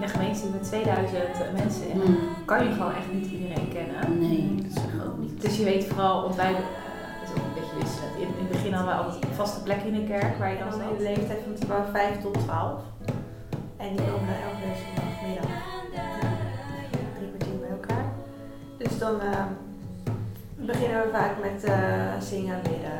in 0.00 0.06
een 0.06 0.14
gemeente 0.18 0.46
met 0.52 0.62
2000 0.62 1.52
mensen 1.52 1.88
in, 1.90 1.98
Mm. 1.98 2.16
kan 2.44 2.64
je 2.64 2.72
gewoon 2.72 2.94
echt 2.94 3.12
niet 3.12 3.26
iedereen 3.30 3.68
kennen. 3.68 4.18
Nee, 4.18 4.54
dat 4.62 4.72
zeg 4.72 4.84
ik 4.94 5.04
ook 5.06 5.18
niet. 5.18 5.40
Dus 5.42 5.56
je 5.56 5.64
weet 5.64 5.84
vooral, 5.86 6.22
want 6.22 6.34
wij, 6.36 6.50
eh, 6.54 6.58
dat 7.20 7.28
is 7.28 7.30
ook 7.30 7.46
een 7.46 7.54
beetje 7.60 7.76
wisselend. 7.82 8.14
In, 8.16 8.28
in 8.38 8.44
het 8.44 8.48
begin 8.48 8.72
hadden 8.72 8.92
we 8.96 9.02
altijd 9.02 9.24
een 9.24 9.34
vaste 9.42 9.62
plek 9.62 9.80
in 9.82 9.92
de 9.94 10.04
kerk 10.04 10.38
waar 10.38 10.52
je 10.52 10.58
dan 10.58 10.72
zat. 10.72 10.80
in 10.90 10.96
de 10.96 11.02
leeftijd 11.02 11.38
van 11.44 11.54
type 11.54 11.74
5 11.92 12.20
tot 12.22 12.34
12. 12.46 12.80
En 13.76 13.88
die 13.96 14.06
komen 14.10 14.34
elke 14.48 14.68
zondagmiddag 14.82 15.50
drie 17.16 17.28
kwartier 17.28 17.58
bij 17.60 17.70
elkaar. 17.78 18.04
Dus 18.78 18.98
dan 18.98 19.20
eh, 19.20 19.44
beginnen 20.56 21.00
we 21.02 21.08
vaak 21.12 21.34
met 21.42 21.64
eh, 21.64 22.20
zingen, 22.20 22.62
bidden. 22.62 22.98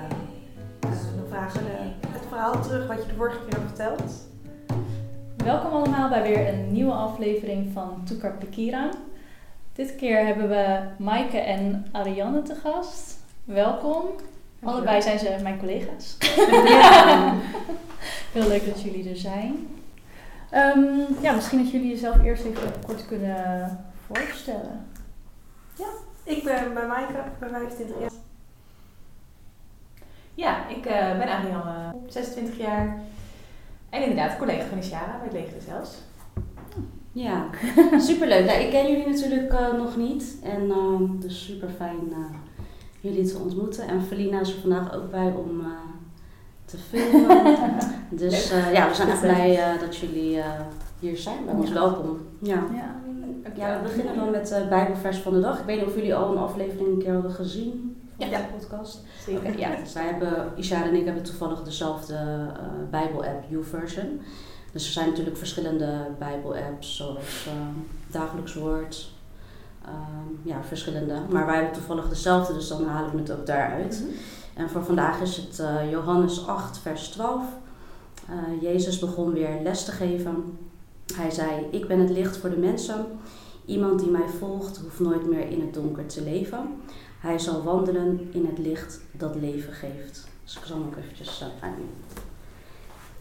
Eh, 0.81 0.91
dan 1.17 1.27
vragen 1.29 1.61
we 1.63 1.67
de- 1.69 2.09
het 2.19 2.23
verhaal 2.29 2.61
terug 2.63 2.87
wat 2.87 3.03
je 3.03 3.09
de 3.09 3.15
vorige 3.15 3.39
keer 3.45 3.59
hebt 3.59 3.67
verteld. 3.77 4.13
Welkom 5.45 5.73
allemaal 5.73 6.09
bij 6.09 6.23
weer 6.23 6.49
een 6.49 6.73
nieuwe 6.73 6.93
aflevering 6.93 7.73
van 7.73 8.03
Toekar 8.05 8.33
Pekira. 8.33 8.91
Dit 9.73 9.97
keer 9.97 10.27
hebben 10.27 10.49
we 10.49 10.81
Maaike 10.99 11.39
en 11.39 11.87
Ariane 11.93 12.43
te 12.43 12.55
gast. 12.55 13.19
Welkom. 13.45 14.05
Allebei 14.63 15.03
zijn 15.03 15.19
ze 15.19 15.39
mijn 15.43 15.59
collega's. 15.59 16.17
Ja. 16.65 17.35
Heel 18.33 18.49
leuk 18.49 18.67
dat 18.67 18.83
jullie 18.83 19.11
er 19.11 19.17
zijn. 19.17 19.69
Ehm, 20.51 20.83
ja, 21.21 21.33
misschien 21.33 21.59
dat 21.63 21.71
jullie 21.71 21.91
jezelf 21.91 22.23
eerst 22.23 22.45
even 22.45 22.73
kort 22.87 23.07
kunnen 23.07 23.85
voorstellen. 24.07 24.87
Ik 26.25 26.45
ben 26.45 26.75
bij 26.75 26.87
Maaike, 26.87 27.13
ik 27.13 27.39
ben 27.39 27.51
25 27.51 28.01
jaar. 28.01 28.11
Ja, 30.35 30.69
ik 30.69 30.87
eh, 30.87 31.19
ben 31.19 31.29
Ariane, 31.29 31.95
26 32.09 32.59
jaar. 32.59 33.01
En 33.91 34.03
inderdaad, 34.03 34.39
collega 34.39 34.67
van 34.67 34.79
Ishara 34.79 35.19
bij 35.19 35.29
het 35.29 35.33
leger 35.33 35.63
zelfs. 35.69 35.99
Ja, 37.13 37.47
superleuk. 38.09 38.45
Nou, 38.45 38.61
ik 38.61 38.71
ken 38.71 38.91
jullie 38.91 39.09
natuurlijk 39.09 39.53
eh, 39.53 39.73
nog 39.73 39.97
niet. 39.97 40.37
En 40.43 40.71
ehm 40.71 41.19
dus 41.19 41.45
super 41.45 41.69
fijn 41.77 42.13
jullie 43.01 43.25
te 43.25 43.39
ontmoeten. 43.39 43.89
En 43.89 44.03
Felina 44.03 44.41
is 44.41 44.55
er 44.55 44.61
vandaag 44.61 44.95
ook 44.95 45.11
bij 45.11 45.33
om 45.37 45.61
eh, 45.61 45.67
te 46.71 46.77
filmen. 46.77 47.57
dus 48.23 48.51
eh, 48.51 48.73
ja, 48.73 48.89
we 48.89 48.95
zijn 48.95 49.09
echt 49.09 49.21
blij 49.21 49.59
eh, 49.59 49.81
dat 49.81 49.97
jullie 49.97 50.39
eh, 50.39 50.61
hier 50.99 51.17
zijn 51.17 51.45
bij 51.45 51.55
ons. 51.55 51.69
Ja. 51.69 51.75
Welkom. 51.75 52.19
Ja. 52.39 52.65
Ja. 52.75 52.95
ja, 53.57 53.77
we 53.77 53.83
beginnen 53.83 54.17
dan 54.17 54.31
met 54.31 54.49
de 54.49 54.67
Bijbelvers 54.69 55.19
van 55.19 55.33
de 55.33 55.41
dag. 55.41 55.59
Ik 55.59 55.65
weet 55.65 55.77
niet 55.79 55.87
of 55.87 55.95
jullie 55.95 56.15
al 56.15 56.33
een 56.33 56.43
aflevering 56.43 56.89
een 56.89 56.99
keer 56.99 57.13
hadden 57.13 57.31
gezien 57.31 58.00
van 58.29 58.31
Ja. 58.31 58.39
de 58.39 58.59
podcast. 58.59 59.01
Zeker. 59.27 59.59
Ja, 59.59 59.77
dus 59.77 59.93
wij 59.93 60.05
hebben, 60.05 60.53
Ishara 60.57 60.85
en 60.89 60.95
ik 60.95 61.05
hebben 61.05 61.23
toevallig 61.23 61.63
dezelfde 61.63 62.15
eh, 62.15 62.63
Bijbel-app, 62.91 63.45
YouVersion. 63.49 64.21
Dus 64.73 64.87
er 64.87 64.93
zijn 64.93 65.09
natuurlijk 65.09 65.37
verschillende 65.37 66.07
Bijbel-apps, 66.19 66.97
zoals 66.97 67.47
eh, 67.47 67.53
Dagelijks 68.13 68.55
Woord. 68.55 69.11
ehm, 69.85 70.49
ja, 70.49 70.63
verschillende. 70.63 71.15
Maar 71.31 71.47
wij 71.47 71.55
hebben 71.55 71.73
toevallig 71.73 72.09
dezelfde, 72.09 72.53
dus 72.55 72.69
dan 72.69 72.87
halen 72.87 73.11
we 73.13 73.19
het 73.19 73.33
ook 73.33 73.47
daaruit. 73.47 74.05
En 74.55 74.71
voor 74.71 74.85
vandaag 74.85 75.21
is 75.21 75.37
het 75.37 75.59
eh, 75.59 75.91
Johannes 75.91 76.47
8, 76.47 76.79
vers 76.79 77.09
12. 77.09 77.43
Eh, 78.29 78.63
Jezus 78.63 78.99
begon 78.99 79.33
weer 79.33 79.61
les 79.63 79.85
te 79.85 79.91
geven. 79.93 80.59
Hij 81.15 81.31
zei: 81.31 81.51
Ik 81.71 81.89
ben 81.89 81.99
het 82.01 82.11
licht 82.11 82.37
voor 82.37 82.51
de 82.51 82.57
mensen. 82.59 83.07
Iemand 83.65 84.01
die 84.01 84.11
mij 84.11 84.29
volgt, 84.39 84.79
hoeft 84.79 85.01
nooit 85.01 85.27
meer 85.31 85.49
in 85.51 85.61
het 85.61 85.75
donker 85.75 86.07
te 86.07 86.23
leven. 86.23 86.59
Hij 87.21 87.39
zal 87.39 87.63
wandelen 87.63 88.29
in 88.33 88.47
het 88.47 88.59
licht 88.59 89.01
dat 89.13 89.35
leven 89.35 89.73
geeft. 89.73 90.29
Dus 90.45 90.57
ik 90.57 90.63
zal 90.65 90.77
hem 90.77 90.87
ook 90.87 90.97
eventjes 90.97 91.43
uh, 91.43 91.65
aan. 91.65 91.75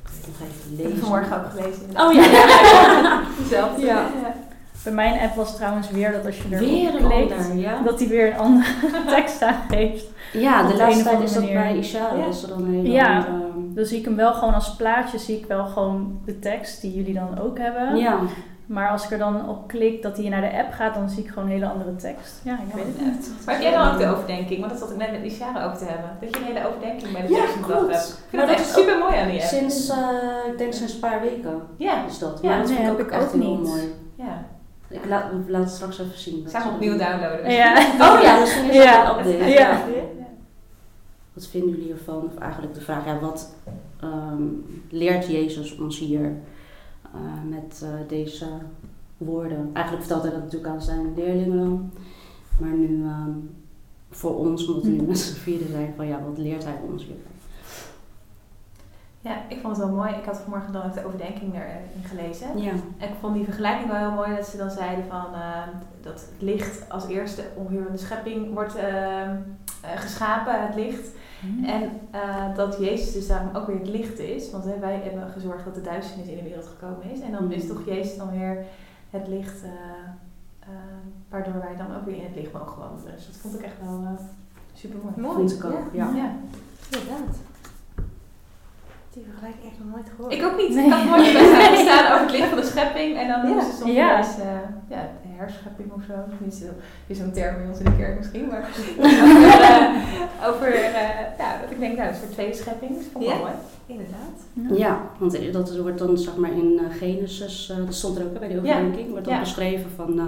Nog 0.03 0.35
even 0.49 0.71
Ik 0.71 0.77
heb 0.77 0.85
lezen. 0.85 0.99
vanmorgen 0.99 1.37
ook 1.45 1.49
gelezen. 1.51 1.81
Oh 1.95 2.13
ja, 2.13 2.23
ja. 2.31 3.21
Hetzelfde. 3.39 3.85
Ja. 3.85 4.07
Bij 4.83 4.93
mijn 4.93 5.19
app 5.19 5.35
was 5.35 5.55
trouwens 5.55 5.89
weer 5.89 6.11
dat 6.11 6.25
als 6.25 6.37
je 6.37 6.43
er 6.51 6.59
Weer 6.59 6.95
een 6.95 7.09
klikt, 7.09 7.31
ander, 7.31 7.55
ja. 7.55 7.81
dat 7.81 7.99
hij 7.99 8.07
weer 8.07 8.31
een 8.33 8.37
andere 8.39 8.69
tekst 9.15 9.41
aangeeft. 9.41 10.05
Ja, 10.33 10.67
de 10.67 10.75
laatste 10.75 11.03
tijd 11.03 11.21
is 11.21 11.33
dat 11.33 11.45
bij 11.45 11.77
Ishara. 11.77 12.15
Ja. 12.15 12.31
Ze 12.31 12.47
dan 12.47 12.63
een 12.63 12.85
Ja. 12.91 13.17
andere... 13.17 13.49
Dan 13.73 13.85
zie 13.85 13.99
ik 13.99 14.05
hem 14.05 14.15
wel 14.15 14.33
gewoon 14.33 14.53
als 14.53 14.75
plaatje, 14.75 15.17
zie 15.17 15.37
ik 15.37 15.45
wel 15.45 15.65
gewoon 15.65 16.21
de 16.25 16.39
tekst 16.39 16.81
die 16.81 16.93
jullie 16.93 17.13
dan 17.13 17.39
ook 17.39 17.57
hebben. 17.57 17.95
Ja, 17.97 18.19
Maar 18.69 18.89
als 18.89 19.03
ik 19.05 19.11
er 19.11 19.17
dan 19.17 19.49
op 19.49 19.67
klik 19.67 20.01
dat 20.01 20.17
hij 20.17 20.29
naar 20.29 20.41
de 20.41 20.57
app 20.57 20.71
gaat, 20.73 20.93
dan 20.93 21.09
zie 21.09 21.23
ik 21.23 21.29
gewoon 21.29 21.43
een 21.43 21.51
hele 21.51 21.69
andere 21.69 21.95
tekst. 21.95 22.41
Ja, 22.43 22.53
ik 22.67 22.73
weet 22.73 22.85
het 22.85 22.99
niet. 23.05 23.31
Maar 23.45 23.53
heb 23.55 23.63
jij 23.63 23.71
dan 23.71 23.91
ook 23.91 23.97
de 23.99 24.07
overdenking? 24.07 24.59
Want 24.59 24.71
dat 24.71 24.79
zat 24.81 24.91
ik 24.91 24.97
net 24.97 25.11
met 25.11 25.23
Ishara 25.31 25.65
over 25.65 25.77
te 25.77 25.85
hebben. 25.85 26.09
Dat 26.21 26.29
je 26.29 26.39
een 26.39 26.45
hele 26.53 26.67
overdenking 26.67 27.11
bij 27.11 27.21
de 27.21 27.33
Ja, 27.33 27.39
tekst 27.39 27.59
klopt. 27.61 27.91
hebt. 27.91 28.07
Ik 28.07 28.13
vind 28.29 28.31
Maar 28.31 28.41
dat 28.47 28.49
dat 28.49 28.57
echt 28.57 28.69
is 28.69 28.75
ook 28.77 28.81
super 28.83 28.97
mooi 28.99 29.15
aan 29.17 29.27
die 29.29 29.39
app. 29.41 29.47
sinds, 29.49 29.89
eh, 29.89 29.97
ik 30.51 30.57
denk 30.57 30.73
sinds 30.73 30.93
een 30.93 30.99
paar 30.99 31.21
weken 31.21 31.61
Ja, 31.75 32.05
is 32.05 32.19
dat. 32.19 32.39
Ja, 32.41 32.49
Maar 32.49 32.57
dat 32.57 32.67
nee, 32.67 32.75
vind 32.77 32.89
ik 32.89 32.97
heb 32.97 33.05
ook 33.05 33.11
ik 33.13 33.19
echt 33.19 33.23
ook 33.35 33.41
heel 33.41 33.57
niet. 33.57 33.67
mooi. 33.67 33.93
ja. 34.15 34.45
Ik 34.89 35.05
laat, 35.07 35.23
we 35.31 35.51
laten 35.51 35.65
het 35.65 35.69
straks 35.75 35.99
even 35.99 36.19
zien. 36.19 36.45
Zou 36.49 36.63
hem 36.63 36.73
opnieuw 36.73 36.97
downloaden. 36.97 37.51
Ja. 37.51 37.73
Oh 38.07 38.21
ja, 38.21 38.39
misschien 38.39 38.69
is 38.69 38.75
Ja. 38.83 39.05
dat 39.05 39.17
een 39.25 39.31
update. 39.33 39.49
Ja. 39.51 39.77
Wat 41.33 41.47
vinden 41.47 41.69
jullie 41.69 41.85
hiervan? 41.85 42.23
Of 42.33 42.41
eigenlijk 42.41 42.73
de 42.73 42.81
vraag, 42.81 43.05
ja, 43.05 43.19
wat 43.19 43.55
ehm, 44.01 44.43
leert 44.89 45.27
Jezus 45.27 45.77
ons 45.77 45.99
hier 45.99 46.31
eh, 47.13 47.49
met 47.49 47.81
eh, 47.83 47.89
deze 48.07 48.47
woorden? 49.17 49.69
Eigenlijk 49.73 50.05
vertelt 50.05 50.23
hij 50.23 50.31
dat 50.31 50.43
natuurlijk 50.43 50.73
aan 50.73 50.81
zijn 50.81 51.13
leerlingen 51.15 51.57
dan. 51.57 51.91
Maar 52.59 52.77
nu 52.77 53.03
ehm, 53.03 53.31
voor 54.09 54.37
ons, 54.37 54.67
omdat 54.67 54.83
we 54.83 54.89
nu 54.89 55.01
met 55.01 55.19
z'n 55.19 55.67
zijn, 55.71 55.93
van 55.95 56.07
ja, 56.07 56.23
wat 56.23 56.37
leert 56.37 56.63
hij 56.63 56.79
ons? 56.91 57.05
Ja, 59.21 59.41
ik 59.47 59.59
vond 59.61 59.77
het 59.77 59.85
wel 59.85 59.95
mooi. 59.95 60.13
Ik 60.13 60.25
had 60.25 60.37
vanmorgen 60.37 60.73
dan 60.73 60.83
ook 60.83 60.93
de 60.93 61.05
overdenking 61.05 61.53
erin 61.53 62.03
gelezen. 62.03 62.61
Ja, 62.61 62.71
En 62.97 63.09
ik 63.09 63.15
vond 63.19 63.35
die 63.35 63.43
vergelijking 63.43 63.89
wel 63.89 63.99
heel 63.99 64.11
mooi 64.11 64.35
dat 64.35 64.47
ze 64.47 64.57
dan 64.57 64.71
zeiden 64.71 65.05
van 65.09 65.33
eh, 65.33 65.67
dat 66.01 66.13
het 66.13 66.41
licht 66.41 66.89
als 66.89 67.07
eerste 67.07 67.43
ongeveer 67.55 67.85
in 67.85 67.91
de 67.91 67.97
schepping 67.97 68.53
wordt 68.53 68.75
eh, 68.75 69.21
eh, 69.21 69.37
geschapen, 69.95 70.65
het 70.65 70.75
licht. 70.75 71.07
En 71.65 71.91
eh, 72.11 72.55
dat 72.55 72.77
Jezus 72.79 73.11
dus 73.13 73.27
daarom 73.27 73.55
ook 73.55 73.67
weer 73.67 73.79
het 73.79 73.87
licht 73.87 74.19
is. 74.19 74.51
Want 74.51 74.63
hè, 74.63 74.79
wij 74.79 74.99
hebben 75.03 75.29
gezorgd 75.31 75.65
dat 75.65 75.75
de 75.75 75.81
duisternis 75.81 76.27
in 76.27 76.37
de 76.37 76.43
wereld 76.43 76.67
gekomen 76.67 77.11
is. 77.11 77.19
En 77.19 77.31
dan 77.31 77.51
is 77.51 77.63
Mhm. 77.63 77.73
toch 77.75 77.85
Jezus 77.85 78.17
dan 78.17 78.31
weer 78.39 78.65
het 79.09 79.27
licht, 79.27 79.63
eh, 79.63 79.69
eh, 80.59 80.67
waardoor 81.29 81.53
wij 81.61 81.75
dan 81.77 81.95
ook 81.95 82.05
weer 82.05 82.15
in 82.15 82.23
het 82.23 82.35
licht 82.35 82.53
mogen 82.53 82.79
wandelen. 82.79 83.15
Dus 83.15 83.25
dat 83.25 83.35
vond 83.35 83.53
ik 83.55 83.61
echt 83.61 83.75
wel 83.83 84.17
super 84.73 84.99
mooi. 85.15 85.35
vond 85.35 85.51
ik 85.53 85.63
ook. 85.65 85.89
Ja. 85.93 86.09
Ja. 86.15 86.31
Inderdaad. 86.91 87.35
Die 89.13 89.23
vergelijking 89.29 89.65
echt 89.71 89.79
nog 89.83 89.93
nooit 89.95 90.09
gehoord. 90.15 90.33
Ik 90.33 90.43
ook 90.43 90.57
niet. 90.57 90.69
Nee. 90.75 90.85
Ik 90.85 90.91
had 90.93 91.05
nooit 91.05 91.33
bij 91.33 91.75
staan 91.85 92.11
over 92.13 92.21
het 92.27 92.31
licht 92.31 92.47
van 92.47 92.57
de 92.57 92.65
schepping. 92.65 93.17
En 93.17 93.27
dan 93.27 93.47
Ja. 93.47 93.53
moesten 93.53 93.71
ze 93.73 93.77
soms 93.79 93.91
Ja. 93.93 94.19
eh, 94.19 94.65
ja, 94.89 95.09
herschepping 95.39 95.91
of 95.91 96.01
zo. 96.07 96.13
Niet 96.43 96.53
zo, 96.53 96.65
is 97.07 97.17
zo'n 97.17 97.31
term 97.31 97.55
bij 97.57 97.67
ons 97.67 97.79
in 97.79 97.85
de 97.85 97.95
kerk 97.97 98.17
misschien. 98.17 98.47
Maar 98.47 98.69
over, 98.99 99.13
eh, 99.59 100.47
over 100.49 100.73
eh, 100.73 101.37
ja, 101.37 101.59
dat 101.61 101.71
ik 101.71 101.79
denk, 101.79 101.97
nou, 101.97 102.09
een 102.09 102.15
soort 102.15 102.31
tweede 102.31 102.53
schepping. 102.55 102.91
Dat 103.13 103.23
Ja. 103.23 103.35
mooi. 103.37 103.51
Inderdaad. 103.85 104.77
Ja, 104.79 105.01
want 105.19 105.53
dat 105.53 105.77
wordt 105.77 105.97
dan 105.97 106.17
zeg 106.17 106.35
maar 106.37 106.51
in 106.51 106.79
eh, 106.79 106.95
Genesis, 106.97 107.69
eh, 107.69 107.77
dat 107.85 107.93
stond 107.95 108.17
er 108.17 108.25
ook 108.25 108.33
hè, 108.33 108.39
bij 108.39 108.47
de 108.47 108.57
overdenking, 108.57 109.09
wordt 109.09 109.25
dan 109.25 109.33
Ja. 109.33 109.39
beschreven 109.39 109.89
van 109.95 110.19
eh, 110.19 110.25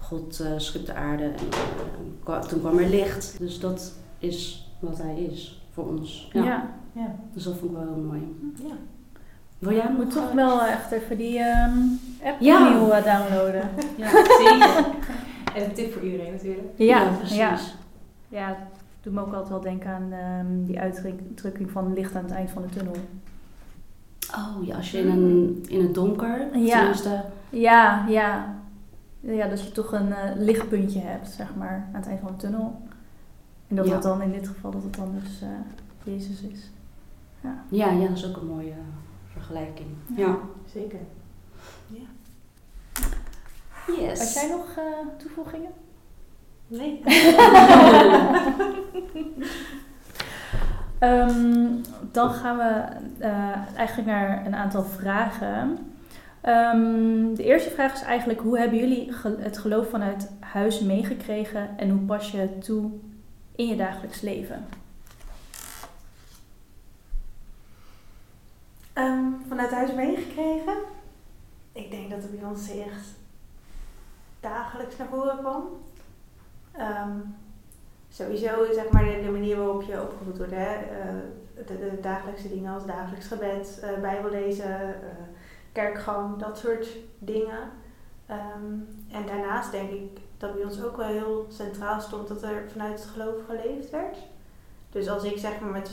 God 0.00 0.40
eh 0.40 0.52
schiep 0.56 0.86
de 0.86 0.94
aarde 0.94 1.24
en 1.24 2.46
toen 2.48 2.60
kwam 2.60 2.78
er 2.78 2.88
licht. 2.88 3.36
Dus 3.38 3.60
dat 3.60 3.92
is 4.18 4.68
wat 4.80 4.98
hij 5.02 5.14
is 5.16 5.62
voor 5.70 5.86
ons. 5.86 6.30
Ja. 6.32 6.44
Ja. 6.44 6.70
Ja. 6.92 7.14
Dus 7.32 7.42
dat 7.44 7.56
vond 7.56 7.70
ik 7.70 7.76
wel 7.76 7.86
heel 7.86 8.02
mooi. 8.06 8.36
Ja. 8.62 8.74
Wil 9.64 9.72
jij 9.72 9.90
moet 9.96 10.10
toch 10.10 10.28
eh, 10.28 10.34
wel 10.34 10.62
echt 10.62 10.90
even 10.90 11.16
die 11.16 11.38
ehm, 11.38 11.78
app 12.22 12.40
Ja. 12.40 12.66
opnieuw 12.68 12.90
eh, 12.90 13.04
downloaden. 13.04 13.68
Ja, 13.96 14.08
Zeker. 14.10 14.84
En 15.54 15.64
een 15.64 15.72
tip 15.72 15.92
voor 15.92 16.02
iedereen 16.02 16.32
natuurlijk. 16.32 16.68
Ja, 16.76 17.08
precies. 17.18 17.36
ja. 17.36 17.56
Ja, 18.28 18.48
het 18.48 18.56
doet 19.02 19.12
me 19.12 19.20
ook 19.20 19.32
altijd 19.32 19.48
wel 19.48 19.60
denken 19.60 19.90
aan 19.90 20.12
ehm, 20.12 20.64
die 20.66 20.80
uitdrukking 20.80 21.70
van 21.70 21.92
licht 21.92 22.14
aan 22.16 22.22
het 22.22 22.32
eind 22.32 22.50
van 22.50 22.62
de 22.62 22.68
tunnel. 22.68 22.94
Oh 24.34 24.66
ja, 24.66 24.76
als 24.76 24.90
je 24.90 24.98
in, 24.98 25.08
een, 25.08 25.64
in 25.68 25.80
het 25.82 25.94
donker, 25.94 26.56
Ja. 26.58 26.78
tenminste, 26.78 27.24
Ja, 27.50 28.04
ja. 28.08 28.54
Ja, 29.20 29.46
dat 29.48 29.62
je 29.64 29.72
toch 29.72 29.92
een 29.92 30.12
eh, 30.12 30.30
lichtpuntje 30.36 31.00
hebt, 31.00 31.28
zeg 31.28 31.54
maar, 31.56 31.86
aan 31.92 32.00
het 32.00 32.08
eind 32.08 32.20
van 32.20 32.30
de 32.32 32.36
tunnel. 32.36 32.82
En 33.68 33.76
dat 33.76 33.86
Ja. 33.86 33.92
het 33.92 34.02
dan 34.02 34.22
in 34.22 34.32
dit 34.32 34.48
geval 34.48 34.70
dat 34.70 34.82
het 34.82 34.94
dan 34.96 35.14
dus 35.22 35.42
eh, 35.42 35.48
Jezus 36.14 36.40
is. 36.40 36.70
Ja. 37.40 37.54
ja, 37.68 37.90
ja, 37.90 38.08
dat 38.08 38.16
is 38.16 38.26
ook 38.28 38.36
een 38.36 38.46
mooie 38.46 38.72
vergelijking. 39.34 39.88
Ja. 40.16 40.36
Zeker. 40.72 40.98
Yes. 43.98 44.18
Had 44.18 44.32
jij 44.34 44.48
nog 44.56 44.76
eh, 44.76 45.18
toevoegingen? 45.18 45.70
Nee. 46.66 47.00
Ehm, 50.98 51.66
dan 52.12 52.30
gaan 52.30 52.56
we 52.56 52.82
eh, 53.24 53.76
eigenlijk 53.76 54.08
naar 54.08 54.46
een 54.46 54.54
aantal 54.54 54.82
vragen. 54.84 55.78
Ehm, 56.40 57.34
de 57.34 57.42
eerste 57.44 57.70
vraag 57.70 57.92
is 57.92 58.02
eigenlijk: 58.02 58.40
hoe 58.40 58.58
hebben 58.58 58.78
jullie 58.78 59.12
ge- 59.12 59.36
het 59.40 59.58
geloof 59.58 59.88
vanuit 59.90 60.30
huis 60.40 60.80
meegekregen 60.80 61.68
en 61.76 61.90
hoe 61.90 62.00
pas 62.00 62.30
je 62.30 62.36
het 62.38 62.64
toe 62.64 62.90
in 63.56 63.66
je 63.66 63.76
dagelijks 63.76 64.20
leven? 64.20 64.64
Ehm, 68.94 69.24
vanuit 69.48 69.70
huis 69.70 69.94
meegekregen. 69.94 70.76
ik 71.72 71.90
denk 71.90 72.10
dat 72.10 72.30
bij 72.30 72.48
ons 72.48 72.70
echt 72.70 73.08
dagelijks 74.40 74.96
naar 74.96 75.08
voren 75.08 75.38
kwam. 75.38 75.64
Ehm, 76.72 77.18
sowieso 78.08 78.72
zeg 78.72 78.90
maar 78.90 79.04
de, 79.04 79.20
de 79.22 79.30
manier 79.30 79.56
waarop 79.56 79.82
je 79.82 80.02
opgevoed 80.02 80.36
wordt. 80.36 80.52
Hè? 80.52 80.74
Eh, 80.74 81.14
de, 81.66 81.78
de 81.78 81.98
dagelijkse 82.00 82.48
dingen 82.48 82.74
als 82.74 82.86
dagelijks 82.86 83.26
gebed, 83.26 83.82
uh, 83.84 84.00
bijbellezen, 84.00 84.88
uh, 84.88 85.24
kerkgang, 85.72 86.38
dat 86.38 86.58
soort 86.58 86.86
dingen. 87.18 87.70
Ehm, 88.26 88.72
en 89.10 89.26
daarnaast 89.26 89.70
denk 89.70 89.90
ik 89.90 90.18
dat 90.38 90.54
bij 90.54 90.64
ons 90.64 90.82
ook 90.82 90.96
wel 90.96 91.06
heel 91.06 91.46
centraal 91.50 92.00
stond 92.00 92.28
dat 92.28 92.42
er 92.42 92.70
vanuit 92.70 93.00
het 93.00 93.08
geloof 93.08 93.36
geleefd 93.46 93.90
werd. 93.90 94.18
Dus 94.90 95.08
als 95.08 95.24
ik 95.24 95.38
zeg 95.38 95.60
maar 95.60 95.70
met 95.70 95.90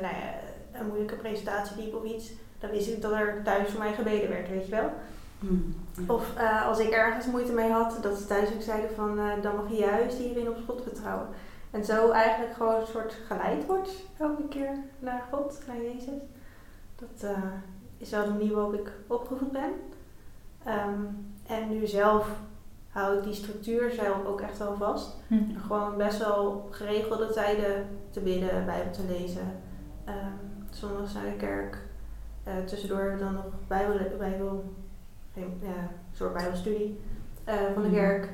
ja, 0.00 0.34
een 0.74 0.86
moeilijke 0.86 1.14
presentatie 1.14 1.82
liep 1.82 1.94
of 1.94 2.04
iets, 2.04 2.32
dan 2.58 2.70
wist 2.70 2.88
ik 2.88 3.02
dat 3.02 3.12
er 3.12 3.42
thuis 3.44 3.68
voor 3.68 3.78
mij 3.78 3.92
gebeden 3.92 4.28
werd, 4.28 4.48
weet 4.48 4.66
je 4.66 4.70
wel. 4.70 4.90
Mm. 5.38 5.74
Of 6.06 6.32
uh, 6.38 6.66
als 6.66 6.78
ik 6.78 6.90
ergens 6.90 7.26
moeite 7.26 7.52
mee 7.52 7.70
had, 7.70 7.98
dat 8.02 8.18
ze 8.18 8.26
thuis 8.26 8.52
ook 8.54 8.62
zeiden 8.62 8.94
van 8.94 9.18
uh, 9.18 9.42
dan 9.42 9.56
mag 9.56 9.70
je 9.70 9.76
juist 9.76 10.18
hierin 10.18 10.48
op 10.48 10.56
God 10.66 10.82
vertrouwen. 10.82 11.28
En 11.70 11.84
zo 11.84 12.10
eigenlijk 12.10 12.54
gewoon 12.54 12.80
een 12.80 12.86
soort 12.86 13.16
geleid 13.26 13.66
wordt 13.66 13.90
elke 14.18 14.48
keer 14.48 14.78
naar 14.98 15.24
God, 15.30 15.60
naar 15.66 15.82
Jezus. 15.82 16.20
Dat 16.96 17.30
uh, 17.30 17.38
is 17.98 18.10
wel 18.10 18.24
de 18.24 18.30
manier 18.30 18.54
waarop 18.54 18.74
ik 18.74 18.92
opgevoed 19.06 19.52
ben. 19.52 19.72
Um, 20.66 21.32
en 21.46 21.68
nu 21.68 21.86
zelf 21.86 22.28
hou 22.88 23.18
ik 23.18 23.24
die 23.24 23.34
structuur 23.34 23.90
zelf 23.90 24.24
ook 24.24 24.40
echt 24.40 24.58
wel 24.58 24.76
vast. 24.76 25.16
Hm. 25.26 25.58
Gewoon 25.66 25.96
best 25.96 26.18
wel 26.18 26.68
geregelde 26.70 27.32
tijden 27.32 27.86
te 28.10 28.20
bidden, 28.20 28.66
Bijbel 28.66 28.92
te 28.92 29.04
lezen. 29.08 29.62
Um, 30.08 30.53
zondags 30.76 31.12
naar 31.12 31.24
de 31.24 31.36
kerk. 31.36 31.78
tussendoor 32.66 33.16
dan 33.18 33.34
nog 33.34 33.44
Bijbel, 33.66 34.18
Bijbel 34.18 34.74
ja, 35.34 35.42
een 35.42 36.16
soort 36.16 36.32
bijbelstudie 36.32 37.00
uh, 37.48 37.54
van 37.72 37.82
de 37.82 37.88
mhm. 37.88 37.96
kerk. 37.96 38.32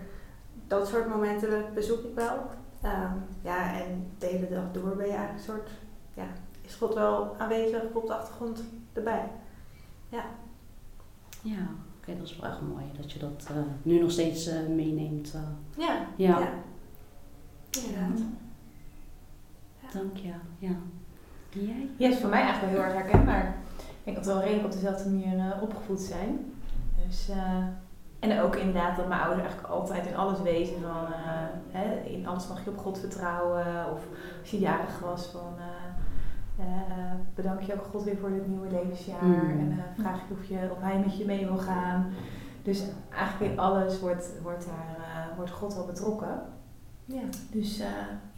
Dat 0.66 0.88
soort 0.88 1.08
momenten 1.08 1.64
bezoek 1.74 2.04
ik 2.04 2.14
wel. 2.14 2.50
Um, 2.84 3.24
ja, 3.42 3.80
en 3.80 4.10
de 4.18 4.26
hele 4.26 4.48
dag 4.48 4.72
door 4.72 4.96
ben 4.96 5.06
je 5.06 5.12
eigenlijk 5.12 5.32
een 5.32 5.54
soort, 5.54 5.70
ja, 6.14 6.26
is 6.62 6.74
God 6.74 6.94
wel 6.94 7.36
aanwezig 7.38 7.82
op 7.92 8.06
de 8.06 8.14
achtergrond 8.14 8.64
erbij. 8.92 9.28
Ja. 10.08 10.24
Ja, 11.42 11.68
oké, 11.98 12.16
dat 12.16 12.26
is 12.26 12.38
wel 12.38 12.50
echt 12.50 12.60
mooi 12.60 12.84
dat 12.96 13.12
je 13.12 13.18
dat 13.18 13.48
uh, 13.50 13.56
nu 13.82 14.00
nog 14.00 14.10
steeds 14.10 14.50
meeneemt. 14.68 15.34
ja. 15.76 16.06
ja. 16.16 16.38
ja. 16.38 16.52
Inderdaad. 17.70 18.18
Ja. 19.82 19.88
Dank 19.92 20.16
je, 20.16 20.32
ja. 20.58 20.76
Jij? 21.52 21.88
Ja, 21.96 22.08
is 22.08 22.18
voor 22.18 22.30
mij 22.30 22.42
eigenlijk 22.42 22.72
wel 22.72 22.82
heel 22.82 22.94
erg 22.94 23.02
herkenbaar. 23.02 23.54
Ik 23.78 24.04
denk 24.04 24.16
dat 24.16 24.26
we 24.26 24.32
wel 24.32 24.42
redelijk 24.42 24.66
op 24.66 24.72
dezelfde 24.72 25.10
manier 25.10 25.58
opgevoed 25.60 26.00
zijn. 26.00 26.52
Dus, 27.06 27.30
uh, 27.30 27.64
en 28.18 28.40
ook 28.40 28.56
inderdaad 28.56 28.96
dat 28.96 29.08
mijn 29.08 29.20
ouders 29.20 29.42
eigenlijk 29.42 29.72
altijd 29.72 30.06
in 30.06 30.16
alles 30.16 30.40
wezen 30.40 30.80
van, 30.80 31.02
uh, 31.02 31.46
hè, 31.70 32.00
in 32.00 32.26
alles 32.26 32.48
mag 32.48 32.64
je 32.64 32.70
op 32.70 32.78
God 32.78 32.98
vertrouwen. 32.98 33.66
Of 33.92 34.06
als 34.40 34.50
je 34.50 34.58
jarig 34.58 34.98
was 34.98 35.26
van, 35.26 35.54
bedank 37.34 37.60
je 37.60 37.74
ook 37.74 37.84
God 37.90 38.04
weer 38.04 38.16
voor 38.16 38.30
dit 38.30 38.46
nieuwe 38.46 38.70
levensjaar. 38.70 39.24
Mm. 39.24 39.50
En 39.50 39.84
vraag 39.98 40.20
je 40.28 40.34
of, 40.34 40.48
je 40.48 40.68
of 40.70 40.80
hij 40.80 40.98
met 40.98 41.18
je 41.18 41.24
mee 41.24 41.46
wil 41.46 41.58
gaan. 41.58 42.12
Dus 42.62 42.82
eigenlijk 43.14 43.52
in 43.52 43.58
alles 43.58 44.00
wordt, 44.00 44.32
wordt, 44.42 44.66
daar, 44.66 45.28
wordt 45.36 45.50
God 45.50 45.74
wel 45.74 45.86
betrokken. 45.86 46.42
Ja. 47.04 47.22
Dus, 47.50 47.82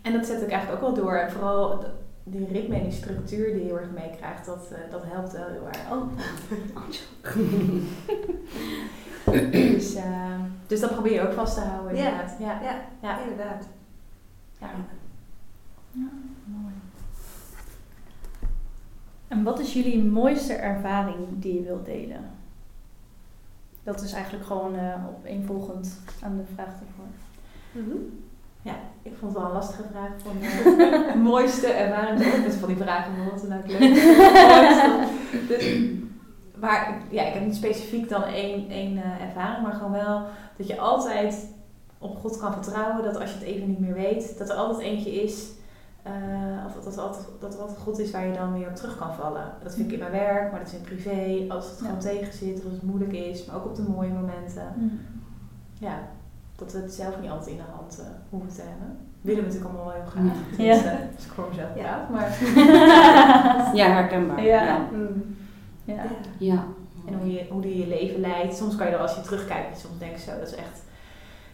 en 0.03 0.13
dat 0.13 0.27
zet 0.27 0.43
ik 0.43 0.51
eigenlijk 0.51 0.83
ook 0.83 0.95
wel 0.95 1.05
door. 1.05 1.15
En 1.15 1.31
vooral 1.31 1.85
die 2.25 2.47
ritme 2.47 2.77
en 2.77 2.83
die 2.83 2.93
structuur 2.93 3.53
die 3.53 3.59
je 3.59 3.65
heel 3.65 3.79
erg 3.79 3.91
meekrijgt, 3.91 4.47
dat, 4.47 4.69
uh, 4.73 4.79
dat 4.91 5.03
helpt 5.05 5.33
wel 5.33 5.49
heel 5.49 5.67
erg. 5.67 5.91
Oh. 5.91 6.03
dus, 9.53 9.97
uh, 9.97 10.41
dus 10.67 10.81
dat 10.81 10.91
probeer 10.93 11.13
je 11.13 11.29
ook 11.29 11.33
vast 11.33 11.55
te 11.55 11.61
houden, 11.61 11.97
inderdaad. 11.97 12.37
Ja, 12.39 12.63
ja, 12.63 12.81
ja. 13.03 13.21
inderdaad. 13.21 13.69
Ja. 14.61 14.71
ja, 15.91 16.11
mooi. 16.45 16.75
En 19.29 19.43
wat 19.43 19.61
is 19.61 19.73
jullie 19.73 20.05
mooiste 20.05 20.55
ervaring 20.55 21.27
die 21.29 21.55
je 21.55 21.63
wilt 21.63 21.85
delen? 21.85 22.31
Dat 23.83 24.03
is 24.03 24.13
eigenlijk 24.13 24.45
gewoon 24.45 24.75
uh, 24.75 25.07
opeenvolgend 25.09 26.01
aan 26.21 26.37
de 26.37 26.45
vraag 26.55 26.73
ervoor. 26.73 27.07
Mm 27.73 27.91
-hmm. 27.91 28.25
Ja, 28.63 28.75
ik 29.03 29.13
vond 29.19 29.33
het 29.33 29.41
wel 29.41 29.51
een 29.51 29.57
lastige 29.57 29.83
vraag. 29.91 30.11
Van 30.17 30.37
uh, 30.43 31.15
mooiste 31.15 31.67
ervaring. 31.67 32.45
Dus 32.45 32.55
van 32.55 32.69
die 32.69 32.77
vragen 32.77 33.15
bijvoorbeeld. 33.15 33.49
Nou, 33.49 33.63
leuk. 33.67 33.95
dus, 35.49 35.79
maar 36.55 36.99
ja, 37.11 37.23
ik 37.23 37.35
heb 37.35 37.45
niet 37.45 37.57
specifiek 37.57 38.09
dan 38.09 38.23
één, 38.23 38.71
één 38.71 38.93
uh, 38.93 39.23
ervaring, 39.23 39.63
maar 39.63 39.73
gewoon 39.73 39.93
wel 39.93 40.23
dat 40.57 40.67
je 40.67 40.79
altijd 40.79 41.49
op 41.99 42.17
God 42.17 42.39
kan 42.39 42.53
vertrouwen. 42.53 43.05
Dat 43.05 43.21
als 43.21 43.31
je 43.31 43.39
het 43.39 43.47
even 43.47 43.69
niet 43.69 43.81
meer 43.81 43.95
weet, 43.95 44.39
dat 44.39 44.51
er 44.51 44.57
altijd 44.57 44.81
eentje 44.81 45.23
is. 45.23 45.51
Uh, 46.07 46.67
of 46.67 46.85
dat, 46.85 46.97
er 46.97 47.03
altijd, 47.03 47.27
dat 47.41 47.55
er 47.55 47.61
altijd 47.61 47.79
God 47.79 47.99
is 47.99 48.11
waar 48.11 48.27
je 48.27 48.33
dan 48.33 48.53
weer 48.53 48.69
op 48.69 48.77
terug 48.77 48.99
kan 48.99 49.15
vallen. 49.15 49.53
Dat 49.63 49.75
vind 49.75 49.87
ik 49.87 49.93
in 49.93 49.99
mijn 49.99 50.11
werk, 50.11 50.51
maar 50.51 50.61
dat 50.61 50.69
is 50.69 50.75
in 50.75 50.85
privé. 50.85 51.45
Als 51.49 51.71
het 51.71 51.79
ja. 51.79 51.85
gewoon 51.85 52.01
tegen 52.01 52.33
zit, 52.33 52.65
als 52.65 52.73
het 52.73 52.83
moeilijk 52.83 53.13
is, 53.13 53.45
maar 53.45 53.57
ook 53.57 53.65
op 53.65 53.77
de 53.77 53.83
mooie 53.83 54.11
momenten. 54.11 54.73
Mm. 54.77 55.01
Ja, 55.79 55.99
dat 56.63 56.73
we 56.73 56.81
het 56.81 56.95
zelf 56.95 57.21
niet 57.21 57.31
altijd 57.31 57.49
in 57.49 57.57
de 57.57 57.63
hand 57.77 57.99
uh, 58.01 58.07
hoeven 58.31 58.55
te 58.55 58.63
hebben. 58.63 58.99
Willen 59.21 59.43
we 59.43 59.47
natuurlijk 59.49 59.75
allemaal 59.75 59.93
wel 59.93 60.03
heel 60.03 60.11
graag. 60.11 60.59
Ja. 60.59 60.75
Dus, 60.75 60.85
uh, 60.85 61.17
dus 61.17 61.25
ik 61.25 61.31
hoor 61.31 61.49
mezelf 61.49 61.77
ja. 61.77 61.83
praat, 61.83 62.11
maar... 62.11 62.39
ja, 63.81 63.87
herkenbaar. 63.87 64.43
Ja. 64.43 64.65
Ja. 64.65 64.89
Mm. 64.93 65.37
ja. 65.85 66.05
ja. 66.39 66.65
En 67.07 67.15
hoe 67.19 67.33
je, 67.33 67.47
hoe 67.51 67.63
je 67.63 67.79
je 67.79 67.87
leven 67.87 68.21
leidt. 68.21 68.57
Soms 68.57 68.77
kan 68.77 68.87
je 68.87 68.93
er 68.93 68.99
als 68.99 69.15
je 69.15 69.21
terugkijkt, 69.21 69.79
soms 69.79 69.99
denk 69.99 70.17
je 70.17 70.23
zo, 70.23 70.39
dat 70.39 70.49
is 70.49 70.55
echt... 70.55 70.83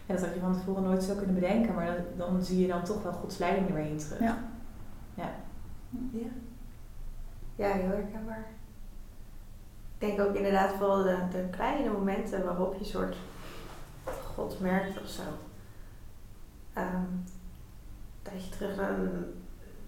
Ja, 0.05 0.15
dat 0.15 0.23
had 0.23 0.33
je 0.33 0.39
van 0.39 0.53
tevoren 0.53 0.83
nooit 0.83 1.03
zo 1.03 1.15
kunnen 1.15 1.35
bedenken, 1.35 1.75
maar 1.75 1.85
dan, 1.85 1.95
dan 2.17 2.43
zie 2.43 2.61
je 2.61 2.67
dan 2.67 2.83
toch 2.83 3.03
wel 3.03 3.11
Gods 3.11 3.37
leiding 3.37 3.67
er 3.67 3.73
weer 3.73 3.85
in 3.85 3.97
terug. 3.97 4.19
Ja. 4.19 4.37
Ja. 5.13 5.29
Ja, 6.11 6.27
ja 7.55 7.71
heel 7.71 7.89
herkenbaar. 7.89 8.45
Ik 9.97 10.07
denk 10.07 10.21
ook 10.21 10.35
inderdaad 10.35 10.79
de, 10.79 11.17
de 11.31 11.47
kleine 11.49 11.91
momenten 11.91 12.45
waarop 12.45 12.75
je 12.79 12.85
soort 12.85 13.15
God 14.39 14.59
merkt 14.59 15.01
of 15.01 15.07
zo. 15.07 15.21
Um, 16.77 17.23
dat 18.23 18.43
je 18.43 18.49
terug 18.57 18.75
dan 18.75 19.09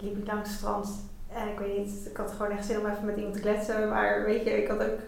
liep 0.00 0.16
ik 0.16 0.26
langs 0.26 0.48
het 0.48 0.58
strand 0.58 0.88
en 1.34 1.48
ik 1.48 1.58
weet 1.58 1.78
niet, 1.78 2.06
ik 2.10 2.16
had 2.16 2.30
gewoon 2.30 2.52
echt 2.52 2.66
zin 2.66 2.78
om 2.78 2.86
even 2.86 3.04
met 3.04 3.16
iemand 3.16 3.34
te 3.34 3.40
kletsen, 3.40 3.88
maar 3.88 4.24
weet 4.24 4.44
je, 4.44 4.62
ik 4.62 4.68
had 4.68 4.82
ook, 4.82 4.98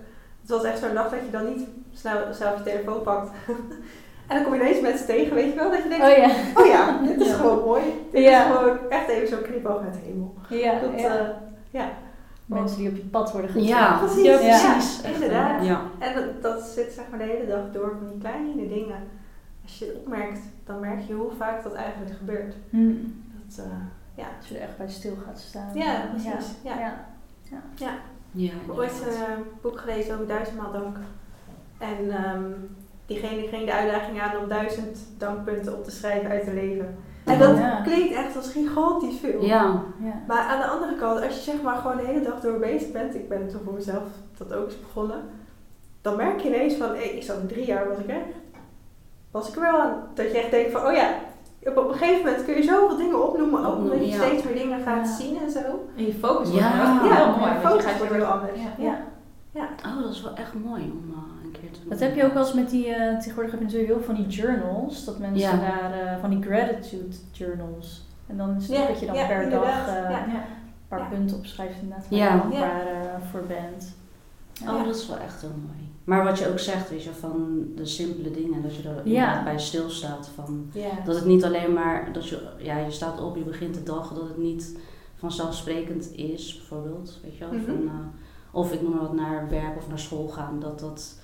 het 0.40 0.50
was 0.50 0.64
echt 0.64 0.78
zo'n 0.78 0.94
dag 0.94 1.10
dat 1.10 1.20
je 1.20 1.30
dan 1.30 1.54
niet 1.54 1.68
snel 1.92 2.32
zelf 2.32 2.56
je 2.56 2.62
telefoon 2.62 3.02
pakt. 3.02 3.30
en 4.28 4.36
dan 4.36 4.42
kom 4.42 4.54
je 4.54 4.60
ineens 4.60 4.80
mensen 4.80 5.06
tegen, 5.06 5.34
weet 5.34 5.52
je 5.52 5.58
wel, 5.58 5.70
dat 5.70 5.82
je 5.82 5.88
denkt, 5.88 6.04
oh 6.04 6.16
ja, 6.16 6.30
oh 6.54 6.66
ja 6.66 6.98
dit 7.06 7.20
is 7.20 7.32
gewoon 7.32 7.64
mooi. 7.64 7.82
Dit 8.12 8.22
ja. 8.22 8.46
is 8.46 8.56
gewoon 8.56 8.90
echt 8.90 9.08
even 9.08 9.28
zo'n 9.28 9.42
knipoog 9.42 9.82
uit 9.82 9.92
de 9.92 9.98
hemel. 9.98 10.34
Ja, 10.48 10.80
dat, 10.80 11.00
ja. 11.00 11.20
Uh, 11.20 11.28
ja. 11.70 11.92
Mensen 12.46 12.78
die 12.78 12.88
op 12.88 12.96
je 12.96 13.02
pad 13.02 13.32
worden 13.32 13.50
getrokken. 13.50 13.76
Ja, 13.76 13.98
precies. 13.98 14.24
Ja, 14.24 14.36
precies. 14.36 15.00
Ja, 15.02 15.08
inderdaad. 15.08 15.64
Ja. 15.64 15.80
En 15.98 16.14
dat, 16.14 16.42
dat 16.42 16.62
zit 16.62 16.92
zeg 16.92 17.04
maar 17.10 17.18
de 17.18 17.24
hele 17.24 17.46
dag 17.46 17.72
door 17.72 17.96
van 17.98 18.08
die 18.08 18.18
kleine 18.18 18.68
dingen 18.68 19.08
als 19.64 19.78
je 19.78 19.84
het 19.84 19.96
opmerkt, 19.96 20.40
dan 20.64 20.80
merk 20.80 21.00
je 21.00 21.12
hoe 21.12 21.30
vaak 21.38 21.62
dat 21.62 21.72
eigenlijk 21.72 22.16
gebeurt. 22.16 22.54
Hmm. 22.70 23.24
Dat, 23.46 23.66
uh, 23.66 23.72
ja. 24.14 24.26
Als 24.38 24.48
je 24.48 24.54
er 24.54 24.62
echt 24.62 24.76
bij 24.76 24.90
stil 24.90 25.16
gaat 25.26 25.38
staan. 25.38 25.70
Ja, 25.74 26.06
precies. 26.10 26.50
Ja. 26.62 26.78
Ja. 26.78 27.06
ja. 27.50 27.62
ja. 27.74 27.92
ja. 28.30 28.44
ik 28.44 28.50
heb 28.66 28.76
ooit 28.76 29.02
een 29.06 29.12
uh, 29.12 29.46
boek 29.60 29.78
gelezen 29.78 30.14
over 30.14 30.26
duizendmaal 30.26 30.72
dank. 30.72 30.96
En 31.78 32.30
um, 32.34 32.76
diegene 33.06 33.48
ging 33.48 33.64
de 33.64 33.72
uitdaging 33.72 34.20
aan 34.20 34.36
om 34.42 34.48
duizend 34.48 34.98
dankpunten 35.18 35.76
op 35.76 35.84
te 35.84 35.90
schrijven 35.90 36.30
uit 36.30 36.44
te 36.44 36.54
leven. 36.54 36.96
En 37.24 37.38
dat 37.38 37.56
ja. 37.56 37.80
klinkt 37.82 38.14
echt 38.14 38.36
als 38.36 38.50
gigantisch 38.50 39.18
veel. 39.18 39.44
Ja. 39.44 39.82
ja. 40.02 40.22
Maar 40.26 40.38
aan 40.38 40.60
de 40.60 40.66
andere 40.66 40.96
kant, 40.96 41.22
als 41.22 41.34
je 41.34 41.50
zeg 41.50 41.62
maar 41.62 41.76
gewoon 41.76 41.96
de 41.96 42.06
hele 42.06 42.24
dag 42.24 42.40
door 42.40 42.58
bezig 42.58 42.92
bent, 42.92 43.14
ik 43.14 43.28
ben 43.28 43.48
toen 43.48 43.60
voor 43.64 43.72
mezelf 43.72 44.02
dat 44.36 44.52
ook 44.52 44.64
eens 44.64 44.80
begonnen, 44.80 45.22
dan 46.00 46.16
merk 46.16 46.40
je 46.40 46.48
ineens 46.48 46.74
van, 46.74 46.88
hey, 46.88 47.08
ik 47.08 47.22
zat 47.22 47.40
in 47.40 47.46
drie 47.46 47.66
jaar 47.66 47.88
was 47.88 47.98
ik 47.98 48.06
echt 48.06 48.24
was 49.34 49.48
ik 49.48 49.54
er 49.54 49.60
wel 49.60 49.80
aan. 49.80 49.94
Dat 50.14 50.32
je 50.32 50.38
echt 50.38 50.50
denkt 50.50 50.72
van, 50.72 50.86
oh 50.86 50.92
ja, 50.92 51.08
op 51.64 51.76
een 51.76 51.94
gegeven 51.94 52.24
moment 52.24 52.44
kun 52.44 52.54
je 52.54 52.62
zoveel 52.62 52.96
dingen 52.96 53.28
opnoemen, 53.28 53.66
ook 53.66 53.76
omdat 53.76 53.98
je 53.98 54.06
ja. 54.06 54.22
steeds 54.22 54.42
meer 54.42 54.54
dingen 54.54 54.82
gaat 54.82 55.06
ja. 55.06 55.14
zien 55.14 55.42
en 55.42 55.50
zo. 55.50 55.88
En 55.96 56.04
je 56.06 56.14
focus 56.14 56.50
wordt 56.50 56.64
ja. 56.64 57.00
heel 57.00 57.10
ja, 57.10 57.36
mooi. 57.36 57.52
Je 57.52 57.58
focus 57.58 57.98
wordt 57.98 58.12
heel 58.12 58.24
anders. 58.24 58.60
Ja. 58.78 58.96
Ja. 59.50 59.68
Oh, 59.86 60.02
dat 60.02 60.10
is 60.10 60.22
wel 60.22 60.34
echt 60.34 60.54
mooi 60.54 60.82
om 60.82 61.10
uh, 61.10 61.44
een 61.44 61.50
keer 61.50 61.70
te 61.70 61.80
doen. 61.80 61.88
Dat 61.88 62.00
heb 62.00 62.14
je 62.14 62.24
ook 62.24 62.32
wel 62.32 62.42
eens 62.42 62.52
met 62.52 62.70
die, 62.70 62.86
uh, 62.86 63.18
tegenwoordig 63.18 63.50
heb 63.50 63.60
je 63.60 63.66
natuurlijk 63.66 63.92
heel 63.92 64.02
van 64.02 64.14
die 64.14 64.26
journals, 64.26 65.04
dat 65.04 65.18
mensen 65.18 65.60
daar, 65.60 65.92
uh, 66.04 66.20
van 66.20 66.30
die 66.30 66.42
gratitude 66.42 67.16
journals. 67.32 68.06
En 68.26 68.36
dan 68.36 68.56
is 68.56 68.68
het 68.68 68.88
dat 68.88 69.00
je 69.00 69.06
dan 69.06 69.26
per 69.26 69.50
dag 69.50 69.88
een 69.88 70.40
paar 70.88 71.08
punten 71.10 71.36
opschrijft 71.36 71.74
inderdaad 71.80 72.08
waar 72.08 72.18
je 72.18 72.38
dankbaar 72.38 72.86
voor 73.30 73.42
bent. 73.46 73.96
Oh, 74.68 74.84
dat 74.84 74.96
is 74.96 75.08
wel 75.08 75.18
echt 75.18 75.40
heel 75.40 75.56
mooi. 75.66 75.83
Maar 76.04 76.24
wat 76.24 76.38
je 76.38 76.48
ook 76.48 76.58
zegt, 76.58 76.90
weet 76.90 77.02
je, 77.02 77.12
van 77.12 77.64
de 77.74 77.86
simpele 77.86 78.30
dingen, 78.30 78.62
dat 78.62 78.74
je 78.76 78.88
er 78.88 79.08
ja. 79.08 79.42
bij 79.44 79.58
stilstaat. 79.58 80.30
Van, 80.34 80.66
ja. 80.72 80.90
Dat 81.04 81.14
het 81.14 81.24
niet 81.24 81.44
alleen 81.44 81.72
maar, 81.72 82.12
dat 82.12 82.28
je, 82.28 82.48
ja, 82.58 82.78
je 82.78 82.90
staat 82.90 83.20
op, 83.20 83.36
je 83.36 83.42
begint 83.44 83.74
de 83.74 83.82
dag, 83.82 84.12
dat 84.14 84.28
het 84.28 84.38
niet 84.38 84.78
vanzelfsprekend 85.14 86.12
is, 86.16 86.56
bijvoorbeeld. 86.56 87.18
Weet 87.22 87.36
je 87.36 87.44
mm 87.44 87.50
-hmm. 87.50 87.64
van, 87.64 87.82
uh, 87.82 87.90
of 88.50 88.72
ik 88.72 88.82
noem 88.82 88.90
maar 88.90 89.00
wat 89.00 89.14
naar 89.14 89.48
werk 89.48 89.76
of 89.76 89.88
naar 89.88 89.98
school 89.98 90.28
gaan, 90.28 90.60
dat 90.60 90.78
dat 90.80 91.18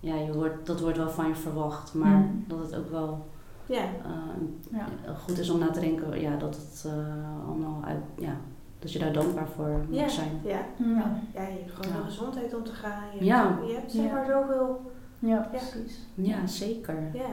ja, 0.00 0.14
je 0.14 0.32
wordt, 0.32 0.66
dat 0.66 0.80
wordt 0.80 0.96
wel 0.96 1.10
van 1.10 1.28
je 1.28 1.34
verwacht, 1.34 1.94
maar 1.94 2.16
Mm. 2.16 2.44
dat 2.48 2.58
het 2.58 2.76
ook 2.76 2.90
wel 2.90 3.26
Ja. 3.66 3.76
eh, 3.82 4.72
Ja. 4.72 4.86
goed 5.24 5.38
is 5.38 5.50
om 5.50 5.58
na 5.58 5.70
te 5.70 5.80
denken, 5.80 6.20
ja, 6.20 6.36
dat 6.36 6.56
het 6.56 6.84
eh, 6.86 7.48
allemaal 7.48 7.82
uit, 7.84 8.02
ja, 8.18 8.36
dat 8.78 8.92
je 8.92 8.98
daar 8.98 9.12
dankbaar 9.12 9.48
voor 9.56 9.80
Ja. 9.90 10.00
moet 10.02 10.10
zijn. 10.12 10.40
Ja. 10.44 10.60
Ja, 10.76 11.20
Ja, 11.34 11.42
je 11.42 11.58
hebt 11.58 11.72
gewoon 11.72 11.92
Ja. 11.92 11.98
de 11.98 12.04
gezondheid 12.04 12.54
om 12.54 12.64
te 12.64 12.72
gaan. 12.72 13.02
Je 13.18 13.24
Ja. 13.24 13.48
hebt, 13.56 13.68
je 13.68 13.74
hebt 13.74 13.92
zeg 13.92 14.04
Ja. 14.04 14.12
maar 14.12 14.26
zoveel. 14.26 14.90
ja 15.18 15.48
precies. 15.50 16.06
Ja, 16.14 16.46
zeker. 16.46 16.96
Ja. 17.12 17.24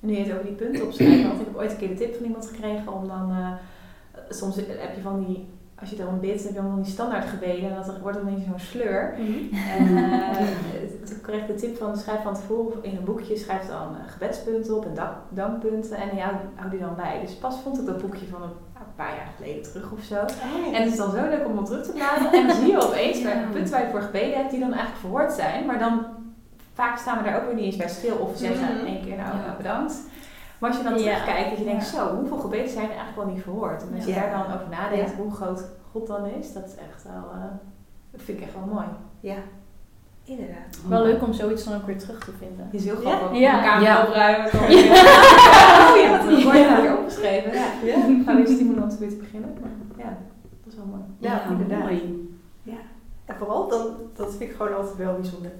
En 0.00 0.08
nu 0.08 0.16
je 0.16 0.22
het 0.22 0.32
over 0.32 0.44
die 0.44 0.54
punten 0.54 0.84
opschrijven, 0.86 1.28
want 1.28 1.40
ik 1.40 1.46
heb 1.46 1.56
ooit 1.56 1.70
een 1.70 1.76
keer 1.76 1.88
de 1.88 1.94
tip 1.94 2.14
van 2.14 2.24
iemand 2.26 2.46
gekregen 2.46 2.92
om 2.92 3.08
dan, 3.08 3.30
eh, 3.30 3.50
soms 4.28 4.56
heb 4.56 4.94
je 4.94 5.00
van 5.00 5.24
die, 5.24 5.48
als 5.80 5.90
je 5.90 5.96
dan 5.96 6.20
bidt, 6.20 6.44
heb 6.44 6.52
je 6.52 6.60
allemaal 6.60 6.82
die 6.82 6.92
standaard 6.92 7.24
gebeden 7.28 7.70
en 7.70 7.74
dat 7.76 7.98
wordt 8.00 8.16
dan 8.18 8.28
ineens 8.28 8.44
zo'n 8.46 8.58
sleur. 8.58 9.14
En 9.78 9.96
eh, 9.96 10.36
toen 11.06 11.20
kreeg 11.22 11.40
ik 11.40 11.46
de 11.46 11.54
tip 11.54 11.76
van 11.76 11.96
schrijf 11.96 12.22
van 12.22 12.34
tevoren 12.34 12.84
in 12.84 12.96
een 12.96 13.04
boekje, 13.04 13.36
schrijf 13.36 13.66
dan 13.66 13.96
eh, 13.96 14.02
gebedspunten 14.12 14.76
op 14.76 14.84
en 14.86 14.94
dank, 14.94 15.16
dankpunten 15.28 15.96
en 15.96 16.16
ja, 16.16 16.40
hou 16.54 16.70
die 16.70 16.80
dan 16.80 16.94
bij. 16.96 17.20
Dus 17.20 17.34
pas 17.34 17.60
vond 17.60 17.78
ik 17.80 17.86
dat 17.86 18.00
boekje 18.00 18.26
van 18.26 18.42
een, 18.42 18.50
een 18.86 18.94
paar 18.96 19.16
jaar 19.16 19.30
geleden 19.36 19.62
terug 19.62 19.90
of 19.92 20.02
zo. 20.02 20.14
En 20.72 20.82
het 20.82 20.92
is 20.92 20.96
dan 20.96 21.10
zo 21.10 21.16
leuk 21.22 21.46
om 21.46 21.58
op 21.58 21.64
terug 21.66 21.84
te 21.86 21.92
bladeren 21.92 22.32
en 22.32 22.46
dan 22.46 22.56
zie 22.56 22.70
je 22.70 22.86
opeens 22.86 23.22
waar 23.22 23.46
punten 23.52 23.72
waar 23.72 23.84
je 23.84 23.90
voor 23.90 24.02
gebeden 24.02 24.36
hebt 24.36 24.50
die 24.50 24.60
dan 24.60 24.68
eigenlijk 24.72 25.00
verwoord 25.00 25.32
zijn, 25.32 25.66
maar 25.66 25.78
dan 25.78 26.06
vaak 26.74 26.98
staan 26.98 27.18
we 27.18 27.24
daar 27.24 27.36
ook 27.36 27.44
weer 27.46 27.54
niet 27.54 27.64
eens 27.64 27.76
bij 27.76 27.88
stil 27.88 28.16
of 28.16 28.36
zeggen 28.36 28.76
Mhm. 28.76 28.86
één 28.86 29.02
keer 29.04 29.16
nou 29.16 29.36
nou, 29.36 29.56
bedankt. 29.56 29.94
Maar 30.58 30.70
als 30.70 30.78
je 30.78 30.84
dan 30.84 30.96
terugkijkt, 30.96 31.48
dat 31.48 31.58
je 31.58 31.64
denkt, 31.64 31.84
zo, 31.86 32.14
hoeveel 32.16 32.36
gebeden 32.38 32.68
zijn 32.68 32.84
er 32.90 32.96
eigenlijk 32.96 33.16
wel 33.24 33.34
niet 33.34 33.42
verwoord? 33.42 33.82
En 33.82 33.94
als 33.96 34.04
je 34.04 34.14
daar 34.14 34.30
dan 34.30 34.54
over 34.54 34.68
nadenkt, 34.70 35.12
hoe 35.14 35.32
groot 35.32 35.64
God 35.92 36.06
dan 36.06 36.26
is, 36.26 36.52
dat 36.52 36.66
is 36.66 36.74
echt 36.74 37.02
wel, 37.04 37.30
eh, 37.32 37.40
dat 38.10 38.22
vind 38.22 38.38
ik 38.38 38.44
echt 38.44 38.54
wel 38.54 38.74
mooi. 38.74 38.86
Ja. 39.20 39.36
Inderdaad. 40.24 40.78
Wel 40.88 41.02
leuk 41.02 41.22
om 41.22 41.32
zoiets 41.32 41.64
dan 41.64 41.74
ook 41.74 41.86
weer 41.86 41.98
terug 41.98 42.24
te 42.24 42.30
vinden. 42.38 42.68
Is 42.72 42.84
heel 42.84 43.02
Ja. 43.02 43.16
grappig. 43.16 43.38
Ja. 43.38 43.62
Kamer 43.62 43.82
Ja. 43.82 44.06
opruimen. 44.06 44.50
Ja. 44.76 45.90
Oh, 45.90 45.96
je 45.96 46.06
had 46.08 46.24
het 46.30 46.44
mooi 46.44 46.80
weer 46.82 46.98
opgeschreven. 46.98 47.52
Ja. 47.52 47.66
Ja. 47.84 48.22
Gaan 48.24 48.36
weer 48.36 48.46
stimulant 48.46 48.98
weer 48.98 49.08
te 49.08 49.16
beginnen. 49.16 49.54
Maar 49.60 49.70
ja, 50.06 50.18
dat 50.64 50.72
is 50.72 50.74
wel 50.78 50.86
mooi. 50.86 51.02
Ja, 51.18 51.32
Ja, 51.32 51.50
inderdaad. 51.50 51.78
mooi. 51.78 52.20
En 53.24 53.36
vooral 53.38 53.68
dan, 53.68 53.86
dat 54.16 54.30
vind 54.30 54.50
ik 54.50 54.56
gewoon 54.56 54.76
altijd 54.76 54.96
wel 54.96 55.14
bijzonder. 55.14 55.52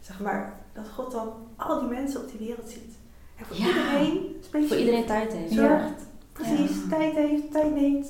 Zeg 0.00 0.20
maar, 0.20 0.52
dat 0.72 0.88
God 0.94 1.12
dan 1.12 1.28
al 1.56 1.80
die 1.80 1.88
mensen 1.88 2.20
op 2.20 2.30
die 2.30 2.46
wereld 2.46 2.68
ziet. 2.70 2.94
En 3.38 3.44
voor 3.46 3.56
Ja. 3.56 3.66
iedereen 3.66 4.36
specifiek 4.40 4.68
Voor 4.68 4.76
iedereen 4.76 5.04
tijd 5.06 5.32
heeft. 5.32 5.52
zorgt. 5.52 6.06
Precies, 6.32 6.70
Ja. 6.90 6.96
tijd 6.96 7.14
heeft, 7.14 7.52
tijd 7.52 7.74
neemt. 7.74 8.08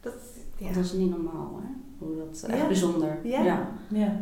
Dat, 0.00 0.12
ja. 0.56 0.72
Dat 0.72 0.84
is 0.84 0.92
niet 0.92 1.10
normaal, 1.10 1.60
hè? 1.62 1.68
Hoe 1.98 2.16
dat, 2.16 2.42
echt 2.50 2.58
Ja. 2.60 2.66
bijzonder. 2.66 3.18
Ja. 3.22 3.42
ja. 3.88 4.16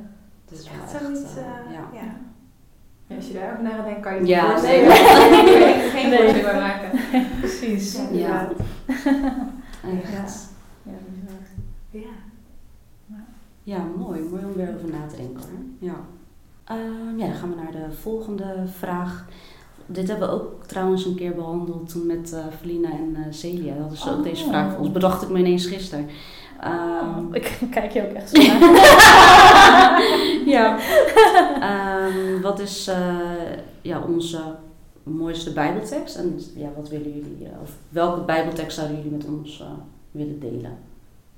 Ja. 0.51 0.57
Dat 0.57 0.59
is 0.59 0.67
echt 0.67 1.03
zoiets. 1.03 1.37
eh, 1.37 1.43
eh, 1.43 1.73
ja. 1.73 2.01
ja. 2.01 3.17
Als 3.17 3.27
je 3.27 3.33
daarover 3.33 3.63
na 3.63 3.71
gaat 3.71 3.85
denken, 3.85 4.03
kan 4.03 4.13
je 4.15 4.19
het 4.19 4.29
Ja, 4.29 4.51
voorstellen. 4.51 4.89
nee. 4.89 5.59
Daar 5.59 5.91
geen 5.91 6.11
Nee. 6.11 6.19
voorstelling 6.19 6.51
bij 6.51 6.61
maken. 6.61 6.91
Precies. 7.41 7.95
Ja, 7.95 8.09
Ja. 8.13 8.49
Echt. 10.15 10.49
Ja. 10.83 10.93
Ja. 11.91 12.09
Ja, 13.63 13.85
mooi. 13.97 14.21
Mooi 14.21 14.45
om 14.45 14.53
weer 14.53 14.75
over 14.77 14.89
na 14.91 15.07
te 15.07 15.17
denken 15.17 15.43
hoor. 15.43 15.61
Ja. 15.79 15.95
Ehm, 16.65 17.19
ja, 17.19 17.27
dan 17.27 17.35
gaan 17.35 17.51
we 17.51 17.57
naar 17.57 17.73
de 17.73 17.93
volgende 18.01 18.55
vraag. 18.79 19.27
Dit 19.87 20.09
hebben 20.09 20.29
we 20.29 20.35
ook 20.35 20.65
trouwens 20.65 21.05
een 21.05 21.15
keer 21.15 21.35
behandeld 21.35 21.89
toen 21.89 22.07
met 22.07 22.33
eh 22.33 22.45
Felina 22.61 22.89
en 22.91 23.17
eh 23.17 23.23
Celia. 23.31 23.75
Ze 23.95 24.11
ook 24.11 24.17
Oh. 24.17 24.23
deze 24.23 24.45
vraag 24.45 24.71
voor 24.71 24.81
ons. 24.81 24.93
Bedacht 24.93 25.23
ik 25.23 25.29
me 25.29 25.39
ineens 25.39 25.67
gisteren. 25.67 26.07
Ehm, 26.61 27.35
Ik 27.35 27.59
kijk 27.71 27.91
je 27.93 28.03
ook 28.09 28.13
echt 28.13 28.31
zo 28.31 28.43
naar. 28.47 30.03
ja. 30.47 30.77
Ehm, 31.61 32.41
wat 32.43 32.59
is 32.61 32.87
eh, 32.89 33.17
ja, 33.83 34.01
onze 34.09 34.41
mooiste 35.03 35.53
bijbeltekst? 35.53 36.17
En 36.17 36.41
ja, 36.57 36.69
wat 36.77 36.89
willen 36.89 37.13
jullie, 37.15 37.39
eh, 37.53 37.61
of 37.63 37.71
welke 37.89 38.21
bijbeltekst 38.21 38.77
zouden 38.77 38.97
jullie 38.97 39.13
met 39.13 39.27
ons 39.27 39.61
eh, 39.61 39.67
willen 40.11 40.41
delen? 40.41 40.79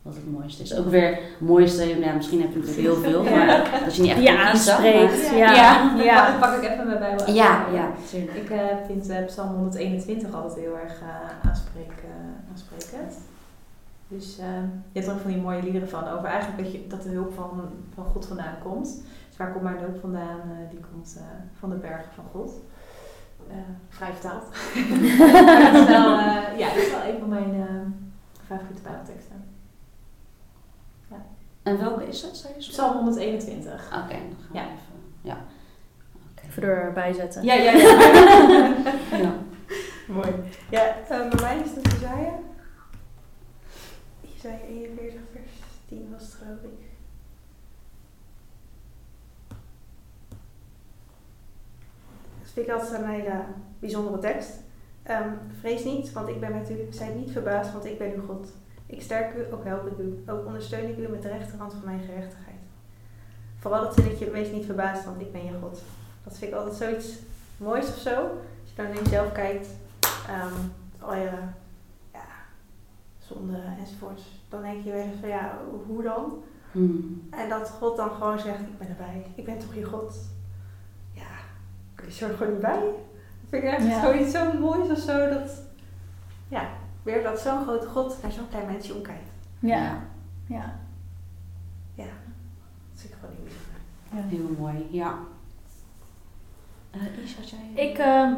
Wat 0.03 0.15
het 0.15 0.33
mooiste 0.33 0.63
is. 0.63 0.77
Ook 0.77 0.89
weer 0.91 1.09
het 1.11 1.21
mooiste, 1.41 1.99
ja, 2.01 2.13
misschien 2.13 2.41
heb 2.41 2.53
je 2.53 2.59
natuurlijk 2.59 2.85
heel 2.87 2.97
veel, 2.97 3.23
maar 3.23 3.81
dat 3.85 3.97
je 3.97 4.03
niet 4.03 4.11
echt 4.11 4.21
kiezen, 4.21 4.39
aanspreekt. 4.75 5.29
maar- 5.31 5.39
Ja. 5.39 5.53
Ja. 5.55 5.95
Ja. 6.03 6.31
Dan 6.31 6.41
pak 6.41 6.63
ik 6.63 6.71
even 6.71 6.87
mijn 6.87 6.99
Bijbel 6.99 7.25
uit. 7.27 7.35
Ja, 7.37 7.67
ja. 7.73 7.91
Ik 8.35 8.53
vind 8.87 9.27
Psalm 9.27 9.55
121 9.55 10.35
altijd 10.35 10.55
heel 10.61 10.79
erg 10.79 11.01
aansprekend. 12.51 13.15
Dus 14.17 14.39
eh, 14.39 14.47
je 14.93 14.99
hebt 14.99 15.07
er 15.07 15.13
ook 15.13 15.21
van 15.21 15.31
die 15.31 15.41
mooie 15.41 15.63
liederen 15.63 15.89
van 15.89 16.09
over 16.09 16.25
eigenlijk 16.25 16.63
dat, 16.63 16.73
je, 16.73 16.87
dat 16.87 17.03
de 17.03 17.09
hulp 17.09 17.35
van, 17.35 17.61
van 17.95 18.05
God 18.05 18.27
vandaan 18.27 18.57
komt. 18.63 19.03
Dus 19.29 19.37
waar 19.37 19.51
komt 19.53 19.63
mijn 19.65 19.79
hulp 19.79 20.01
vandaan? 20.01 20.41
Eh, 20.41 20.71
die 20.71 20.81
komt 20.93 21.15
eh, 21.19 21.25
van 21.59 21.71
de 21.71 21.77
bergen 21.77 22.13
van 22.15 22.25
God. 22.33 22.53
Eh, 23.51 23.57
vrij 23.89 24.13
vertaald. 24.13 24.45
maar 25.47 25.73
dat 25.73 25.83
is 25.83 25.89
wel, 25.89 26.19
eh, 26.19 26.59
ja, 26.59 26.69
dat 26.69 26.77
is 26.83 26.91
wel 26.91 27.05
een 27.15 27.19
van 27.19 27.29
mijn 27.29 27.55
eh, 27.55 27.67
favoriete 28.47 28.83
Bijbelteksten. 28.83 29.45
En 31.63 31.79
welke 31.79 32.09
is 32.09 32.23
het, 32.23 32.37
zei 32.37 32.55
je 32.57 32.63
zo? 32.63 32.71
Psalm 32.71 32.97
121. 32.97 33.73
Oké, 33.87 33.93
dan 33.93 34.09
gaan 34.09 34.27
we 34.51 34.59
Ja. 34.59 34.63
even. 34.65 34.77
Ja. 35.21 35.37
Even 36.49 36.63
erbij 36.63 37.13
zetten. 37.13 37.45
Ja, 37.45 37.55
ja, 37.55 37.71
ja. 37.73 37.79
ja. 39.25 39.33
Mooi. 40.09 40.33
Ja, 40.71 40.95
bij 41.09 41.41
mij 41.41 41.59
is 41.65 41.71
het 41.75 41.93
Isaiah. 41.95 42.33
Isaiah 44.43 44.69
41 44.69 45.21
vers 45.33 45.51
10 45.89 46.11
was 46.13 46.23
het 46.23 46.35
geloof 46.35 46.63
ik. 46.63 46.79
Dat 52.41 52.51
vind 52.53 52.67
ik 52.67 52.73
altijd 52.73 53.03
een 53.03 53.09
hele 53.09 53.45
bijzondere 53.79 54.19
tekst. 54.19 54.51
Ehm, 55.03 55.29
vrees 55.61 55.85
niet, 55.85 56.13
want 56.13 56.29
ik 56.29 56.41
ben 56.41 56.53
met 56.53 56.71
u. 56.71 56.87
Zij 56.91 57.15
niet 57.15 57.31
verbaasd, 57.31 57.73
want 57.73 57.85
ik 57.85 57.99
ben 57.99 58.15
uw 58.15 58.27
God. 58.27 58.49
Ik 58.87 59.03
sterk 59.03 59.35
u, 59.35 59.53
ook 59.53 59.65
help 59.65 59.87
ik 59.87 59.99
u. 59.99 60.23
Ook 60.27 60.47
ondersteun 60.47 60.89
ik 60.89 60.99
u 60.99 61.09
met 61.09 61.23
de 61.23 61.29
rechterhand 61.29 61.73
van 61.73 61.85
mijn 61.85 62.01
gerechtigheid. 62.01 62.61
Vooral 63.59 63.83
dat 63.83 63.95
zinnetje, 63.95 64.31
wees 64.31 64.51
niet 64.51 64.65
verbaasd, 64.65 65.05
want 65.05 65.21
ik 65.21 65.33
ben 65.33 65.45
je 65.45 65.59
God. 65.61 65.83
Dat 66.25 66.39
vind 66.39 66.51
ik 66.51 66.57
altijd 66.59 66.77
zoiets 66.77 67.19
moois 67.57 67.89
of 67.89 67.97
zo. 67.97 68.15
Als 68.21 68.71
je 68.71 68.77
dan 68.77 68.85
naar 68.85 69.03
jezelf 69.03 69.33
kijkt, 69.33 69.69
ehm, 70.29 70.55
al 70.99 71.15
je 71.15 71.31
zonde 73.33 73.63
enzovoorts, 73.79 74.23
dan 74.49 74.63
denk 74.63 74.85
je 74.85 74.91
wel 74.93 75.01
eens 75.01 75.21
van 75.21 75.29
ja, 75.29 75.59
hoe 75.87 76.03
dan? 76.03 76.43
Hmm. 76.73 77.23
En 77.31 77.49
dat 77.49 77.71
God 77.71 77.97
dan 77.97 78.11
gewoon 78.11 78.39
zegt, 78.39 78.61
ik 78.61 78.79
ben 78.79 78.89
erbij. 78.89 79.27
Ik 79.35 79.45
ben 79.45 79.59
toch 79.59 79.75
je 79.75 79.85
God? 79.85 80.17
Ja, 81.13 81.23
is 82.07 82.21
er 82.23 82.37
gewoon 82.37 82.53
niet 82.53 82.61
bij. 82.63 82.81
Dat 82.81 83.49
vind 83.49 83.63
ik 83.63 83.69
echt 83.71 83.87
Ja. 83.87 84.01
zoiets 84.03 84.33
zo 84.33 84.53
moois 84.59 84.91
of 84.91 84.99
zo. 84.99 85.29
Dat, 85.29 85.63
ja, 86.49 86.69
weer 87.03 87.23
dat 87.23 87.41
zo'n 87.41 87.63
grote 87.63 87.87
God 87.87 88.17
naar 88.23 88.33
zo'n 88.33 88.49
klein 88.49 88.67
mensje 88.67 88.95
omkijkt. 88.95 89.31
Ja. 89.59 89.99
Ja. 90.47 90.75
Dat 91.95 92.07
vind 92.95 93.13
ik 93.13 93.19
gewoon 93.21 93.35
heel 93.35 93.45
bijzonder. 93.45 94.39
Heel 94.39 94.57
mooi, 94.59 94.87
ja. 94.91 95.19
Eh 96.91 97.19
Is, 97.23 97.37
had 97.37 97.51
jij... 97.51 97.85
Ik 97.87 97.99
ehm, 97.99 98.35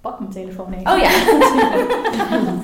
pak 0.00 0.18
mijn 0.18 0.30
telefoon 0.30 0.72
even. 0.72 0.92
Oh 0.92 0.98
ja. 0.98 1.10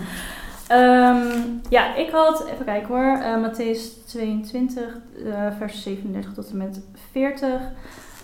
Ehm, 0.68 1.40
ja, 1.68 1.94
ik 1.94 2.10
had, 2.10 2.46
even 2.46 2.64
kijken 2.64 2.88
hoor, 2.88 3.18
eh 3.22 3.42
Matthäus 3.42 4.06
22, 4.06 4.98
eh, 5.24 5.56
vers 5.56 5.82
37 5.82 6.34
tot 6.34 6.50
en 6.50 6.56
met 6.56 6.80
40. 7.10 7.60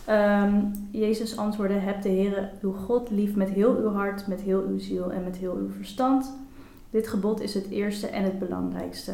Ehm, 0.04 0.54
Jezus 0.90 1.36
antwoordde, 1.36 1.74
heb 1.74 2.02
de 2.02 2.08
Heere 2.08 2.50
uw 2.60 2.72
God 2.72 3.10
lief 3.10 3.34
met 3.34 3.48
heel 3.48 3.76
uw 3.76 3.92
hart, 3.92 4.26
met 4.26 4.40
heel 4.40 4.64
uw 4.68 4.78
ziel 4.78 5.12
en 5.12 5.24
met 5.24 5.36
heel 5.36 5.56
uw 5.56 5.70
verstand. 5.70 6.36
Dit 6.90 7.08
gebod 7.08 7.40
is 7.40 7.54
het 7.54 7.70
eerste 7.70 8.06
en 8.08 8.24
het 8.24 8.38
belangrijkste. 8.38 9.12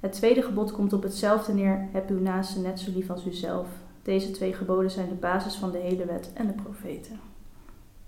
Het 0.00 0.12
tweede 0.12 0.42
gebod 0.42 0.72
komt 0.72 0.92
op 0.92 1.02
hetzelfde 1.02 1.52
neer, 1.52 1.88
heb 1.92 2.10
uw 2.10 2.20
naaste 2.20 2.60
net 2.60 2.80
zo 2.80 2.90
lief 2.94 3.10
als 3.10 3.26
uzelf. 3.26 3.66
Deze 4.02 4.30
twee 4.30 4.52
geboden 4.52 4.90
zijn 4.90 5.08
de 5.08 5.14
basis 5.14 5.54
van 5.54 5.70
de 5.70 5.78
hele 5.78 6.04
wet 6.04 6.30
en 6.34 6.46
de 6.46 6.52
profeten. 6.52 7.20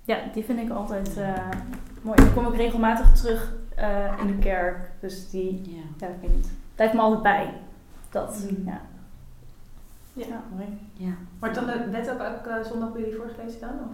Ja, 0.05 0.19
die 0.33 0.45
vind 0.45 0.59
ik 0.59 0.71
altijd 0.71 1.17
eh, 1.17 1.49
mooi. 2.03 2.17
Die 2.17 2.33
kom 2.33 2.47
ik 2.47 2.57
regelmatig 2.57 3.17
terug 3.17 3.53
eh, 3.75 4.13
in 4.21 4.27
de 4.27 4.39
kerk. 4.39 4.91
Dus 5.01 5.31
die, 5.31 5.63
Ja. 5.67 6.07
ja, 6.07 6.13
ik 6.13 6.21
weet 6.21 6.35
niet. 6.35 6.49
Blijft 6.75 6.95
me 6.95 7.01
altijd 7.01 7.23
bij. 7.23 7.51
Dat, 8.11 8.37
Mm. 8.51 8.63
ja. 8.67 8.81
Ja, 10.13 10.43
mooi. 10.57 10.79
ja. 10.93 11.11
Wordt 11.39 11.55
dan 11.55 11.67
de 11.67 11.91
wet 11.91 12.11
ook 12.11 12.19
elke 12.21 12.49
eh, 12.51 12.65
zondag 12.71 12.93
bij 12.93 13.01
jullie 13.01 13.17
voorgelezen 13.17 13.61
dan? 13.61 13.71
Of? 13.71 13.91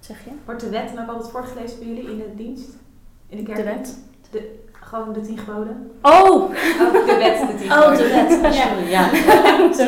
Zeg 0.00 0.24
je? 0.24 0.30
Wordt 0.44 0.60
de 0.60 0.68
wet 0.70 0.90
dan 0.94 1.04
ook 1.04 1.10
altijd 1.10 1.30
voorgelezen 1.30 1.78
bij 1.78 1.88
jullie 1.88 2.10
in 2.10 2.16
de 2.18 2.34
dienst? 2.36 2.68
In 3.28 3.36
de 3.36 3.42
kerk? 3.42 3.56
De 3.56 3.62
wet? 3.64 3.98
Gewoon 4.72 5.12
de 5.12 5.20
tien 5.20 5.38
geboden? 5.38 5.90
Oh! 6.02 6.30
Oh, 6.32 6.50
de 6.92 7.16
wet, 7.18 7.48
de 7.48 7.54
tien 7.58 7.72
Oh, 7.78 7.96
de 7.96 8.08
wet. 8.40 8.54
Sorry, 8.54 8.88
ja. 8.90 9.08
Tenminste, 9.76 9.82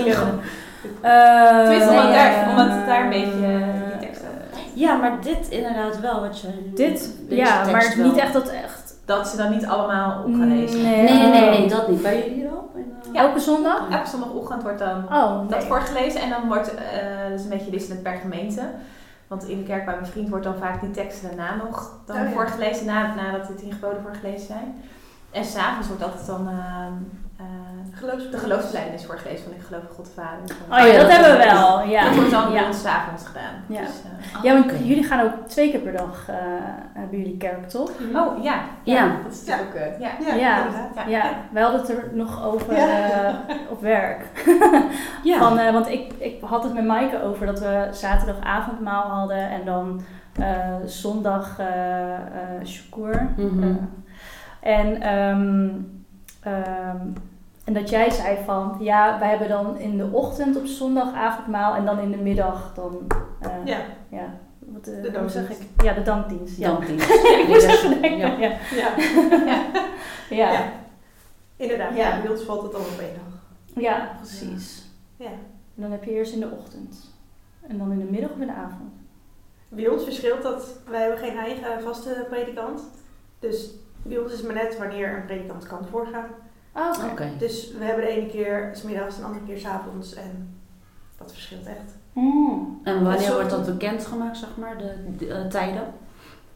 Tenminste, 1.00 1.88
omdat, 1.90 2.04
Eh, 2.04 2.12
daar, 2.12 2.48
omdat 2.50 2.68
het 2.76 2.86
daar 2.86 3.02
een 3.04 3.08
beetje 3.10 3.46
eh, 3.46 3.90
die 3.90 3.98
teksten... 4.08 4.28
Ja, 4.74 4.96
maar 4.96 5.20
dit 5.22 5.48
inderdaad 5.48 6.00
wel. 6.00 6.20
Wat 6.20 6.40
je, 6.40 6.48
Dit, 6.74 7.14
ja, 7.28 7.64
maar 7.70 7.94
wel. 7.96 8.06
niet 8.06 8.16
echt 8.16 8.32
dat. 8.32 8.52
Dat 9.16 9.28
ze 9.28 9.36
dan 9.36 9.50
niet 9.50 9.66
allemaal 9.66 10.18
op 10.24 10.34
gaan 10.34 10.56
lezen. 10.56 10.82
Nee. 10.82 11.02
Nee, 11.02 11.28
nee, 11.28 11.50
nee, 11.50 11.68
dat 11.68 11.88
niet. 11.88 12.02
Bij 12.02 12.28
jullie 12.28 12.42
wel? 12.42 12.70
In, 12.74 12.92
eh, 13.02 13.12
Ja. 13.12 13.20
Elke 13.20 13.38
zondag? 13.40 13.90
Elke 13.90 14.08
zondagochtend 14.08 14.62
wordt 14.62 14.78
dan 14.78 15.04
Oh, 15.04 15.38
dat 15.48 15.58
nee. 15.58 15.68
voorgelezen 15.68 16.20
en 16.20 16.30
dan 16.30 16.46
wordt 16.48 16.74
eh 16.74 17.28
dat 17.30 17.38
is 17.38 17.44
een 17.44 17.50
beetje 17.50 17.70
wisselend 17.70 18.02
per 18.02 18.12
gemeente. 18.16 18.62
Want 19.26 19.48
in 19.48 19.58
de 19.58 19.64
kerk 19.64 19.84
bij 19.84 19.94
mijn 19.94 20.06
vriend 20.06 20.28
wordt 20.28 20.44
dan 20.44 20.56
vaak 20.56 20.80
die 20.80 20.90
teksten 20.90 21.28
daarna 21.28 21.54
nog 21.64 21.92
dan 22.06 22.16
Oh 22.16 22.22
ja. 22.22 22.30
voorgelezen, 22.30 22.86
na, 22.86 23.14
nadat 23.14 23.46
de 23.46 23.54
tien 23.54 23.72
geboden 23.72 24.02
voorgelezen 24.02 24.46
zijn. 24.46 24.74
En 25.30 25.44
s'avonds 25.44 25.88
wordt 25.88 26.02
altijd 26.02 26.26
dan 26.26 26.48
ehm, 26.48 26.56
eh, 26.56 26.92
de 28.30 28.38
geloofsbelijdenis 28.38 29.04
voorgelezen 29.04 29.44
van 29.44 29.52
ik 29.54 29.60
geloof 29.62 29.82
in 29.82 29.88
God 29.94 30.04
de 30.04 30.10
Vader. 30.10 30.56
Oh 30.70 30.92
ja, 30.92 31.00
dat 31.00 31.10
hebben 31.12 31.30
we 31.38 31.44
wel. 31.44 31.82
Ja. 31.82 32.04
Dat 32.04 32.14
wordt 32.14 32.30
dan 32.30 32.52
bij 32.52 32.60
ja. 32.60 32.66
ons 32.66 32.80
s'avonds 32.80 33.26
gedaan. 33.26 33.54
Ja. 33.66 33.80
Dus, 33.80 33.88
eh, 33.88 34.36
Oh, 34.38 34.44
Ja, 34.44 34.52
want 34.52 34.70
jullie 34.84 35.04
gaan 35.04 35.20
ook 35.20 35.32
twee 35.48 35.70
keer 35.70 35.80
per 35.80 35.92
dag 35.92 36.26
uh, 36.30 36.36
hebben 36.92 37.18
jullie 37.18 37.36
kerk, 37.36 37.68
toch? 37.68 37.90
oh 38.14 38.42
ja, 38.42 38.54
Ja. 38.82 39.16
dat 39.24 39.32
is 39.32 39.44
natuurlijk 39.44 39.68
ook 39.68 39.74
eh, 39.74 40.00
ja. 40.00 40.10
Ja, 40.26 40.34
Ja. 40.34 40.56
inderdaad. 40.66 40.94
Ja. 40.94 41.06
Ja, 41.06 41.30
wij 41.52 41.62
hadden 41.62 41.80
het 41.80 41.90
er 41.90 42.08
nog 42.12 42.44
over 42.44 42.76
Ja. 42.76 42.86
eh, 42.88 43.34
op 43.70 43.80
werk. 43.80 44.26
Ja. 45.22 45.38
Van, 45.38 45.58
eh, 45.58 45.72
want 45.72 45.88
ik, 45.88 46.12
ik 46.18 46.40
had 46.40 46.62
het 46.64 46.74
met 46.74 46.84
Maaike 46.84 47.22
over 47.22 47.46
dat 47.46 47.58
we 47.60 47.88
zaterdag 47.92 48.40
avondmaal 48.44 49.08
hadden 49.08 49.50
en 49.50 49.64
dan 49.64 50.00
eh, 50.38 50.74
zondag 50.86 51.58
eh 51.58 52.14
eh 52.14 52.20
shukur. 52.64 53.28
Mhm. 53.36 53.62
Eh, 53.62 54.78
en, 54.78 55.00
ehm, 55.02 55.68
ehm, 56.42 56.96
en 57.70 57.76
dat 57.76 57.90
jij 57.90 58.10
zei 58.10 58.38
van, 58.44 58.76
ja, 58.80 59.18
wij 59.18 59.28
hebben 59.28 59.48
dan 59.48 59.78
in 59.78 59.96
de 59.96 60.08
ochtend 60.12 60.56
op 60.56 60.66
zondag 60.66 61.14
avondmaal 61.14 61.74
en 61.74 61.84
dan 61.84 61.98
in 61.98 62.10
de 62.10 62.16
middag 62.16 62.74
dan, 62.74 63.06
eh, 63.40 63.50
Ja. 63.64 63.78
ja, 64.08 64.34
wat, 64.58 64.86
eh, 64.86 64.94
De 64.94 65.00
hoe 65.00 65.10
dankdienst. 65.10 65.34
zeg 65.34 65.50
ik? 65.50 65.82
Ja, 65.84 65.92
de 65.92 66.02
dankdienst. 66.02 66.58
Ja. 66.58 66.68
Dankdienst. 66.68 67.10
ik 67.42 67.44
moest 67.48 67.64
even 67.66 68.00
denken. 68.02 68.38
Ja. 68.38 68.38
Ja. 68.38 68.56
Ja. 68.74 69.64
Ja. 70.30 70.52
Ja. 70.52 70.72
Inderdaad, 71.56 71.96
Ja. 71.96 72.20
bij 72.20 72.30
ons 72.30 72.42
valt 72.42 72.62
het 72.62 72.74
allemaal 72.74 72.92
op 72.92 72.98
één 73.00 73.14
dag. 73.14 73.82
Ja, 73.82 74.10
precies. 74.16 74.84
Ja. 75.16 75.26
En 75.76 75.82
dan 75.82 75.90
heb 75.90 76.04
je 76.04 76.10
eerst 76.10 76.32
in 76.32 76.40
de 76.40 76.50
ochtend. 76.58 76.96
En 77.66 77.78
dan 77.78 77.92
in 77.92 77.98
de 77.98 78.10
middag 78.10 78.30
of 78.30 78.38
in 78.40 78.46
de 78.46 78.52
avond. 78.52 78.92
Bij 79.68 79.88
ons 79.88 80.04
verschilt 80.04 80.42
dat, 80.42 80.78
wij 80.88 81.00
hebben 81.00 81.18
geen 81.18 81.36
eigen 81.38 81.82
vaste 81.82 82.26
predikant. 82.30 82.82
Dus 83.38 83.70
bij 84.02 84.18
ons 84.18 84.32
is 84.32 84.38
het 84.38 84.46
maar 84.46 84.62
net 84.64 84.78
wanneer 84.78 85.16
een 85.16 85.24
predikant 85.24 85.66
kan 85.66 85.86
voorgaan. 85.90 86.26
Oh, 86.74 87.04
oké. 87.12 87.28
Dus 87.38 87.72
we 87.78 87.84
hebben 87.84 88.04
de 88.04 88.10
ene 88.10 88.26
keer 88.28 88.70
smiddags 88.72 89.14
en 89.14 89.20
de 89.20 89.26
andere 89.26 89.44
keer 89.46 89.58
s'avonds. 89.58 90.14
En 90.14 90.54
dat 91.18 91.32
verschilt 91.32 91.66
echt. 91.66 91.98
Mm. 92.12 92.80
En 92.84 93.04
wanneer 93.04 93.32
wordt 93.32 93.50
dat 93.50 93.66
bekendgemaakt, 93.66 94.36
zeg 94.36 94.48
maar, 94.56 94.78
de, 94.78 94.94
de, 95.18 95.26
eh, 95.34 95.46
tijden? 95.46 95.82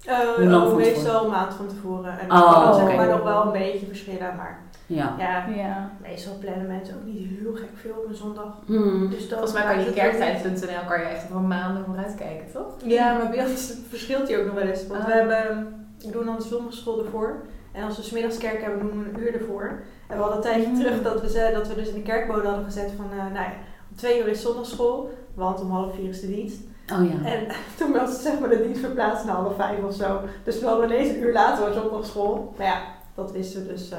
Uh, 0.08 0.74
meestal 0.74 1.24
een 1.24 1.30
maand 1.30 1.54
van 1.54 1.68
tevoren. 1.68 2.18
En 2.18 2.30
Oh, 2.32 2.70
dan 2.70 2.82
oké. 2.84 2.96
maar 2.96 3.08
nog 3.08 3.22
wel 3.22 3.46
een 3.46 3.52
beetje 3.52 3.86
verschillen. 3.86 4.36
Maar 4.36 4.58
Ja. 4.86 5.14
ja, 5.18 5.46
Ja. 5.46 5.90
meestal 6.02 6.38
plannen 6.38 6.66
mensen 6.66 6.94
ook 6.94 7.04
niet 7.04 7.28
heel 7.40 7.54
gek 7.54 7.68
veel 7.74 7.94
op 8.04 8.08
een 8.08 8.14
zondag. 8.14 8.56
Hmm. 8.66 9.10
Dus 9.10 9.28
dan 9.28 9.38
Volgens 9.38 9.52
mij 9.64 9.74
kan 9.74 9.84
je 9.84 9.92
kerktijd.nl 9.92 10.84
kan 10.88 10.98
je 11.00 11.06
echt 11.06 11.22
voor 11.30 11.40
maanden 11.40 11.84
vooruit 11.84 12.14
kijken, 12.14 12.52
toch? 12.52 12.74
Ja, 12.84 13.16
maar 13.16 13.30
bij 13.30 13.46
ons 13.46 13.74
verschilt 13.88 14.26
die 14.26 14.38
ook 14.38 14.46
nog 14.46 14.54
wel 14.54 14.66
eens. 14.66 14.86
Want 14.86 15.00
Ah. 15.00 15.06
we 15.06 15.12
hebben, 15.12 15.74
we 15.98 16.10
doen 16.10 16.24
dan 16.24 16.36
de 16.36 16.42
zondagschool 16.42 17.04
ervoor. 17.04 17.42
En 17.72 17.82
als 17.84 17.96
we 17.96 18.02
's 18.02 18.10
middags 18.10 18.38
kerk 18.38 18.62
hebben, 18.62 18.80
doen 18.80 18.98
we 19.02 19.08
een 19.10 19.20
uur 19.20 19.34
ervoor. 19.40 19.82
En 20.08 20.16
we 20.16 20.22
hadden 20.22 20.36
een 20.36 20.42
tijdje 20.42 20.68
Mm. 20.68 20.78
terug 20.80 21.02
dat 21.02 21.20
we, 21.20 21.28
ze, 21.30 21.50
dat 21.54 21.68
we 21.68 21.74
dus 21.74 21.88
in 21.88 21.94
de 21.94 22.02
kerkbode 22.02 22.46
hadden 22.46 22.64
gezet 22.64 22.92
van, 22.96 23.06
eh, 23.10 23.16
nou 23.18 23.34
ja, 23.34 23.52
om 23.90 23.96
twee 23.96 24.20
uur 24.20 24.28
is 24.28 24.42
zondagschool, 24.42 25.10
want 25.34 25.60
om 25.60 25.70
half 25.70 25.94
vier 25.94 26.08
is 26.08 26.20
de 26.20 26.26
dienst. 26.26 26.58
Oh 26.92 27.04
ja. 27.10 27.30
En 27.30 27.46
toen 27.78 27.92
was 27.92 28.22
zeg 28.22 28.38
maar 28.40 28.48
de 28.48 28.62
dienst 28.62 28.80
verplaatst 28.80 29.24
naar 29.24 29.34
half 29.34 29.56
vijf 29.56 29.82
of 29.82 29.94
zo. 29.94 30.20
Dus 30.44 30.60
we 30.60 30.66
hadden 30.66 30.90
ineens 30.90 31.08
een 31.08 31.22
uur 31.22 31.32
later 31.32 31.64
was 31.64 31.74
zondagschool. 31.82 32.54
Maar 32.58 32.66
ja, 32.66 32.80
dat 33.14 33.32
wisten 33.32 33.62
we 33.66 33.72
dus 33.72 33.90
eh, 33.90 33.98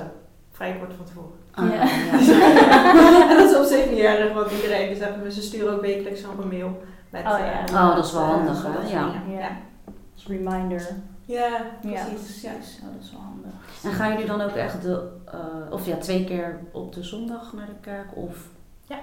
vrij 0.51 0.75
kort 0.79 0.93
van 0.97 1.05
tevoren. 1.05 1.29
Ah, 1.51 1.69
Ja. 1.69 1.83
ja. 1.83 3.29
en 3.29 3.37
dat 3.37 3.49
is 3.49 3.57
op 3.57 3.63
zich 3.65 3.89
niet 3.89 3.99
erg, 3.99 4.33
want 4.33 4.51
iedereen, 4.51 4.89
dus 4.89 4.99
we, 5.23 5.31
ze 5.31 5.41
sturen 5.41 5.73
ook 5.73 5.81
wekelijks 5.81 6.21
nog 6.21 6.37
een 6.37 6.47
mail. 6.47 6.81
Met, 7.09 7.21
Oh 7.21 7.37
ja. 7.39 7.65
eh, 7.67 7.73
Oh, 7.89 7.95
dat 7.95 8.05
is 8.05 8.11
wel 8.13 8.21
eh, 8.21 8.29
handig, 8.29 8.63
hè? 8.63 8.93
Ja. 8.93 9.11
ja. 9.29 9.49
Als 10.13 10.27
reminder. 10.27 10.87
Ja, 11.25 11.47
Ja, 11.81 12.05
precies. 12.05 12.41
Ja. 12.41 12.51
precies. 12.53 12.79
Oh, 12.83 12.93
dat 12.93 13.03
is 13.03 13.11
wel 13.11 13.21
handig. 13.21 13.51
En 13.83 13.91
gaan 13.91 14.11
jullie 14.11 14.25
dan 14.25 14.41
ook 14.41 14.55
echt 14.55 14.81
de, 14.81 15.11
eh, 15.25 15.71
of 15.71 15.85
ja, 15.85 15.95
twee 15.97 16.23
keer 16.25 16.59
op 16.71 16.93
de 16.93 17.03
zondag 17.03 17.53
naar 17.53 17.65
de 17.65 17.79
kerk? 17.81 18.15
Of? 18.15 18.47
Ja. 18.87 18.99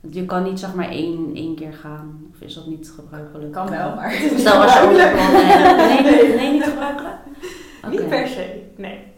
Je 0.00 0.24
kan 0.24 0.42
niet 0.42 0.60
zeg 0.60 0.74
maar 0.74 0.88
één, 0.88 1.30
één 1.34 1.54
keer 1.54 1.72
gaan, 1.72 2.26
of 2.34 2.40
is 2.40 2.54
dat 2.54 2.66
niet 2.66 2.92
gebruikelijk? 2.96 3.52
Kan 3.52 3.70
wel, 3.70 3.94
maar... 3.94 4.12
Stel 4.38 4.62
als 4.62 4.72
je 4.72 4.80
ook 4.80 4.92
nee, 4.92 6.02
nee, 6.02 6.34
nee, 6.36 6.52
niet 6.52 6.64
gebruikelijk? 6.64 7.16
Niet 7.90 8.00
Oké. 8.00 8.08
per 8.08 8.28
se, 8.28 8.62
nee. 8.76 9.12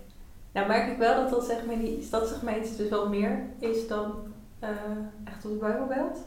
Nou 0.53 0.67
merk 0.67 0.93
ik 0.93 0.99
wel 0.99 1.15
dat 1.15 1.31
dat 1.31 1.45
zeg 1.45 1.65
maar 1.65 1.75
in 1.75 1.81
die 1.81 2.03
stadsgemeentes 2.03 2.77
dus 2.77 2.89
wel 2.89 3.09
meer 3.09 3.43
is 3.59 3.89
dan 3.89 4.15
eh, 4.59 4.69
echt 5.25 5.45
op 5.45 5.51
de 5.51 5.57
Bijbelbelt. 5.57 6.19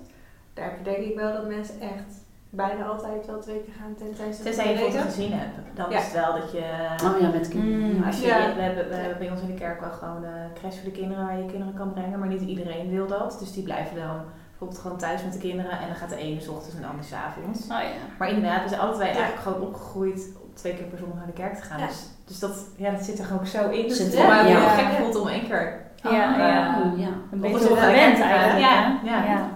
Daar 0.54 0.66
heb 0.66 0.78
je 0.78 0.84
denk 0.84 0.98
ik 0.98 1.16
wel 1.16 1.34
dat 1.34 1.48
mensen 1.48 1.80
echt 1.80 2.21
bijna 2.54 2.84
altijd 2.86 3.26
wel 3.26 3.40
twee 3.40 3.62
keer 3.64 3.74
gaan 3.80 3.96
tenzij 3.98 4.32
ze 4.32 4.44
Tenzij 4.44 4.72
je 4.72 4.78
weten. 4.78 4.92
foto's 4.92 5.06
gezien 5.16 5.32
hebt, 5.34 5.56
dan 5.74 5.90
Ja. 5.90 5.98
is 5.98 6.04
het 6.04 6.14
wel 6.14 6.34
dat 6.40 6.52
je... 6.52 6.64
Oh 7.06 7.20
ja, 7.22 7.28
met 7.30 7.48
kinderen. 7.48 7.96
Mm. 7.96 8.04
Als 8.04 8.20
je, 8.20 8.28
Ja. 8.28 8.56
we, 8.56 8.62
hebben, 8.62 8.88
we 8.90 8.96
hebben 8.96 9.18
bij 9.18 9.30
ons 9.32 9.42
in 9.42 9.48
de 9.48 9.54
kerk 9.54 9.80
wel 9.80 9.92
gewoon 9.92 10.24
een 10.24 10.54
crash 10.54 10.76
voor 10.76 10.84
de 10.92 11.00
kinderen 11.00 11.26
waar 11.26 11.38
je 11.38 11.46
kinderen 11.46 11.74
kan 11.74 11.94
brengen, 11.94 12.20
maar 12.20 12.28
niet 12.28 12.42
iedereen 12.42 12.90
wil 12.90 13.08
dat. 13.08 13.38
Dus 13.40 13.52
die 13.54 13.64
blijven 13.64 13.96
dan 13.96 14.18
bijvoorbeeld 14.50 14.80
gewoon 14.82 14.98
thuis 14.98 15.24
met 15.24 15.34
de 15.34 15.40
kinderen 15.40 15.72
en 15.72 15.88
dan 15.88 15.96
gaat 15.96 16.10
de 16.10 16.16
ene 16.16 16.40
's 16.42 16.48
ochtends 16.48 16.76
en 16.76 16.82
de 16.82 16.88
andere 16.88 17.08
's 17.08 17.14
avonds. 17.14 17.62
Oh 17.64 17.68
ja. 17.68 18.02
Maar 18.20 18.30
inderdaad, 18.30 18.64
we 18.64 18.70
zijn 18.70 18.82
alle 18.82 18.94
twee 18.96 19.08
Ja. 19.08 19.14
eigenlijk 19.14 19.44
gewoon 19.44 19.62
opgegroeid 19.68 20.30
om 20.44 20.50
twee 20.54 20.74
keer 20.76 20.86
per 20.86 20.98
zondag 20.98 21.18
naar 21.18 21.26
de 21.26 21.42
kerk 21.42 21.56
te 21.56 21.62
gaan. 21.62 21.80
Ja. 21.80 21.88
Dus, 21.88 22.02
dus 22.26 22.40
dat, 22.40 22.66
ja, 22.76 22.92
dat 22.92 23.04
zit 23.04 23.20
er 23.20 23.26
gewoon 23.26 23.46
zo 23.48 23.70
in. 23.70 23.88
Dus 23.88 24.00
het 24.00 24.14
ja. 24.14 24.44
heel 24.44 24.68
gek 24.86 24.94
voelt 25.00 25.16
om 25.22 25.28
één 25.28 25.48
keer. 25.48 25.80
Ja, 26.04 26.10
Ah, 26.10 26.38
ja. 26.38 26.94
Ja. 26.98 27.08
Een 27.32 27.44
Of 27.44 27.52
beetje 27.52 27.70
het 27.70 27.80
gewend 27.80 28.20
eigenlijk. 28.20 28.60
ja, 28.60 29.24
ja. 29.24 29.50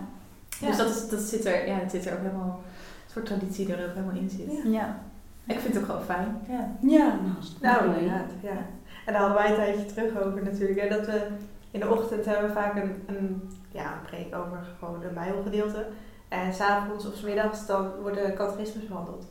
Ja. 0.60 0.68
Dus 0.68 0.78
dat, 0.78 0.90
is, 0.90 1.10
dat 1.10 1.20
zit 1.20 1.46
er, 1.46 1.68
ja, 1.68 1.80
dat 1.80 1.92
zit 1.92 2.06
er 2.06 2.14
ook 2.14 2.20
helemaal, 2.22 2.60
een 3.06 3.12
soort 3.12 3.26
traditie 3.26 3.74
er 3.74 3.88
ook 3.88 3.94
helemaal 3.96 4.16
in 4.22 4.30
zit. 4.30 4.52
Ja. 4.64 4.70
Ja. 4.72 5.00
Ik 5.48 5.60
vind 5.60 5.74
het 5.74 5.84
ook 5.84 5.90
gewoon 5.90 6.06
fijn. 6.06 6.38
Ja. 6.50 6.72
Ja, 6.80 7.08
nou, 7.08 7.36
Nou, 7.62 7.98
inderdaad, 7.98 8.30
ja. 8.42 8.58
En 9.06 9.14
daar 9.14 9.22
hadden 9.22 9.38
wij 9.38 9.50
een 9.50 9.56
tijdje 9.56 9.86
terug 9.86 10.22
over 10.24 10.44
natuurlijk. 10.44 10.82
Hè, 10.82 10.90
dat 10.90 11.06
we 11.06 11.28
in 11.72 11.80
de 11.80 11.90
ochtend 11.90 12.26
hebben 12.26 12.48
we 12.48 12.54
vaak 12.54 12.76
een, 12.76 13.04
een, 13.06 13.50
ja, 13.72 13.84
een 13.94 14.06
preek 14.08 14.36
over 14.36 14.66
gewoon 14.80 15.04
een 15.04 15.14
bijbelgedeelte. 15.14 15.86
En 16.28 16.54
s'avonds 16.54 17.08
of 17.08 17.16
's 17.16 17.22
middags 17.22 17.66
dan 17.66 17.92
wordt 18.02 18.18
de 18.18 18.34
catechismus 18.36 18.88
behandeld. 18.88 19.26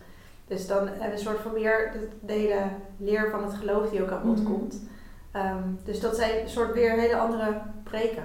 Dus 0.46 0.66
dan 0.66 0.78
hebben 0.86 1.06
we 1.06 1.12
een 1.12 1.18
soort 1.18 1.40
van 1.40 1.52
meer 1.52 1.90
de, 1.92 2.08
de 2.26 2.32
hele 2.32 2.62
leer 2.96 3.30
van 3.30 3.44
het 3.44 3.54
geloof 3.54 3.90
die 3.90 4.02
ook 4.02 4.10
aan 4.10 4.22
bod 4.24 4.42
Mhm. 4.42 4.52
komt. 4.52 4.80
Ehm, 5.32 5.62
dus 5.84 6.00
dat 6.00 6.16
zijn 6.16 6.42
een 6.42 6.48
soort 6.48 6.72
weer 6.74 6.90
hele 6.90 7.16
andere 7.16 7.60
preken. 7.82 8.24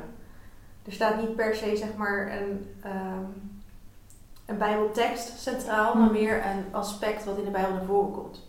Er 0.90 0.96
staat 0.96 1.18
niet 1.22 1.36
per 1.36 1.56
se 1.56 1.76
zeg 1.76 1.96
maar 1.98 2.32
een, 2.42 2.66
ehm, 2.84 3.24
een 4.46 4.58
bijbeltekst 4.58 5.40
centraal, 5.40 5.94
maar 5.96 6.04
Mhm. 6.04 6.14
meer 6.14 6.36
een 6.36 6.64
aspect 6.72 7.26
wat 7.26 7.38
in 7.38 7.44
de 7.44 7.50
bijbel 7.52 7.74
naar 7.74 7.86
voren 7.86 8.12
komt. 8.12 8.48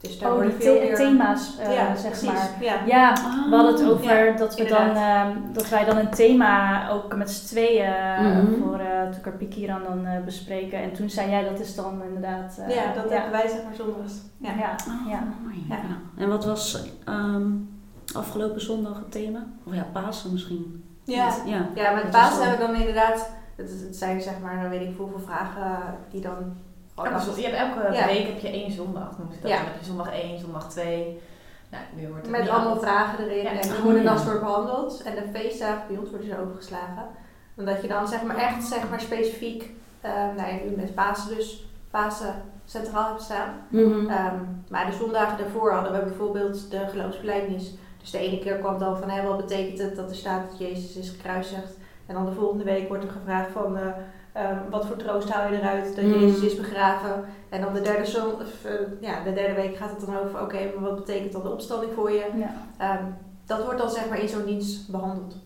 Dus 0.00 0.18
daar 0.18 0.28
Oh, 0.30 0.34
worden 0.36 0.52
die 0.58 0.62
veel 0.66 0.74
the- 0.76 0.80
meer... 0.86 0.96
thema's, 0.96 1.58
eh, 1.58 1.74
ja, 1.74 1.96
zeg 1.96 2.10
precies. 2.10 2.28
maar. 2.28 2.50
Ja. 2.60 2.74
Ja, 2.86 3.12
we 3.50 3.56
hadden 3.56 3.72
het 3.74 3.90
over 3.90 4.36
dat, 4.36 4.54
we 4.56 4.64
dan, 4.64 4.94
ehm, 4.96 5.36
dat 5.52 5.68
wij 5.68 5.84
dan 5.84 5.96
een 5.96 6.10
thema 6.10 6.88
ook 6.90 7.16
met 7.16 7.30
z'n 7.30 7.46
tweeën 7.46 7.84
eh, 7.94 8.20
Mhm. 8.20 8.46
voor 8.62 8.80
uh, 8.80 9.08
Tukarpikiran 9.10 9.82
dan 9.82 10.06
eh, 10.06 10.24
bespreken. 10.24 10.78
En 10.82 10.92
toen 10.92 11.10
zei 11.10 11.30
jij 11.30 11.44
dat 11.44 11.60
is 11.60 11.74
dan 11.74 12.02
inderdaad... 12.02 12.58
eh, 12.58 12.74
ja, 12.74 12.92
dat 12.94 13.04
ja. 13.10 13.10
hebben 13.14 13.30
wij 13.32 13.48
zeg 13.48 13.64
maar 13.64 13.74
zondags. 13.74 14.12
Ja, 14.36 14.50
Ja. 14.50 14.74
ja. 15.08 15.22
Mooi, 15.44 15.64
Ja. 15.68 15.74
ja. 15.76 16.22
En 16.22 16.28
wat 16.28 16.44
was 16.44 16.84
ehm, 17.04 17.50
afgelopen 18.14 18.60
zondag 18.60 18.96
het 18.98 19.12
thema? 19.12 19.46
Of 19.64 19.74
ja, 19.74 19.86
Pasen 19.92 20.32
misschien? 20.32 20.84
Ja, 21.10 21.26
Niet? 21.26 21.42
ja. 21.44 21.66
ja 21.74 21.90
met 21.94 22.02
Dat 22.02 22.10
Pasen 22.12 22.30
is 22.32 22.38
wel- 22.38 22.46
hebben 22.48 22.66
we 22.66 22.72
dan 22.72 22.80
inderdaad... 22.80 23.30
Het, 23.56 23.70
het 23.86 23.96
zijn 23.96 24.20
zeg 24.20 24.34
maar, 24.42 24.60
dan 24.60 24.70
weet 24.70 24.88
ik 24.88 24.94
hoeveel 24.96 25.20
vragen 25.20 25.78
die 26.10 26.20
dan... 26.20 26.56
Elke 26.96 27.18
zon- 27.20 27.36
je 27.40 27.46
hebt 27.48 27.56
elke 27.56 27.92
Ja. 27.96 28.06
week 28.06 28.26
heb 28.26 28.38
je 28.38 28.48
één 28.50 28.72
zondag. 28.72 29.18
Noemen 29.18 29.34
ze 29.34 29.40
dat. 29.40 29.50
Ja. 29.50 29.56
Dan 29.56 29.66
heb 29.66 29.78
je 29.78 29.84
zondag 29.84 30.10
1, 30.12 30.38
zondag 30.38 30.70
2. 30.70 31.20
Nou, 31.70 31.82
nu 31.94 32.08
wordt 32.08 32.26
het 32.26 32.30
Met 32.36 32.48
allemaal 32.48 32.68
altijd- 32.68 32.90
vragen 32.92 33.24
erin. 33.24 33.42
Ja. 33.42 33.50
En 33.50 33.60
die 33.60 33.70
Oh, 33.76 33.82
worden 33.82 34.04
dan 34.04 34.18
soort 34.18 34.40
behandeld. 34.40 35.02
En 35.02 35.14
de 35.14 35.38
feestdagen 35.38 35.82
bij 35.88 35.96
ons 35.96 36.10
worden 36.10 36.28
ze 36.28 36.38
overgeslagen. 36.40 37.04
Omdat 37.56 37.82
je 37.82 37.88
dan 37.88 38.08
zeg 38.08 38.22
maar 38.22 38.36
echt 38.36 38.64
zeg 38.64 38.88
maar 38.90 39.00
specifiek... 39.00 39.70
eh 40.00 40.10
nou 40.36 40.48
ja, 40.48 40.58
nu 40.64 40.76
met 40.76 40.94
Pasen 40.94 41.36
dus... 41.36 41.64
Pasen 41.90 42.34
centraal 42.64 43.08
hebt 43.08 43.22
staan. 43.22 43.48
Mhm. 43.68 44.10
Ehm, 44.10 44.34
maar 44.68 44.86
de 44.86 44.96
zondagen 44.96 45.38
daarvoor 45.38 45.72
hadden 45.72 45.92
we 45.92 45.98
bijvoorbeeld 46.08 46.70
de 46.70 46.86
geloofsbelijdenis. 46.90 47.74
Dus 48.00 48.10
de 48.10 48.18
ene 48.18 48.38
keer 48.38 48.56
kwam 48.56 48.78
dan 48.78 48.98
van, 48.98 49.10
hé, 49.10 49.26
wat 49.26 49.36
betekent 49.36 49.78
het 49.78 49.96
dat 49.96 50.10
er 50.10 50.16
staat 50.16 50.50
dat 50.50 50.58
Jezus 50.58 50.96
is 50.96 51.10
gekruisigd? 51.10 51.78
En 52.06 52.14
dan 52.14 52.24
de 52.24 52.32
volgende 52.32 52.64
week 52.64 52.88
wordt 52.88 53.04
er 53.04 53.10
gevraagd 53.10 53.50
van, 53.50 53.76
eh, 53.76 53.86
ehm, 54.32 54.58
wat 54.70 54.86
voor 54.86 54.96
troost 54.96 55.30
haal 55.30 55.52
je 55.52 55.58
eruit 55.58 55.96
dat 55.96 56.04
Mm. 56.04 56.12
Jezus 56.12 56.42
is 56.42 56.56
begraven? 56.56 57.24
En 57.48 57.60
dan 57.60 57.74
de 57.74 57.80
derde, 57.80 58.06
zon, 58.06 58.32
of, 58.32 58.64
eh, 58.64 58.72
ja, 59.00 59.22
de 59.24 59.32
derde 59.32 59.54
week 59.54 59.76
gaat 59.76 59.90
het 59.90 60.06
dan 60.06 60.18
over, 60.18 60.40
oké, 60.40 60.58
maar 60.74 60.90
wat 60.90 60.96
betekent 60.96 61.32
dan 61.32 61.42
de 61.42 61.52
opstanding 61.52 61.92
voor 61.94 62.10
je? 62.10 62.26
Ja. 62.36 62.54
Ehm, 62.76 63.04
dat 63.46 63.64
wordt 63.64 63.80
dan 63.80 63.90
zeg 63.90 64.08
maar 64.08 64.20
in 64.20 64.28
zo'n 64.28 64.44
dienst 64.44 64.90
behandeld. 64.90 65.36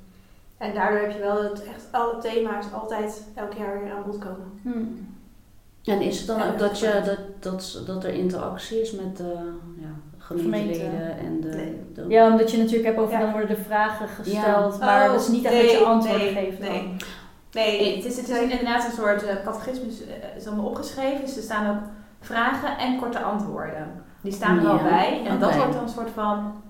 En 0.56 0.74
daardoor 0.74 1.00
heb 1.00 1.10
je 1.10 1.18
wel 1.18 1.42
dat 1.42 1.62
echt 1.62 1.86
alle 1.90 2.18
thema's 2.18 2.66
altijd 2.72 3.22
elk 3.34 3.52
jaar 3.52 3.82
weer 3.82 3.92
aan 3.92 4.02
bod 4.06 4.18
komen. 4.18 4.60
Hm. 4.62 5.90
En 5.90 6.00
is 6.00 6.18
het 6.18 6.26
dan 6.26 6.42
ook 6.42 6.58
dat 6.58 6.78
je, 6.78 7.02
dat, 7.04 7.18
dat, 7.42 7.82
dat 7.86 8.04
er 8.04 8.14
interactie 8.14 8.80
is 8.80 8.92
met 8.92 9.16
de 9.16 9.52
ja, 9.80 10.13
gemeenteleden 10.26 11.18
en 11.18 11.40
de... 11.40 11.48
Nee. 11.48 11.82
de- 11.94 12.04
Ja, 12.08 12.30
omdat 12.30 12.50
je 12.50 12.56
natuurlijk 12.58 12.84
hebt 12.86 12.98
over 12.98 13.12
Ja. 13.14 13.20
dan 13.20 13.30
worden 13.32 13.56
de 13.56 13.62
vragen 13.62 14.08
gesteld, 14.08 14.76
Ja. 14.78 14.84
maar 14.84 15.06
Oh, 15.08 15.12
dus 15.12 15.28
niet 15.28 15.44
echt 15.44 15.54
nee, 15.54 15.62
dat 15.62 15.70
je 15.78 15.84
antwoord 15.84 16.18
nee, 16.18 16.32
geeft. 16.34 16.58
nee. 16.58 16.96
Nee, 17.52 17.96
het 17.96 18.04
is, 18.04 18.16
het 18.16 18.28
is 18.28 18.38
inderdaad 18.40 18.84
een 18.84 18.92
soort 18.92 19.22
uh, 19.22 19.28
catechismus, 19.44 20.02
uh, 20.02 20.08
is 20.36 20.46
allemaal 20.46 20.64
opgeschreven. 20.66 21.20
Dus 21.20 21.36
er 21.36 21.42
staan 21.42 21.70
ook 21.76 21.82
vragen 22.20 22.78
en 22.78 22.98
korte 22.98 23.18
antwoorden. 23.22 24.02
Die 24.20 24.32
staan 24.32 24.58
er 24.58 24.68
al 24.68 24.78
bij. 24.82 25.22
En 25.26 25.38
dat 25.38 25.54
wordt 25.54 25.72
dan 25.72 25.82
een 25.82 25.88
soort 25.88 26.10
van 26.10 26.62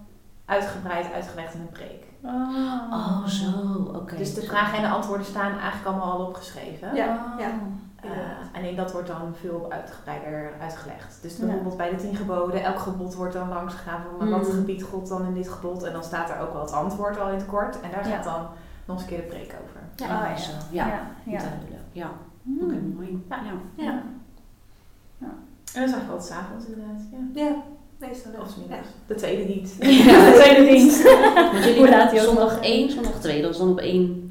uitgebreid 0.44 1.06
uitgelegd 1.14 1.54
in 1.54 1.60
een 1.60 1.68
preek. 1.68 2.02
Oh, 2.22 2.92
Oh, 2.92 3.26
zo, 3.26 3.48
oké. 3.94 4.16
Dus 4.16 4.34
de 4.34 4.42
vragen 4.42 4.76
en 4.76 4.82
de 4.82 4.88
antwoorden 4.88 5.26
staan 5.26 5.50
eigenlijk 5.58 5.86
allemaal 5.86 6.12
al 6.18 6.26
opgeschreven. 6.26 6.94
Ja, 6.94 7.06
Oh. 7.34 7.40
ja. 7.40 7.50
Uh, 8.04 8.10
alleen 8.58 8.76
dat 8.76 8.92
wordt 8.92 9.06
dan 9.08 9.34
veel 9.40 9.66
uitgebreider 9.68 10.52
uitgelegd. 10.60 11.18
Dus 11.22 11.36
Ja. 11.36 11.44
bijvoorbeeld 11.44 11.76
bij 11.76 11.90
de 11.90 11.96
tien 11.96 12.16
geboden, 12.16 12.62
elk 12.64 12.78
gebod 12.78 13.14
wordt 13.14 13.32
dan 13.32 13.48
langs 13.48 13.74
gegaan 13.74 14.02
van 14.18 14.30
wat 14.30 14.42
Mm. 14.48 14.50
gebiedt 14.54 14.82
God 14.82 15.08
dan 15.08 15.24
in 15.26 15.34
dit 15.34 15.48
gebod. 15.48 15.82
En 15.82 15.92
dan 15.92 16.04
staat 16.04 16.30
er 16.30 16.40
ook 16.40 16.52
wel 16.52 16.62
het 16.62 16.72
antwoord 16.72 17.20
al 17.20 17.28
in 17.28 17.34
het 17.34 17.46
kort. 17.46 17.80
En 17.80 17.90
daar 17.90 18.08
Ja. 18.08 18.14
gaat 18.14 18.24
dan 18.24 18.46
nog 18.84 18.96
eens 18.96 19.02
een 19.02 19.08
keer 19.08 19.16
de 19.28 19.34
preek 19.34 19.54
over. 19.64 19.80
Ja. 20.08 20.22
Ah, 20.22 20.28
ja. 20.30 20.36
zo. 20.36 20.50
Ja, 20.70 20.86
ja. 20.86 21.00
ja. 21.24 21.38
duidelijk. 21.38 21.82
Ja, 21.92 22.10
Hmm. 22.42 22.58
oké, 22.62 22.74
mooi. 22.94 23.24
Ja. 23.28 23.36
Ja. 23.76 24.02
Ja. 25.18 25.26
En 25.74 25.80
dat 25.80 25.88
is 25.88 25.92
eigenlijk 25.92 26.10
altijd 26.10 26.32
s'avonds 26.32 26.64
inderdaad. 26.66 27.00
Ja. 27.34 27.42
Ja, 27.42 27.54
meestal 27.98 28.32
wel. 28.32 28.40
Of 28.40 28.56
middags. 28.56 28.88
De 29.06 29.14
tweede. 29.14 29.52
Ja, 29.78 30.30
de 30.30 30.40
tweede 30.42 30.70
dienst. 30.70 31.02
Want 31.52 31.64
jullie 31.64 31.78
Hoe 31.78 31.88
laat 31.88 32.16
zondag 32.18 32.50
nog? 32.54 32.60
1, 32.64 32.90
zondag 32.90 33.12
2, 33.20 33.42
dat 33.42 33.50
is 33.50 33.58
dan 33.58 33.68
op 33.70 33.78
één. 33.78 34.23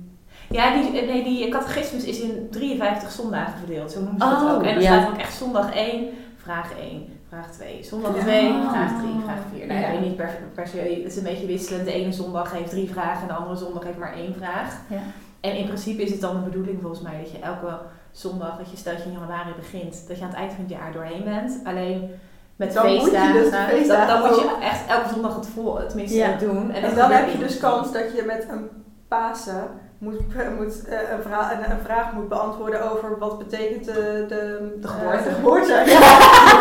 Ja, 0.50 0.74
die, 0.82 0.92
nee, 0.92 1.24
die 1.24 1.50
catechismus 1.50 2.04
is 2.04 2.20
in 2.20 2.48
53 2.52 3.12
zondagen 3.12 3.58
verdeeld. 3.58 3.92
Zo 3.92 4.00
noemen 4.02 4.22
ze 4.22 4.28
dat 4.30 4.42
Oh, 4.42 4.54
ook. 4.54 4.64
En 4.64 4.74
dan 4.74 4.84
ja. 4.84 5.00
staat 5.00 5.10
ook 5.10 5.18
echt 5.18 5.34
zondag 5.38 5.74
1, 5.76 6.08
vraag 6.38 6.72
1, 6.80 7.06
vraag 7.30 7.52
2. 7.52 7.84
Zondag 7.84 8.16
Ja. 8.16 8.22
2, 8.22 8.50
Oh. 8.50 8.70
vraag 8.72 8.92
3, 9.02 9.10
vraag 9.24 9.40
4. 9.54 9.68
Nou, 9.68 9.80
Ja. 9.80 9.86
ik 9.88 9.92
weet 10.00 10.08
niet 10.08 10.16
per, 10.16 10.38
per 10.54 10.68
se, 10.68 10.78
het 10.78 11.12
is 11.12 11.18
een 11.18 11.24
beetje 11.24 11.46
wisselend. 11.46 11.86
De 11.86 11.94
ene 11.94 12.12
zondag 12.12 12.52
heeft 12.52 12.70
drie 12.70 12.90
vragen 12.90 13.22
en 13.22 13.28
de 13.28 13.34
andere 13.34 13.56
zondag 13.58 13.84
heeft 13.84 13.98
maar 13.98 14.14
één 14.14 14.34
vraag. 14.36 14.80
Ja. 14.90 14.98
En 15.42 15.56
in 15.58 15.66
principe 15.66 16.02
is 16.04 16.12
het 16.12 16.22
dan 16.22 16.36
de 16.36 16.50
bedoeling 16.50 16.78
volgens 16.82 17.02
mij 17.02 17.18
dat 17.22 17.32
je 17.32 17.40
elke 17.40 17.80
zondag, 18.12 18.58
dat 18.58 18.72
je 18.72 18.78
stelt 18.78 18.98
je 18.98 19.04
in 19.10 19.12
januari 19.20 19.54
begint, 19.56 20.08
dat 20.08 20.18
je 20.18 20.24
aan 20.24 20.30
het 20.30 20.38
eind 20.40 20.54
van 20.54 20.62
het 20.64 20.74
jaar 20.74 20.92
doorheen 20.92 21.24
bent. 21.24 21.60
Alleen 21.64 22.10
met 22.56 22.74
Dan 22.74 22.86
moet 22.86 22.94
je 22.96 23.00
feestdagen, 23.02 23.34
dus 23.42 23.52
dan- 23.52 23.66
feestdagen 23.68 24.08
dan, 24.08 24.30
moet 24.30 24.40
je 24.40 24.58
echt 24.62 24.88
elke 24.90 25.10
zondag 25.14 25.36
het 25.36 25.48
vol, 25.48 25.88
tenminste 25.88 26.18
Ja. 26.18 26.38
doen. 26.38 26.72
En, 26.72 26.82
dat 26.82 26.96
dan 26.96 27.04
gebeurt 27.04 27.20
heb 27.26 27.32
je 27.32 27.38
dus 27.38 27.58
kans 27.58 27.92
dat 27.92 28.16
je 28.16 28.24
met 28.28 28.48
een 28.50 28.70
Pasen 29.08 29.64
moet, 30.04 30.20
moet, 30.60 30.86
eh, 30.88 30.98
een, 31.12 31.24
vraag, 31.28 31.52
een, 31.52 31.72
een 31.72 31.80
vraag 31.84 32.12
moet 32.14 32.30
beantwoorden 32.30 32.92
over 32.92 33.18
wat 33.20 33.38
betekent 33.38 33.86
de, 33.86 34.26
de, 34.28 34.78
De 34.82 34.88
geboorte. 34.88 35.18
eh, 35.18 35.24
de 35.24 35.32
geboorte. 35.36 35.72
Ja, 35.86 36.00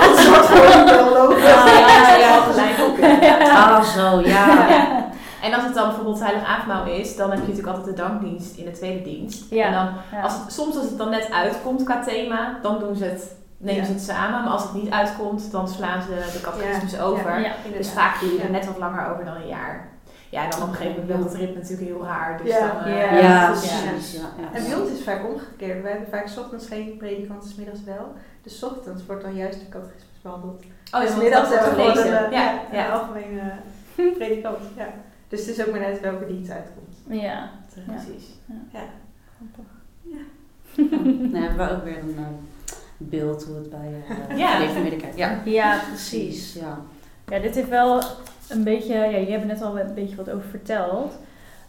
dat 0.07 0.18
soort 0.18 0.46
gewoon 0.46 0.85
wel 0.87 1.12
logisch. 1.12 1.42
Ja, 1.44 1.66
ja, 1.66 2.16
ja, 2.16 2.37
Dat 2.44 2.55
is 2.57 2.61
gelijk. 2.62 2.90
ook, 2.90 2.98
eh, 2.98 3.55
Ah, 3.57 3.83
zo, 3.83 4.20
ja. 4.20 4.68
Ja. 4.68 5.11
En 5.42 5.55
als 5.55 5.64
het 5.64 5.74
dan 5.74 5.87
bijvoorbeeld 5.87 6.20
heilig 6.20 6.44
avondmaal 6.44 6.87
is, 6.87 7.16
dan 7.16 7.31
heb 7.31 7.38
je 7.40 7.46
natuurlijk 7.48 7.76
altijd 7.76 7.96
de 7.96 8.02
dankdienst 8.02 8.57
in 8.57 8.64
de 8.64 8.70
tweede 8.70 9.02
dienst. 9.02 9.44
Ja. 9.50 9.64
En 9.66 9.72
dan, 9.72 9.88
als 10.22 10.33
het, 10.33 10.52
soms 10.52 10.76
als 10.76 10.85
het 10.85 10.98
dan 10.98 11.11
net 11.11 11.31
uitkomt 11.33 11.83
qua 11.85 12.02
thema, 12.02 12.59
dan 12.62 12.78
doen 12.78 12.96
ze 12.96 13.05
het, 13.05 13.37
nemen 13.59 13.81
Ja. 13.81 13.87
ze 13.87 13.92
het 13.92 14.02
samen. 14.02 14.42
Maar 14.42 14.52
als 14.52 14.62
het 14.62 14.72
niet 14.74 14.90
uitkomt, 14.92 15.50
dan 15.52 15.68
slaan 15.68 16.02
ze 16.02 16.09
de 16.33 16.40
catechismus 16.40 17.00
over. 17.00 17.40
Ja. 17.40 17.50
Dus 17.76 17.90
vaak 17.90 18.20
doe 18.20 18.33
je 18.33 18.38
er 18.38 18.44
Ja. 18.44 18.50
net 18.50 18.66
wat 18.66 18.78
langer 18.78 19.12
over 19.12 19.24
dan 19.24 19.35
een 19.35 19.46
jaar. 19.48 19.88
Ja, 20.35 20.45
en 20.45 20.51
dan 20.51 20.62
op 20.62 20.68
een 20.68 20.75
gegeven 20.75 21.01
moment 21.01 21.18
wordt 21.18 21.33
het 21.33 21.40
ritme 21.42 21.61
natuurlijk 21.61 21.88
heel 21.88 22.05
raar. 22.05 22.38
Dus 22.42 22.49
Ja. 22.49 22.73
dan, 22.73 22.83
eh, 22.85 22.99
Ja. 23.01 23.18
Ja, 23.18 23.51
precies. 23.51 23.83
precies. 23.90 24.21
Ja, 24.21 24.29
ja. 24.38 24.53
En 24.59 24.64
bij 24.68 24.75
ons 24.81 24.90
is 24.90 25.03
vaak 25.05 25.25
omgekeerd. 25.29 25.83
We 25.83 25.88
hebben 25.88 26.09
vaak 26.11 26.29
's 26.29 26.37
ochtends 26.38 26.66
geen 26.66 26.97
predikant, 26.97 27.45
's 27.45 27.55
middags 27.55 27.85
wel. 27.85 28.12
Dus 28.42 28.62
ochtends 28.62 29.07
wordt 29.07 29.23
dan 29.23 29.35
juist 29.35 29.59
de 29.61 29.68
catechismus 29.68 30.21
behandeld. 30.23 30.62
Oh, 30.64 30.66
ja, 30.90 31.01
dus 31.01 31.16
middags 31.16 31.51
dat 31.51 31.59
wordt 31.61 31.77
hebben 31.77 31.85
we 31.95 32.01
gelezen. 32.01 32.25
een, 32.25 32.31
Ja, 32.33 32.53
ja, 32.53 32.61
ja. 32.73 32.87
een 32.87 32.92
algemene 33.01 33.53
predikant. 34.18 34.59
Ja. 34.77 34.88
Dus 35.29 35.40
het 35.47 35.49
is 35.59 35.66
ook 35.66 35.71
maar 35.71 35.81
net 35.81 36.01
welke 36.01 36.27
dienst 36.27 36.51
uitkomt. 36.51 36.97
Ja. 37.09 37.51
Precies. 37.87 38.25
Dan 41.33 41.42
hebben 41.42 41.66
we 41.66 41.73
ook 41.75 41.85
weer 41.85 41.99
een 41.99 42.14
eh, 42.18 42.25
beeld 42.97 43.45
hoe 43.45 43.57
het 43.57 43.71
bij 43.71 44.05
uh, 44.31 44.38
Ja. 44.38 44.59
Leven 44.59 44.83
Middenkerk. 44.83 45.16
Ja, 45.16 45.40
Ja, 45.45 45.81
precies. 45.88 46.55
Ja. 46.55 46.79
Ja, 47.27 47.38
dit 47.38 47.55
heeft 47.55 47.68
wel 47.68 48.03
een 48.53 48.65
beetje, 48.65 48.95
ja, 48.95 49.11
jullie 49.11 49.31
hebben 49.31 49.49
net 49.49 49.62
al 49.62 49.79
een 49.79 49.95
beetje 49.95 50.17
wat 50.17 50.31
over 50.31 50.49
verteld. 50.49 51.19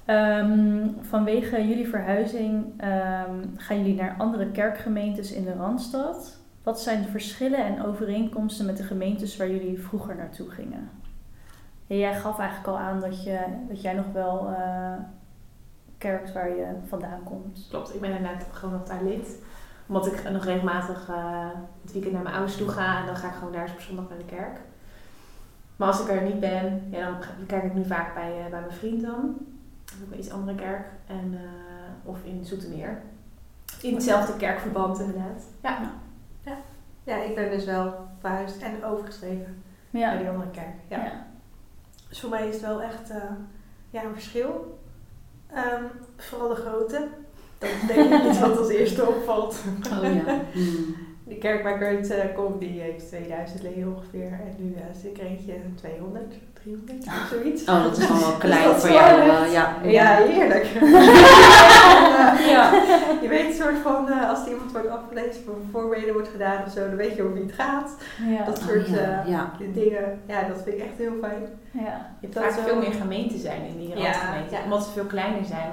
Ehm, 0.05 0.87
vanwege 1.01 1.67
jullie 1.67 1.87
verhuizing 1.87 2.81
ehm, 2.81 3.39
gaan 3.55 3.77
jullie 3.77 3.95
naar 3.95 4.15
andere 4.17 4.51
kerkgemeentes 4.51 5.31
in 5.31 5.43
de 5.43 5.53
Randstad. 5.53 6.41
Wat 6.63 6.81
zijn 6.81 7.01
de 7.01 7.07
verschillen 7.07 7.65
en 7.65 7.85
overeenkomsten 7.85 8.65
met 8.65 8.77
de 8.77 8.83
gemeentes 8.83 9.37
waar 9.37 9.49
jullie 9.49 9.81
vroeger 9.81 10.15
naartoe 10.15 10.49
gingen? 10.49 10.89
Jij 11.85 12.15
gaf 12.15 12.39
eigenlijk 12.39 12.69
al 12.69 12.79
aan 12.79 12.99
dat, 12.99 13.23
je, 13.23 13.39
dat 13.67 13.81
jij 13.81 13.93
nog 13.93 14.11
wel 14.13 14.47
eh, 14.47 14.93
kerkt 15.97 16.33
waar 16.33 16.49
je 16.49 16.67
vandaan 16.87 17.23
komt. 17.23 17.67
Klopt, 17.69 17.93
ik 17.93 18.01
ben 18.01 18.11
inderdaad 18.11 18.45
gewoon 18.51 18.73
nog 18.73 18.87
daar 18.87 19.03
lid. 19.03 19.41
Omdat 19.87 20.07
ik 20.07 20.29
nog 20.31 20.45
regelmatig 20.45 21.09
eh, 21.09 21.47
het 21.81 21.91
weekend 21.91 22.13
naar 22.13 22.23
mijn 22.23 22.35
ouders 22.35 22.57
toe 22.57 22.69
ga 22.69 22.99
en 22.99 23.05
dan 23.05 23.15
ga 23.15 23.27
ik 23.27 23.33
gewoon 23.33 23.53
daar 23.53 23.71
op 23.73 23.79
zondag 23.79 24.09
naar 24.09 24.17
de 24.17 24.25
kerk. 24.25 24.59
Maar 25.75 25.87
als 25.87 26.01
ik 26.01 26.09
er 26.09 26.21
niet 26.21 26.39
ben, 26.39 26.87
ja, 26.91 27.11
dan 27.11 27.45
kijk 27.47 27.63
ik 27.63 27.73
nu 27.73 27.85
vaak 27.85 28.13
bij, 28.13 28.39
eh, 28.39 28.49
bij 28.49 28.59
mijn 28.59 28.71
vriend 28.71 29.01
dan. 29.01 29.37
Ook 30.03 30.11
een 30.11 30.19
iets 30.19 30.31
andere 30.31 30.57
kerk. 30.57 30.85
En, 31.07 31.33
eh, 31.33 32.09
of 32.09 32.23
in 32.23 32.45
Zoetermeer. 32.45 33.01
In 33.81 33.93
hetzelfde 33.93 34.37
kerkverband 34.37 34.99
inderdaad. 34.99 35.43
Ja. 35.61 35.91
Ja, 37.03 37.15
ik 37.15 37.35
ben 37.35 37.49
dus 37.49 37.65
wel 37.65 38.07
verhuisd 38.19 38.61
en 38.61 38.83
overgeschreven 38.83 39.63
naar 39.89 40.17
die 40.17 40.29
andere 40.29 40.51
kerk. 40.51 40.75
Ja. 40.87 41.03
ja. 41.03 41.25
Dus 42.09 42.19
voor 42.19 42.29
mij 42.29 42.47
is 42.47 42.53
het 42.53 42.63
wel 42.63 42.81
echt 42.81 43.09
eh, 43.09 43.17
ja, 43.89 44.03
een 44.03 44.13
verschil. 44.13 44.79
Ehm, 45.47 45.83
vooral 46.17 46.49
de 46.49 46.55
grootte. 46.55 47.07
Dat 47.57 47.69
is 47.69 47.87
denk 47.87 48.13
ik 48.13 48.23
iets 48.23 48.39
wat 48.47 48.57
als 48.57 48.69
eerste 48.69 49.05
opvalt. 49.07 49.63
Oh 49.91 50.13
ja. 50.13 50.41
Hmm. 50.51 50.95
Die 51.33 51.41
kerk 51.41 51.63
waar 51.63 51.75
ik 51.75 51.83
uit 51.83 52.09
eh, 52.11 52.35
kom, 52.35 52.59
die 52.59 52.81
heeft 52.81 53.07
2000 53.07 53.61
leden 53.63 53.87
ongeveer. 53.95 54.31
En 54.31 54.55
nu 54.57 54.73
eh, 54.77 54.83
zit 55.01 55.11
ik 55.11 55.17
er 55.17 55.25
eentje 55.25 55.53
200, 55.75 56.33
300, 56.53 57.05
of 57.07 57.27
zoiets. 57.31 57.61
Oh, 57.65 57.83
dat 57.83 57.97
is 57.97 58.07
dan 58.07 58.19
wel 58.19 58.31
klein 58.37 58.75
is 58.75 58.81
voor 58.81 58.91
jou. 58.91 59.19
eh, 59.19 59.51
ja. 59.53 59.75
Ja, 59.83 60.15
heerlijk. 60.15 60.65
Ja. 62.53 62.71
Je 63.21 63.27
weet 63.29 63.45
een 63.45 63.53
soort 63.61 63.77
van, 63.83 64.09
eh, 64.09 64.29
als 64.29 64.47
iemand 64.47 64.71
wordt 64.71 64.87
afgelezen, 64.89 65.43
voor 65.45 65.55
voorbeden 65.71 66.13
wordt 66.13 66.27
gedaan 66.27 66.63
of 66.65 66.71
zo, 66.71 66.87
dan 66.87 66.95
weet 66.95 67.15
je 67.15 67.21
over 67.21 67.33
wie 67.33 67.43
het 67.43 67.53
gaat. 67.53 67.95
Ja. 68.29 68.43
Dat 68.45 68.59
Oh, 68.59 68.67
soort 68.67 68.87
ja, 68.87 69.21
eh, 69.23 69.29
ja. 69.29 69.51
dingen, 69.73 70.19
ja, 70.27 70.43
dat 70.47 70.61
vind 70.63 70.75
ik 70.75 70.81
echt 70.83 70.97
heel 70.97 71.13
fijn. 71.21 71.41
ja. 71.71 71.81
Je 72.19 72.27
hebt 72.27 72.33
Dat 72.33 72.43
vaak 72.43 72.57
is 72.57 72.63
veel 72.65 72.79
meer 72.79 72.91
gemeenten 73.01 73.39
zijn 73.39 73.61
in 73.65 73.77
die 73.79 73.93
randgemeenten. 73.95 74.57
ja. 74.57 74.63
Omdat 74.63 74.83
ze 74.83 74.91
veel 74.91 75.05
kleiner 75.05 75.45
zijn. 75.45 75.69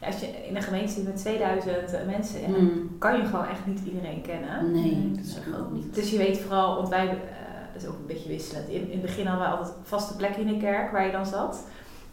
Ja, 0.00 0.06
als 0.06 0.20
je 0.20 0.26
in 0.48 0.56
een 0.56 0.62
gemeente 0.62 0.92
zit 0.92 1.04
met 1.04 1.16
2000 1.16 2.06
mensen, 2.06 2.40
ja, 2.40 2.46
dan 2.46 2.54
Hmm. 2.54 2.96
kan 2.98 3.16
je 3.16 3.24
gewoon 3.24 3.48
echt 3.48 3.66
niet 3.66 3.80
iedereen 3.84 4.22
kennen. 4.22 4.70
Nee, 4.72 5.12
dat 5.16 5.26
zeg 5.26 5.46
ik 5.46 5.58
ook 5.58 5.70
niet. 5.70 5.94
Dus 5.94 6.10
je 6.10 6.18
weet 6.18 6.38
vooral, 6.40 6.74
want 6.76 6.88
wij, 6.88 7.06
eh, 7.06 7.14
dat 7.72 7.82
is 7.82 7.88
ook 7.88 7.94
een 7.94 8.06
beetje 8.06 8.28
wisselend. 8.28 8.68
In, 8.68 8.82
in 8.84 8.90
het 8.90 9.02
begin 9.02 9.26
hadden 9.26 9.46
we 9.48 9.54
altijd 9.56 9.74
vaste 9.84 10.16
plekken 10.16 10.42
in 10.46 10.48
de 10.52 10.56
kerk 10.60 10.90
waar 10.92 11.06
je 11.06 11.12
dan 11.12 11.26
zat. 11.26 11.60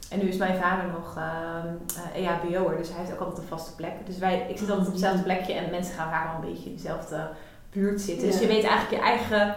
En 0.10 0.20
nu 0.20 0.28
is 0.28 0.38
mijn 0.38 0.56
vader 0.62 0.86
nog 0.92 1.16
ehm 1.18 1.68
eh, 2.16 2.28
EHBO'er, 2.28 2.78
dus 2.78 2.90
hij 2.90 2.98
heeft 3.00 3.14
ook 3.14 3.20
altijd 3.20 3.38
een 3.38 3.48
vaste 3.58 3.76
plek. 3.76 3.92
Dus 4.06 4.18
wij, 4.18 4.46
ik 4.50 4.58
zit 4.58 4.70
altijd 4.70 4.88
op 4.88 4.94
hetzelfde 4.94 5.24
plekje 5.24 5.54
en 5.54 5.70
mensen 5.72 5.94
gaan 5.96 6.10
vaak 6.10 6.26
wel 6.32 6.44
een 6.44 6.54
beetje 6.54 6.70
in 6.70 6.76
dezelfde 6.76 7.28
buurt 7.72 8.02
zitten. 8.02 8.28
Dus 8.28 8.36
Ja. 8.36 8.42
je 8.42 8.48
weet 8.48 8.64
eigenlijk 8.64 8.92
je 9.04 9.08
eigen 9.10 9.56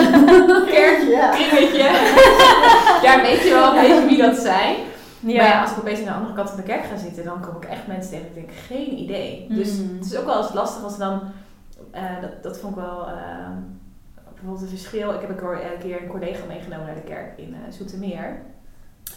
Kerkje, 0.74 1.10
ja. 1.10 1.30
kringetje. 1.30 1.88
Daar 3.04 3.20
weet 3.22 3.42
je 3.42 3.50
wel 3.50 3.74
een 3.74 3.80
beetje 3.88 4.06
wie 4.06 4.16
dat 4.22 4.36
zijn. 4.36 4.76
Ja. 5.26 5.36
Maar 5.42 5.46
ja, 5.52 5.60
als 5.62 5.70
ik 5.72 5.78
opeens 5.78 5.98
aan 5.98 6.04
de 6.04 6.10
andere 6.12 6.34
kant 6.34 6.48
van 6.48 6.58
de 6.58 6.64
kerk 6.64 6.84
ga 6.84 6.96
zitten, 6.96 7.24
dan 7.24 7.40
kom 7.40 7.56
ik 7.56 7.64
echt 7.64 7.86
mensen 7.86 8.10
tegen. 8.10 8.26
Ik 8.26 8.34
denk, 8.34 8.50
geen 8.52 8.98
idee. 8.98 9.46
Dus 9.48 9.78
Mm. 9.78 9.96
het 9.98 10.06
is 10.06 10.16
ook 10.16 10.24
wel 10.26 10.36
eens 10.42 10.52
lastig 10.52 10.82
als 10.84 10.98
dan, 10.98 11.20
eh, 11.90 12.20
dat, 12.20 12.42
dat 12.42 12.58
vond 12.58 12.76
ik 12.76 12.82
wel 12.82 13.06
eh, 13.08 13.14
bijvoorbeeld 14.34 14.62
een 14.62 14.78
verschil. 14.78 15.12
Ik 15.14 15.20
heb 15.20 15.30
een, 15.30 15.36
keer- 15.36 15.72
een 15.72 15.78
keer 15.78 16.02
een 16.02 16.08
collega 16.08 16.44
meegenomen 16.48 16.86
naar 16.86 16.94
de 16.94 17.00
kerk 17.00 17.38
in 17.38 17.54
eh 17.54 17.72
Zoetermeer. 17.72 18.40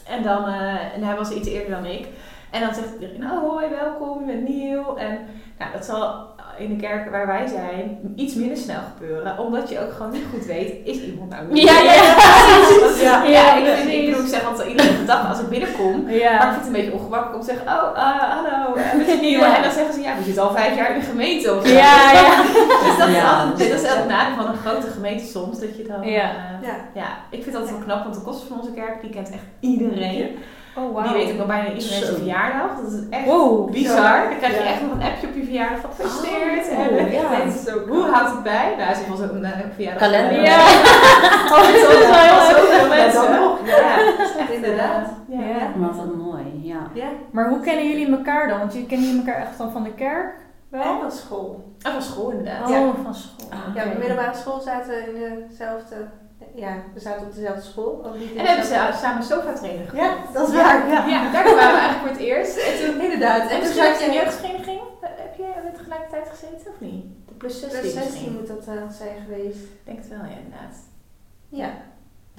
En 0.08 0.24
dan, 0.24 0.46
eh, 0.46 0.94
en 0.96 1.04
hij 1.04 1.16
was 1.16 1.32
iets 1.32 1.48
eerder 1.48 1.72
dan 1.72 1.86
ik. 1.86 2.08
En 2.52 2.62
dan 2.62 2.74
zegt 2.74 2.94
iedereen, 2.94 3.20
nou 3.20 3.50
hoi, 3.50 3.70
welkom, 3.70 4.20
je 4.20 4.26
bent 4.26 4.48
nieuw. 4.48 4.96
En 4.96 5.20
nou, 5.60 5.72
dat 5.72 5.86
zal 5.86 6.28
in 6.60 6.70
de 6.78 6.82
kerk 6.88 7.12
waar 7.12 7.28
wij 7.28 7.48
zijn 7.48 7.98
iets 8.16 8.34
minder 8.34 8.58
snel 8.58 8.80
gebeuren. 8.98 9.38
Omdat 9.40 9.70
je 9.70 9.80
ook 9.80 9.92
gewoon 9.94 10.12
niet 10.12 10.24
goed 10.34 10.46
weet, 10.46 10.74
is 10.84 11.02
iemand 11.02 11.30
nou 11.30 11.44
nieuw? 11.52 11.66
Ja, 11.66 11.80
ja. 11.82 11.94
Ja, 11.94 13.24
Ja, 13.24 13.24
ja, 13.24 13.56
ik, 13.56 13.76
vind, 13.76 13.90
ik 13.90 14.06
bedoel, 14.06 14.22
ik 14.24 14.28
zeg 14.30 14.46
altijd 14.46 14.68
iedere 14.70 15.06
dag 15.14 15.30
als 15.30 15.40
ik 15.40 15.50
binnenkom. 15.50 16.04
Maar 16.04 16.14
ik 16.14 16.22
Ja. 16.22 16.42
vind 16.42 16.56
het 16.56 16.66
een 16.66 16.72
beetje 16.72 16.94
ongemakkelijk 16.94 17.36
om 17.36 17.42
te 17.42 17.52
zeggen, 17.54 17.68
oh, 17.68 17.98
eh, 17.98 18.20
hallo, 18.36 18.74
ben 18.74 19.06
je 19.16 19.18
nieuw? 19.30 19.40
Ja. 19.40 19.56
En 19.56 19.64
dan 19.64 19.72
zeggen 19.72 19.94
ze, 19.94 20.02
ja, 20.02 20.18
we 20.18 20.24
zitten 20.24 20.44
al 20.44 20.52
vijf 20.56 20.76
jaar 20.76 20.94
in 20.94 21.00
de 21.00 21.06
gemeente 21.06 21.56
of 21.56 21.68
zo. 21.68 21.74
Ja, 21.74 22.12
ja. 22.12 22.42
Dus 22.86 22.98
dat 22.98 23.08
is, 23.08 23.16
Ja, 23.16 23.30
altijd, 23.32 23.70
dat 23.70 23.82
dat 23.82 23.92
is 23.92 23.98
het 23.98 24.08
nadeel 24.08 24.36
van 24.36 24.48
een 24.48 24.58
grote 24.66 24.88
gemeente 24.88 25.26
soms, 25.26 25.60
dat 25.60 25.78
je 25.78 25.84
dan... 25.88 26.02
Ja. 26.10 26.22
eh, 26.30 26.68
Ja. 26.68 26.76
ja, 26.94 27.08
ik 27.30 27.44
vind 27.44 27.46
het 27.46 27.56
altijd 27.56 27.76
wel 27.76 27.84
knap, 27.86 28.04
want 28.04 28.16
de 28.16 28.22
kosten 28.22 28.48
van 28.48 28.58
onze 28.60 28.72
kerk, 28.74 29.02
die 29.02 29.10
kent 29.10 29.30
echt 29.30 29.44
iedereen. 29.60 30.36
Oh, 30.76 30.94
wauw. 30.94 31.04
Die 31.08 31.14
weet 31.14 31.32
ook 31.32 31.38
nog 31.38 31.48
bijna 31.48 31.68
iedereen 31.74 32.04
zijn 32.04 32.16
verjaardag. 32.16 32.76
Dat 32.82 32.92
is 32.92 33.00
echt 33.10 33.26
Wow. 33.26 33.72
bizar. 33.72 34.24
Dan 34.30 34.38
krijg 34.38 34.54
je 34.58 34.64
Ja. 34.64 34.70
echt 34.70 34.82
nog 34.82 34.92
een 34.92 35.02
appje 35.02 35.28
op 35.28 35.36
je 35.36 35.44
verjaardag 35.44 35.80
van 35.80 35.90
gefeliciteerd. 35.92 36.68
Oh, 36.72 36.80
en 36.80 37.12
ja. 37.12 37.88
hoe 37.88 38.04
houdt 38.12 38.32
het 38.32 38.44
bij? 38.44 38.76
Nou, 38.78 38.94
ze 38.96 39.02
was 39.10 39.22
ook 39.22 39.32
een 39.32 39.46
eh, 39.46 39.60
verjaardag. 39.74 40.02
Kalender. 40.04 40.42
Ja. 40.42 40.58
Oh, 41.54 41.56
dat 41.58 41.76
is 41.76 41.88
wel 41.88 42.02
Ja, 42.02 42.88
mensen. 42.88 43.22
dan 43.22 43.40
nog. 43.42 43.58
Ja, 43.66 43.96
dat 44.18 44.28
is 44.28 44.36
echt 44.38 44.50
Inderdaad. 44.52 45.08
Ja. 45.28 45.40
Ja. 45.40 45.68
Maar 45.76 45.96
wat 45.96 46.16
mooi, 46.16 46.60
ja. 46.62 46.78
Ja, 46.94 47.08
Maar 47.32 47.50
hoe 47.50 47.60
kennen 47.60 47.88
jullie 47.88 48.12
elkaar 48.18 48.48
dan? 48.48 48.60
Want 48.60 48.74
jullie 48.74 48.88
kennen 48.88 49.08
jullie 49.08 49.26
elkaar 49.26 49.42
echt 49.42 49.58
dan 49.58 49.72
van 49.72 49.84
de 49.84 49.94
kerk? 49.94 50.34
en 50.72 50.80
Wel? 50.80 51.00
van 51.00 51.12
school. 51.12 51.74
Oh, 51.88 51.92
van 51.92 52.02
school 52.02 52.30
inderdaad. 52.30 52.62
Oh, 52.64 52.70
Ja. 52.70 52.92
van 53.04 53.16
school. 53.16 53.48
Ah, 53.50 53.76
Ja, 53.76 53.84
op 53.86 53.92
de 53.92 53.98
middelbare 53.98 54.36
school 54.38 54.60
zaten 54.60 54.90
we 54.90 55.26
in 55.26 55.46
dezelfde... 55.50 55.96
Ja, 56.60 56.74
we 56.94 57.00
zaten 57.00 57.26
op 57.28 57.34
dezelfde 57.36 57.62
school. 57.62 58.06
Ook 58.06 58.18
niet 58.18 58.32
in 58.32 58.38
En 58.40 58.46
hebben 58.46 58.66
ze 58.66 58.72
dezelfde- 58.72 58.98
samen 58.98 59.24
sofa 59.24 59.54
trainer 59.54 59.88
gedaan. 59.88 60.06
Ja, 60.06 60.16
dat 60.34 60.48
is 60.48 60.56
waar. 60.56 60.88
Ja, 60.90 61.08
Ja, 61.08 61.32
daar 61.32 61.44
waren 61.44 61.56
we 61.74 61.80
eigenlijk 61.80 62.00
voor 62.00 62.10
het 62.10 62.20
eerst. 62.20 62.58
En 62.58 62.74
toen, 62.86 63.02
inderdaad. 63.02 63.42
en 63.42 63.50
En 63.56 63.64
toen 63.64 63.74
zat 63.74 63.86
zat 63.86 64.00
je 64.00 64.06
in 64.06 64.12
je... 64.12 64.20
jeugdvereniging. 64.20 64.80
Heb 65.02 65.36
jij 65.38 65.54
met 65.64 65.76
tegelijkertijd 65.76 66.28
gezeten 66.30 66.72
of 66.74 66.80
niet? 66.80 67.04
De 67.28 67.34
plus 67.34 67.60
16 67.60 67.80
Plus 67.82 67.94
16 67.94 68.12
misschien. 68.12 68.34
moet 68.34 68.48
dat 68.48 68.68
eh, 68.76 68.90
zijn 69.02 69.16
geweest. 69.26 69.58
Ik 69.64 69.82
denk 69.86 69.98
het 69.98 70.08
wel, 70.10 70.18
ja, 70.32 70.36
inderdaad. 70.44 70.76
Ja. 71.50 71.70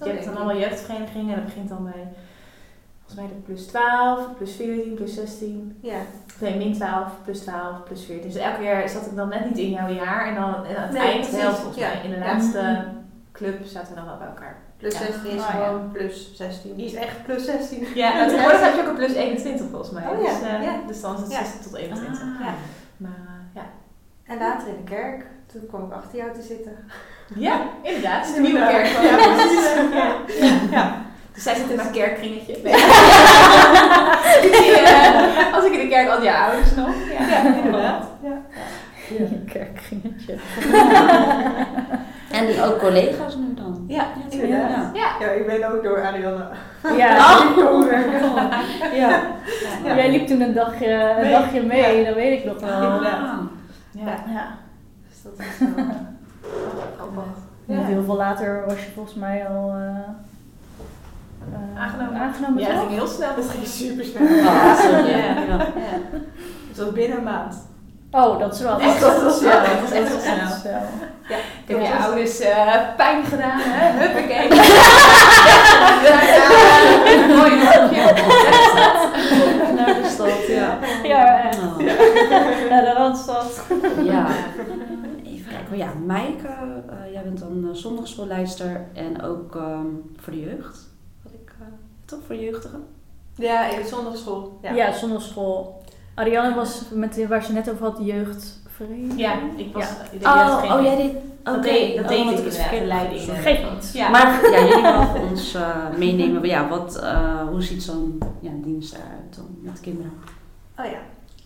Je 0.05 0.11
hebt 0.11 0.25
dan 0.25 0.37
allemaal 0.37 0.57
jeugdverenigingen 0.59 1.29
en 1.35 1.41
dat 1.41 1.45
begint 1.45 1.69
dan 1.69 1.85
bij 1.85 2.07
volgens 2.99 3.21
mij 3.21 3.27
de 3.29 3.43
plus 3.45 3.67
12, 3.67 4.37
plus 4.37 4.53
14, 4.57 4.95
plus 4.95 5.15
16. 5.15 5.79
Ja. 5.83 5.99
Nee, 6.41 6.57
min 6.57 6.75
12, 6.75 7.13
plus 7.25 7.41
12, 7.41 7.83
plus 7.85 8.05
14. 8.05 8.31
Dus 8.31 8.41
elke 8.41 8.63
jaar 8.63 8.89
zat 8.89 9.07
ik 9.07 9.17
dan 9.17 9.29
net 9.29 9.45
niet 9.45 9.59
in 9.59 9.71
jouw 9.71 9.89
jaar 9.89 10.27
en 10.27 10.35
dan 10.35 10.65
en 10.65 10.77
aan 10.77 10.83
het 10.83 10.93
Nee, 10.93 11.13
eind 11.13 11.31
wel 11.31 11.53
volgens 11.53 11.77
Ja. 11.77 11.89
mij. 11.89 12.01
In 12.05 12.11
de 12.11 12.17
Ja. 12.17 12.25
laatste. 12.33 12.85
Club 13.33 13.67
zaten 13.67 13.89
we 13.89 13.95
dan 13.95 14.05
wel 14.07 14.17
bij 14.19 14.27
elkaar. 14.27 14.57
Plus 14.77 14.93
Ja. 14.93 14.99
16 14.99 15.31
is 15.31 15.43
Oh, 15.43 15.49
ja. 15.49 15.51
gewoon 15.67 15.91
plus 15.93 16.31
16. 16.37 16.75
Die 16.77 16.87
is 16.87 16.95
echt 16.95 17.23
plus 17.25 17.45
16. 17.45 17.87
Ja, 17.95 18.13
en 18.21 18.29
tegenwoordig 18.29 18.63
heb 18.65 18.75
je 18.75 18.81
ook 18.81 18.89
een 18.89 18.95
plus 18.95 19.13
21 19.13 19.67
volgens 19.71 19.91
mij. 19.91 20.03
Oh 20.09 20.23
ja, 20.23 20.29
dus, 20.33 20.41
eh, 20.43 20.63
ja. 20.63 20.73
dus 20.87 21.01
dan 21.01 21.15
is 21.15 21.21
het 21.21 21.31
Ja. 21.31 21.39
16 21.39 21.61
tot 21.63 21.75
21. 21.77 22.21
Ah. 22.21 22.27
Ja. 22.41 22.55
Maar 22.97 23.11
eh, 23.11 23.55
ja. 23.55 23.63
En 24.27 24.39
later 24.39 24.69
in 24.69 24.77
de 24.85 24.91
kerk. 24.91 25.25
Toen 25.53 25.67
kwam 25.69 25.85
ik 25.87 25.93
achter 25.93 26.19
jou 26.19 26.33
te 26.35 26.43
zitten. 26.43 26.77
Ja, 27.35 27.61
inderdaad. 27.83 28.21
Het 28.21 28.31
is 28.31 28.37
een 28.37 28.43
nieuwe 28.43 28.67
kerk. 28.67 28.87
van 28.87 29.05
Ja. 29.05 29.19
Ja. 29.19 29.27
Ja. 30.41 30.53
ja. 30.71 30.95
Dus 31.35 31.43
zij 31.43 31.55
zit 31.55 31.71
in 31.71 31.77
mijn 31.77 31.91
kerkkringetje. 31.91 32.59
Nee. 32.65 32.75
Als 35.55 35.65
ik 35.65 35.73
in 35.73 35.79
de 35.81 35.87
kerk 35.89 36.09
al 36.09 36.23
je 36.23 36.37
ouders 36.37 36.75
nog. 36.75 36.89
Ja, 37.19 37.27
Ja, 37.29 37.55
inderdaad. 37.57 38.07
Ja. 38.23 38.41
Een 39.19 39.49
kerkkringetje. 39.53 40.37
En 42.31 42.63
ook 42.63 42.79
collega's 42.79 43.37
nu 43.37 43.55
dan? 43.55 43.85
Ja, 43.89 44.07
inderdaad. 44.31 44.91
Ja. 44.97 45.11
Ja, 45.21 45.27
ik 45.31 45.47
ben 45.47 45.73
ook 45.73 45.83
door. 45.83 45.99
Ja. 46.97 47.37
komen 47.57 47.87
werken. 47.89 48.21
ja. 48.95 49.23
Ja. 49.85 49.95
Jij 49.97 50.11
liep 50.11 50.27
toen 50.27 50.41
een 50.41 50.55
dagje, 50.55 50.93
een 50.93 51.23
Nee. 51.23 51.31
dagje 51.33 51.63
mee, 51.63 51.99
Ja. 51.99 52.05
dat 52.05 52.15
weet 52.15 52.39
ik 52.39 52.45
nog 52.45 52.61
wel. 52.61 52.83
Inderdaad. 52.83 53.21
Ah. 53.21 53.39
Ja. 53.91 54.05
Ja. 54.33 54.57
Dus 55.09 55.23
dat 55.23 55.33
is 55.39 55.59
wel 55.59 55.69
grappig. 56.97 57.23
Niet 57.65 57.83
heel 57.87 58.03
veel 58.05 58.17
later 58.17 58.63
was 58.67 58.85
je 58.85 58.91
volgens 58.95 59.15
mij 59.15 59.47
al 59.49 59.71
eh, 59.71 59.87
eh, 61.53 61.83
Aangenomen. 61.83 62.21
aangenomen 62.21 62.63
Ja, 62.63 62.69
dat 62.69 62.79
ging 62.79 62.91
heel 62.91 63.07
snel. 63.07 63.35
Dat 63.37 63.49
ging 63.49 63.67
super 63.67 64.05
snel. 64.05 64.27
Sorry. 64.77 65.11
Ja. 65.11 65.35
Ja. 65.49 65.57
Ja. 65.57 65.99
Het 66.69 66.79
was 66.79 66.93
binnen 66.93 67.19
een 67.19 67.25
maand. 67.25 67.69
Oh, 68.13 68.39
dat 68.39 68.55
is 68.55 68.61
wel 68.61 68.79
Echt? 68.81 69.01
Ja, 69.01 69.07
wel- 69.07 69.23
dat 69.25 69.37
is 69.91 69.93
echt 69.93 70.23
snel. 70.23 70.81
heb 71.67 71.81
je 71.81 71.97
ouders 72.05 72.39
eh, 72.41 72.77
pijn 72.97 73.25
gedaan, 73.25 73.59
hè? 73.63 73.99
Huppakee. 73.99 74.49
Mooi 77.37 77.51
dorpje. 77.51 78.03
Naar 79.77 79.95
de 80.03 80.09
stad, 80.11 80.47
ja. 80.49 80.79
Ja, 81.03 81.43
echt. 81.49 81.59
Oh. 81.59 81.77
Naar 82.71 82.85
de 82.85 82.93
Randstad. 82.97 83.67
Ja. 84.03 84.27
Even 85.25 85.51
kijken. 85.51 85.77
Ja, 85.77 85.93
Maaike, 86.07 86.49
eh, 86.49 87.13
jij 87.13 87.23
bent 87.23 87.39
dan 87.39 87.65
uh, 87.71 87.75
en 88.95 89.23
ook 89.23 89.57
ehm, 89.57 89.87
voor 90.17 90.33
de 90.33 90.41
jeugd. 90.41 90.89
Wat 91.23 91.33
ik, 91.33 91.53
eh, 91.61 91.67
toch 92.05 92.19
voor 92.27 92.35
de 92.37 92.41
jeugdigen? 92.45 92.85
Ja, 93.35 93.67
in 93.69 93.83
de 93.83 93.89
zondagschool. 93.89 94.59
Ja, 94.63 94.73
Ja. 94.73 94.93
zondagschool. 94.93 95.80
Ariane 96.21 96.55
was 96.55 96.85
met 96.93 97.15
de- 97.15 97.29
waar 97.29 97.43
ze 97.45 97.53
net 97.53 97.71
over 97.71 97.85
had, 97.85 97.97
de 97.97 98.05
jeugdvereniging. 98.05 99.19
Ja, 99.21 99.39
ik 99.57 99.73
was. 99.73 99.83
Ja. 99.85 100.05
ik 100.05 100.11
deed 100.11 100.23
jeugdvereniging. 100.23 100.73
oh, 100.73 100.83
jij 100.83 100.97
deed... 100.97 101.17
Oké, 101.45 101.95
dat 101.97 102.05
oh, 102.05 102.09
deed 102.09 102.25
want 102.25 102.39
ik 102.39 102.45
het 102.45 102.55
is 102.55 102.59
inderdaad, 102.59 102.69
verkeerd. 102.69 102.81
de 102.81 102.87
leiding. 102.87 103.23
Geeft 103.43 103.73
niet. 103.73 103.93
Ja. 103.93 104.09
Maar 104.11 104.51
ja, 104.51 104.61
jullie 104.67 104.83
mogen 104.99 105.21
ons 105.21 105.55
eh, 105.55 105.77
meenemen. 105.97 106.47
Ja, 106.47 106.69
wat, 106.69 106.97
eh, 107.03 107.49
hoe 107.49 107.63
ziet 107.63 107.83
zo'n 107.83 108.19
ja, 108.41 108.51
dienst 108.63 108.95
eruit 108.95 109.37
dan 109.37 109.57
met 109.61 109.81
kinderen? 109.81 110.13
Oh 110.79 110.85
ja. 110.85 110.99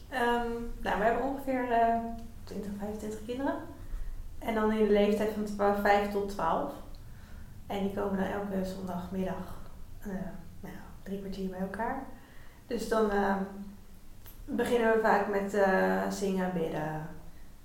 Ehm, 0.09 0.51
nou, 0.83 0.99
we 0.99 1.05
hebben 1.05 1.23
ongeveer 1.25 1.71
eh 1.71 1.97
20, 2.45 2.71
25 2.79 3.19
kinderen. 3.27 3.55
En 4.39 4.55
dan 4.55 4.73
in 4.73 4.87
de 4.87 4.93
leeftijd 4.93 5.31
van 5.57 5.75
5 5.83 6.11
tot 6.13 6.29
12. 6.29 6.73
En 7.67 7.81
die 7.81 7.93
komen 7.93 8.17
dan 8.17 8.27
elke 8.27 8.69
zondagmiddag 8.69 9.55
eh, 10.01 10.07
nou, 10.61 10.75
ja, 10.75 10.81
drie 11.03 11.19
kwartier 11.19 11.49
bij 11.51 11.61
elkaar. 11.61 12.03
Dus 12.67 12.89
dan 12.89 13.11
ehm, 13.11 13.39
beginnen 14.45 14.93
we 14.93 15.01
vaak 15.01 15.29
met 15.29 15.55
eh, 15.55 16.11
zingen, 16.11 16.53
bidden. 16.53 17.07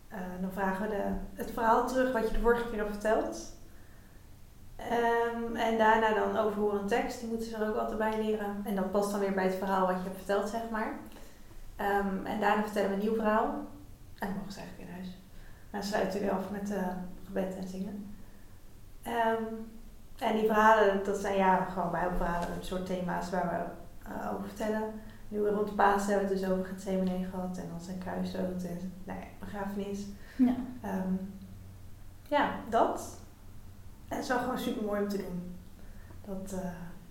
Eh, 0.08 0.20
dan 0.42 0.52
vragen 0.52 0.90
we 0.90 0.96
de, 0.96 1.04
het 1.34 1.52
verhaal 1.52 1.88
terug 1.88 2.14
wat 2.14 2.28
je 2.28 2.34
de 2.34 2.40
vorige 2.40 2.70
keer 2.70 2.78
hebt 2.78 2.92
verteld. 2.92 3.58
Ehm, 4.76 5.56
en 5.56 5.78
daarna 5.78 6.14
dan 6.14 6.38
overhoren 6.38 6.82
een 6.82 6.88
tekst, 6.88 7.20
die 7.20 7.30
moeten 7.30 7.50
ze 7.50 7.56
er 7.56 7.70
ook 7.70 7.76
altijd 7.76 7.98
bij 7.98 8.24
leren. 8.24 8.62
En 8.64 8.76
dat 8.76 8.92
past 8.92 9.12
dan 9.12 9.20
weer 9.20 9.34
bij 9.34 9.44
het 9.44 9.56
verhaal 9.56 9.88
wat 9.88 9.96
je 9.96 10.04
hebt 10.04 10.18
verteld, 10.18 10.50
zeg 10.50 10.62
maar. 10.72 10.94
Ehm, 11.76 12.26
en 12.26 12.40
daarna 12.40 12.64
vertellen 12.64 12.90
we 12.90 12.96
een 12.96 13.02
nieuw 13.02 13.16
verhaal. 13.16 13.46
En 14.20 14.28
dan 14.28 14.36
mogen 14.38 14.52
ze 14.52 14.60
eigenlijk 14.60 14.90
in 14.90 14.96
huis. 14.96 15.08
En 15.72 15.80
dan 15.80 15.84
sluiten 15.84 16.20
we 16.20 16.26
weer 16.26 16.36
af 16.36 16.50
met 16.52 16.72
eh, 16.72 16.88
gebed 17.26 17.56
en 17.56 17.68
zingen. 17.68 18.16
Ehm, 19.02 19.44
en 20.18 20.36
die 20.36 20.46
verhalen, 20.46 21.04
dat 21.04 21.18
zijn 21.18 21.36
ja, 21.36 21.66
gewoon 21.66 21.92
bijbelverhalen, 21.92 22.52
een 22.52 22.64
soort 22.64 22.86
thema's 22.86 23.30
waar 23.30 23.50
we 23.50 24.28
over 24.30 24.48
vertellen. 24.48 24.84
Nu 25.30 25.48
rond 25.48 25.76
paas 25.76 26.06
hebben 26.08 26.28
we 26.28 26.34
het 26.34 26.42
dus 26.42 26.52
over 26.52 26.66
Gethsemane 26.66 27.26
gehad 27.32 27.58
en 27.58 27.70
dan 27.72 27.82
zijn 27.82 27.98
kruisdood 27.98 28.64
en 28.64 28.94
nou 29.04 29.20
ja, 29.20 29.26
begrafenis. 29.40 30.00
Ja. 30.36 30.54
Ehm, 30.82 31.14
ja, 32.28 32.50
dat. 32.70 33.18
En 34.08 34.16
het 34.16 34.24
is 34.24 34.30
wel 34.32 34.40
gewoon 34.40 34.58
super 34.58 34.84
mooi 34.86 35.02
om 35.02 35.08
te 35.10 35.18
doen. 35.18 35.56
Dat, 36.26 36.60
eh, 36.60 36.66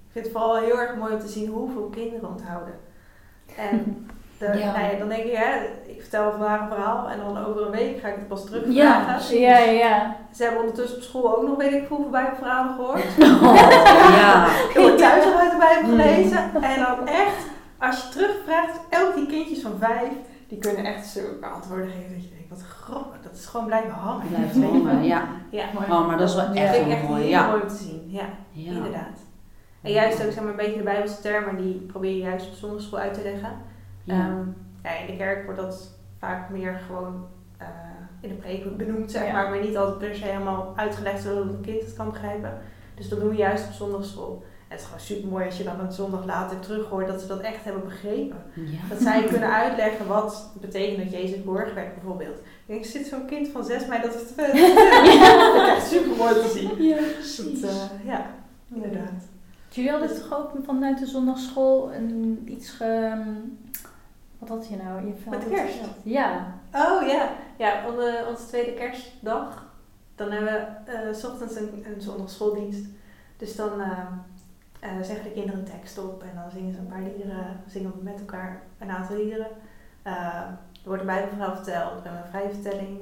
ik 0.06 0.12
vind 0.12 0.24
het 0.24 0.34
vooral 0.34 0.56
heel 0.56 0.78
erg 0.78 0.96
mooi 0.96 1.12
om 1.14 1.20
te 1.20 1.28
zien 1.28 1.48
hoeveel 1.50 1.88
kinderen 1.88 2.28
onthouden. 2.28 2.74
En 3.56 4.06
de, 4.38 4.44
Ja. 4.58 4.72
nou 4.72 4.92
ja, 4.92 4.98
dan 4.98 5.08
denk 5.08 5.24
ik, 5.24 5.36
hè, 5.36 5.64
ik 5.86 6.00
vertel 6.00 6.30
vandaag 6.30 6.60
een 6.60 6.68
verhaal 6.68 7.08
en 7.08 7.18
dan 7.18 7.44
over 7.46 7.64
een 7.64 7.70
week 7.70 8.00
ga 8.00 8.08
ik 8.08 8.14
het 8.14 8.28
pas 8.28 8.44
terugvragen. 8.44 9.38
Ja, 9.40 9.58
ja, 9.58 9.70
ja. 9.70 10.16
Ze 10.34 10.42
hebben 10.42 10.60
ondertussen 10.60 10.96
op 10.96 11.02
school 11.02 11.36
ook 11.36 11.46
nog 11.46 11.56
weet 11.56 11.72
ik 11.72 11.88
hoeveel 11.88 12.10
bijbelverhalen 12.10 12.74
gehoord. 12.74 13.04
Oh, 13.42 13.54
ja. 14.16 14.46
Ik 14.70 14.76
wordt 14.76 14.98
thuis 14.98 15.24
al 15.24 15.38
uit 15.38 15.50
de 15.50 15.56
Bijbel 15.56 15.88
gelezen. 15.90 16.62
En 16.62 16.80
dan 16.80 17.06
echt, 17.08 17.46
als 17.78 18.02
je 18.02 18.08
terugvraagt, 18.08 18.80
elk 18.88 19.14
die 19.14 19.26
kindjes 19.26 19.60
van 19.60 19.78
vijf, 19.78 20.12
die 20.48 20.58
kunnen 20.58 20.84
echt 20.84 21.06
zulke 21.06 21.46
antwoorden 21.46 21.88
geven 21.88 22.12
dat 22.14 22.22
je 22.22 22.30
denkt, 22.30 22.48
wat 22.48 22.62
grappig. 22.62 23.22
Dat 23.22 23.34
is 23.34 23.46
gewoon 23.46 23.66
blijven 23.66 23.90
hangen. 23.90 24.60
Wel? 24.60 24.70
hangen, 24.70 25.02
ja. 25.02 25.28
Ja, 25.50 25.64
Oh, 25.88 26.06
maar 26.06 26.18
dat 26.18 26.28
is 26.28 26.34
wel 26.34 26.52
echt 26.52 27.08
mooi, 27.08 27.20
heel 27.20 27.30
ja. 27.30 27.48
mooi 27.48 27.62
om 27.62 27.68
te 27.68 27.74
zien. 27.74 28.02
Ja, 28.06 28.28
ja. 28.50 28.72
inderdaad. 28.72 29.18
En 29.82 29.92
juist 29.92 30.24
ook 30.24 30.32
zeg 30.32 30.42
maar, 30.42 30.50
een 30.50 30.56
beetje 30.56 30.76
de 30.76 30.82
Bijbelse 30.82 31.20
termen, 31.20 31.56
die 31.56 31.74
probeer 31.74 32.10
je 32.10 32.18
juist 32.18 32.48
op 32.48 32.54
zondagschool 32.54 32.98
uit 32.98 33.14
te 33.14 33.22
leggen. 33.22 33.56
Ja. 34.04 34.14
Ehm, 34.14 34.46
ja, 34.82 34.90
in 34.90 35.06
de 35.06 35.16
kerk 35.16 35.44
wordt 35.44 35.60
dat 35.60 35.98
vaak 36.18 36.50
meer 36.50 36.80
gewoon 36.86 37.26
eh, 37.58 37.66
in 38.20 38.28
de 38.28 38.34
preek 38.34 38.76
benoemd, 38.76 39.10
zeg 39.10 39.32
maar, 39.32 39.50
maar 39.50 39.60
niet 39.60 39.76
altijd 39.76 39.98
per 39.98 40.14
se 40.14 40.24
helemaal 40.24 40.72
uitgelegd 40.76 41.22
zodat 41.22 41.44
een 41.44 41.60
kind 41.60 41.80
het 41.80 41.94
kan 41.94 42.10
begrijpen. 42.10 42.58
Dus 42.94 43.08
dat 43.08 43.20
doen 43.20 43.28
we 43.28 43.36
juist 43.36 43.66
op 43.66 43.72
zondagschool. 43.72 44.44
Het 44.68 44.80
is 44.80 44.84
gewoon 44.84 45.00
super 45.00 45.28
mooi 45.28 45.44
als 45.44 45.56
je 45.56 45.64
dan 45.64 45.80
een 45.80 45.92
zondag 45.92 46.24
later 46.24 46.60
terug 46.60 46.88
hoort 46.88 47.06
dat 47.06 47.20
ze 47.20 47.26
dat 47.26 47.40
echt 47.40 47.64
hebben 47.64 47.84
begrepen. 47.84 48.42
Ja. 48.54 48.78
Dat 48.88 49.00
zij 49.00 49.24
kunnen 49.24 49.52
uitleggen 49.52 50.06
wat 50.06 50.50
het 50.52 50.60
betekent 50.60 50.98
dat 51.02 51.20
Jezus 51.20 51.44
borg 51.44 51.74
werd, 51.74 51.94
bijvoorbeeld. 51.94 52.38
Ik 52.38 52.44
denk, 52.66 52.84
zit 52.84 53.06
zo'n 53.06 53.26
kind 53.26 53.48
van 53.48 53.64
zes 53.64 53.86
mij 53.86 54.00
dat 54.00 54.12
te 54.12 54.42
is 54.42 55.70
echt 55.76 55.86
super 55.86 56.16
mooi 56.16 56.34
te 56.34 56.48
zien. 56.54 56.82
Ja, 56.82 56.96
Dat, 57.60 57.70
eh, 57.70 58.06
ja, 58.06 58.26
inderdaad. 58.74 59.22
Jullie 59.68 59.90
hadden 59.90 60.20
toch 60.20 60.38
ook 60.38 60.50
vanuit 60.64 60.98
de 60.98 61.06
zondagschool 61.06 61.94
een 61.94 62.42
iets 62.46 62.70
ge... 62.70 63.22
Wat 64.38 64.48
had 64.48 64.68
je 64.68 64.76
nou? 64.76 65.06
Je 65.06 65.12
Met 65.30 65.48
kerst? 65.48 65.78
Ja. 66.02 66.54
Oh 66.72 67.08
ja, 67.08 67.28
ja 67.56 67.88
onze, 67.88 68.24
onze 68.28 68.46
tweede 68.46 68.72
kerstdag. 68.72 69.66
Dan 70.14 70.30
hebben 70.30 70.52
we 70.52 70.92
eh, 70.92 71.14
s 71.14 71.24
ochtends 71.24 71.56
een, 71.56 71.84
een 71.94 72.00
zondagschooldienst. 72.00 72.84
Dus 73.36 73.56
dan 73.56 73.80
eh, 73.80 74.06
eh, 74.80 74.90
zeggen 75.02 75.24
de 75.24 75.32
kinderen 75.32 75.58
een 75.58 75.70
tekst 75.70 75.98
op 75.98 76.22
en 76.22 76.34
dan 76.34 76.50
zingen 76.50 76.72
ze 76.72 76.78
een 76.78 76.86
paar 76.86 77.02
liederen. 77.02 77.60
Zingen 77.66 77.92
we 77.96 78.02
met 78.02 78.20
elkaar 78.20 78.62
een 78.78 78.90
aantal 78.90 79.16
liederen. 79.16 79.46
Eh, 80.02 80.14
er 80.82 80.84
wordt 80.84 81.00
een 81.00 81.06
bijbelverhaal 81.06 81.54
verteld, 81.54 82.02
we 82.02 82.08
hebben 82.08 82.22
een 82.22 82.28
vrije 82.28 82.50
vertelling. 82.50 82.98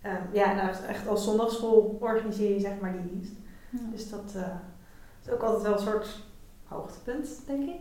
Eh, 0.00 0.12
ja, 0.32 0.54
nou, 0.54 0.68
echt 0.88 1.08
als 1.08 1.24
zondagschool 1.24 1.98
organiseer 2.00 2.52
je 2.52 2.60
zeg 2.60 2.80
maar 2.80 2.92
die 2.92 3.10
dienst. 3.12 3.32
Dus 3.70 4.10
dat 4.10 4.32
eh, 4.36 4.42
is 5.24 5.32
ook 5.32 5.42
altijd 5.42 5.62
wel 5.62 5.72
een 5.72 5.78
soort 5.78 6.20
hoogtepunt, 6.64 7.46
denk 7.46 7.68
ik. 7.68 7.80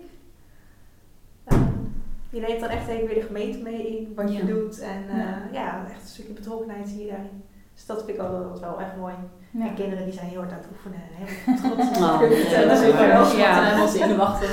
je 2.29 2.39
neemt 2.39 2.59
dan 2.59 2.69
echt 2.69 2.87
even 2.87 3.07
weer 3.07 3.15
de 3.15 3.21
gemeente 3.21 3.57
mee 3.57 3.97
in 3.97 4.13
wat 4.15 4.33
je 4.33 4.45
doet. 4.45 4.79
En 4.79 5.03
Ja. 5.07 5.47
ja. 5.51 5.85
echt 5.89 6.01
een 6.01 6.07
stukje 6.07 6.33
betrokkenheid 6.33 6.87
zie 6.87 7.05
je 7.05 7.09
daarin. 7.09 7.43
Dus 7.73 7.85
dat 7.85 8.03
vind 8.03 8.17
ik 8.17 8.23
altijd 8.23 8.59
wel 8.59 8.79
echt 8.79 8.95
mooi. 8.95 9.13
Ja. 9.51 9.65
En 9.65 9.75
kinderen 9.75 10.05
die 10.05 10.13
zijn 10.13 10.27
heel 10.27 10.39
hard 10.39 10.51
aan 10.51 10.57
het 10.57 10.67
oefenen 10.71 10.99
en 10.99 11.09
helemaal 11.13 11.75
trots. 11.75 11.87
Oh, 11.97 12.21
ja, 12.51 12.61
dat 12.65 12.81
is 12.81 12.93
waar. 12.93 13.07
wel. 13.07 13.37
Ja. 13.37 13.71
En 13.71 14.01
in 14.01 14.07
de 14.07 14.15
wachten. 14.15 14.47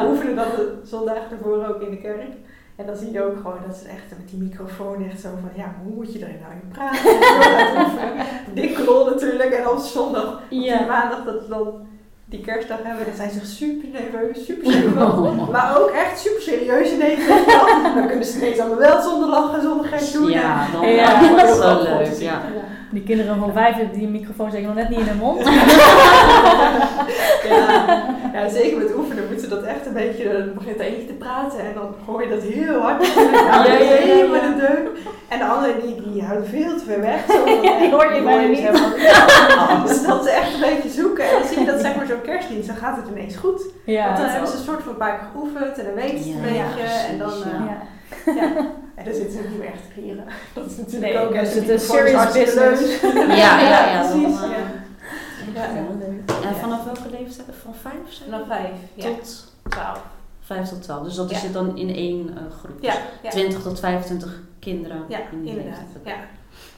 We 0.00 0.06
oefenen 0.08 0.36
dat 0.36 0.56
de 0.56 0.80
zondag 0.84 1.16
ervoor 1.30 1.66
ook 1.66 1.80
in 1.80 1.90
de 1.90 2.00
kerk. 2.00 2.32
En 2.76 2.86
dan 2.86 2.96
zie 2.96 3.12
je 3.12 3.24
ook 3.24 3.36
gewoon 3.36 3.58
dat 3.66 3.76
ze 3.76 3.88
echt 3.88 4.18
met 4.18 4.28
die 4.28 4.38
microfoon 4.38 5.08
echt 5.10 5.20
zo 5.20 5.28
van, 5.40 5.50
ja, 5.54 5.74
hoe 5.82 5.94
moet 5.94 6.12
je 6.12 6.18
er 6.18 6.34
nou 6.40 6.52
in 6.52 6.68
praten? 6.68 8.54
Dik 8.54 8.78
rol 8.78 9.04
natuurlijk. 9.04 9.50
En 9.50 9.68
op 9.68 9.78
zondag, 9.78 10.32
op 10.32 10.40
die 10.48 10.70
maandag 10.88 11.24
dat 11.24 11.48
dan 11.48 11.86
die 12.28 12.40
kerstdag 12.40 12.78
hebben, 12.82 13.04
dan 13.06 13.14
zijn 13.16 13.30
ze 13.30 13.46
super 13.46 13.88
nerveus, 13.92 14.44
super 14.46 14.72
zenuwachtig. 14.72 15.48
Maar 15.56 15.76
ook 15.80 15.90
echt 15.90 16.18
super 16.20 16.42
serieus 16.42 16.90
je 16.90 16.96
wel. 17.46 17.94
Dan 17.94 18.06
kunnen 18.08 18.24
ze 18.26 18.36
ineens 18.36 18.58
allemaal 18.58 18.78
wel 18.78 19.02
zonder 19.02 19.28
lachen, 19.28 19.62
zonder 19.62 19.86
gek 19.86 20.12
doen. 20.12 20.30
Ja, 20.30 20.66
dan 20.72 20.88
Ja. 20.88 21.20
ja, 21.20 21.36
dat 21.36 21.48
is 21.48 21.56
te 21.56 21.80
leuk. 21.82 22.18
Ja. 22.18 22.40
Die 22.90 23.02
kinderen 23.02 23.38
van 23.38 23.52
vijf 23.52 23.74
hebben 23.76 23.98
die 23.98 24.08
microfoon 24.08 24.50
zeker 24.50 24.66
nog 24.66 24.76
net 24.76 24.88
niet 24.88 24.98
in 24.98 25.06
hun 25.06 25.16
mond. 25.16 25.40
Ja. 27.48 28.04
ja, 28.32 28.48
zeker 28.48 28.78
met 28.78 28.94
oefenen 28.96 29.24
moeten 29.28 29.40
ze 29.40 29.48
dat 29.54 29.62
echt 29.62 29.86
een 29.86 29.92
beetje, 29.92 30.32
dan 30.32 30.54
begint 30.54 30.78
er 30.78 30.84
eentje 30.86 31.06
te 31.06 31.12
praten 31.12 31.58
en 31.58 31.74
dan 31.74 31.94
gooi 32.06 32.24
je 32.28 32.34
dat 32.34 32.42
heel 32.42 32.80
hard. 32.80 33.06
Ja, 33.06 33.64
ja, 33.66 34.54
deuk. 34.58 34.88
En 35.28 35.38
de 35.38 35.44
anderen 35.44 35.80
die, 35.80 36.12
die 36.12 36.22
houden 36.22 36.48
veel 36.48 36.76
te 36.76 36.84
ver 36.84 37.00
weg. 37.00 37.20
Zo, 37.28 37.48
Ja, 37.62 37.78
die 37.78 37.90
hoor 37.90 38.14
je 38.14 38.22
bijna 38.22 38.46
niet. 38.48 38.58
helemaal 38.58 38.88
niet. 38.88 39.88
Dus 39.88 40.02
dat 40.06 40.24
ze 40.24 40.30
echt 40.30 40.54
een 40.54 40.60
beetje 40.74 40.88
zoeken. 41.02 41.24
En 41.24 41.30
dan 41.38 41.48
zie 41.48 41.58
je 41.60 41.66
dat 41.66 41.80
zeg 41.80 41.96
dan 42.66 42.76
gaat 42.76 42.96
het 42.96 43.06
ineens 43.10 43.36
goed. 43.36 43.62
Ja. 43.84 44.04
Want 44.06 44.16
dan 44.16 44.26
hebben 44.26 44.50
ze 44.50 44.56
een 44.56 44.62
soort 44.62 44.82
van 44.82 44.92
een 44.92 44.98
paar 44.98 45.18
keer 45.18 45.28
geoefend 45.32 45.78
en 45.78 45.84
dan 45.84 45.94
weten 45.94 46.22
ze 46.24 46.30
het 46.32 46.42
Ja, 46.42 46.48
een 46.48 46.54
ja, 46.54 46.66
beetje. 46.68 46.82
en 46.82 47.18
dan, 47.18 47.32
eh, 47.32 47.50
ja. 47.50 47.82
Ja. 48.26 48.32
ja. 48.34 48.56
En 48.94 49.04
dan 49.04 49.14
zitten 49.14 49.32
ze 49.32 49.38
ook 49.38 49.48
niet 49.48 49.58
meer 49.58 49.72
echt 49.72 49.94
te. 49.94 50.22
Dat 50.60 50.70
is 50.70 50.76
natuurlijk 50.76 51.12
Nee, 51.14 51.22
ook 51.26 51.32
dus 51.32 51.54
het 51.54 51.68
een 51.68 51.80
serious 51.80 52.32
business. 52.32 53.00
Ja, 53.42 53.60
ja, 53.60 53.88
ja. 53.90 54.00
precies. 54.10 54.40
dan, 54.40 54.50
eh, 54.52 54.58
ja. 55.54 55.62
Ja. 55.64 56.48
En 56.48 56.54
vanaf 56.60 56.84
welke 56.84 57.10
leeftijd? 57.10 57.46
Van 57.62 57.74
vijf? 57.82 58.22
Vanaf 58.24 58.46
vijf, 58.48 58.70
ja. 58.94 59.04
Tot 59.04 59.52
twaalf. 59.68 60.02
vijf 60.40 60.68
tot 60.68 60.82
twaalf. 60.82 61.04
Dus 61.04 61.14
dat 61.14 61.30
Ja. 61.30 61.36
is 61.36 61.42
het 61.42 61.52
dan 61.52 61.76
in 61.76 61.94
één 61.94 62.28
eh, 62.36 62.42
groep. 62.58 62.76
Ja, 62.80 62.92
Dus 62.92 63.00
ja. 63.22 63.30
20 63.30 63.62
tot 63.62 63.80
25 63.80 64.40
kinderen. 64.58 65.04
Ja, 65.08 65.18
in 65.32 65.42
die 65.42 65.50
inderdaad. 65.50 65.78
leeftijd. 65.94 66.16
Ja. 66.16 66.24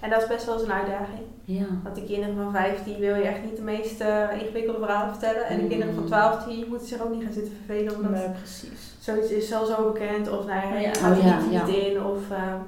En 0.00 0.10
dat 0.10 0.22
is 0.22 0.28
best 0.28 0.44
wel 0.46 0.54
eens 0.54 0.62
een 0.64 0.72
uitdaging. 0.72 1.20
Ja. 1.44 1.64
Want 1.82 1.94
de 1.94 2.04
kinderen 2.04 2.34
van 2.36 2.52
15 2.52 2.98
wil 2.98 3.14
je 3.14 3.22
echt 3.22 3.44
niet 3.44 3.56
de 3.56 3.62
meest 3.62 4.00
eh, 4.00 4.40
ingewikkelde 4.40 4.78
verhalen 4.78 5.10
vertellen. 5.14 5.46
En 5.46 5.56
de 5.56 5.62
Mm. 5.62 5.68
kinderen 5.68 5.94
van 5.94 6.04
12 6.06 6.44
die 6.44 6.66
moeten 6.68 6.86
zich 6.88 7.02
ook 7.02 7.10
niet 7.10 7.22
gaan 7.24 7.32
zitten 7.32 7.52
vervelen. 7.56 7.96
Omdat 7.96 8.10
Nee, 8.10 8.28
precies. 8.30 8.94
zoiets 9.00 9.30
is 9.30 9.52
al 9.54 9.64
zo 9.66 9.92
bekend. 9.92 10.28
Of 10.30 10.46
nou 10.46 10.74
je 10.74 10.80
Ja. 10.80 10.94
gaat 10.94 11.10
er 11.10 11.18
Oh 11.18 11.24
ja, 11.24 11.40
niet, 11.40 11.52
ja. 11.52 11.64
niet 11.66 11.74
in. 11.76 12.04
Of, 12.04 12.30
ehm, 12.30 12.58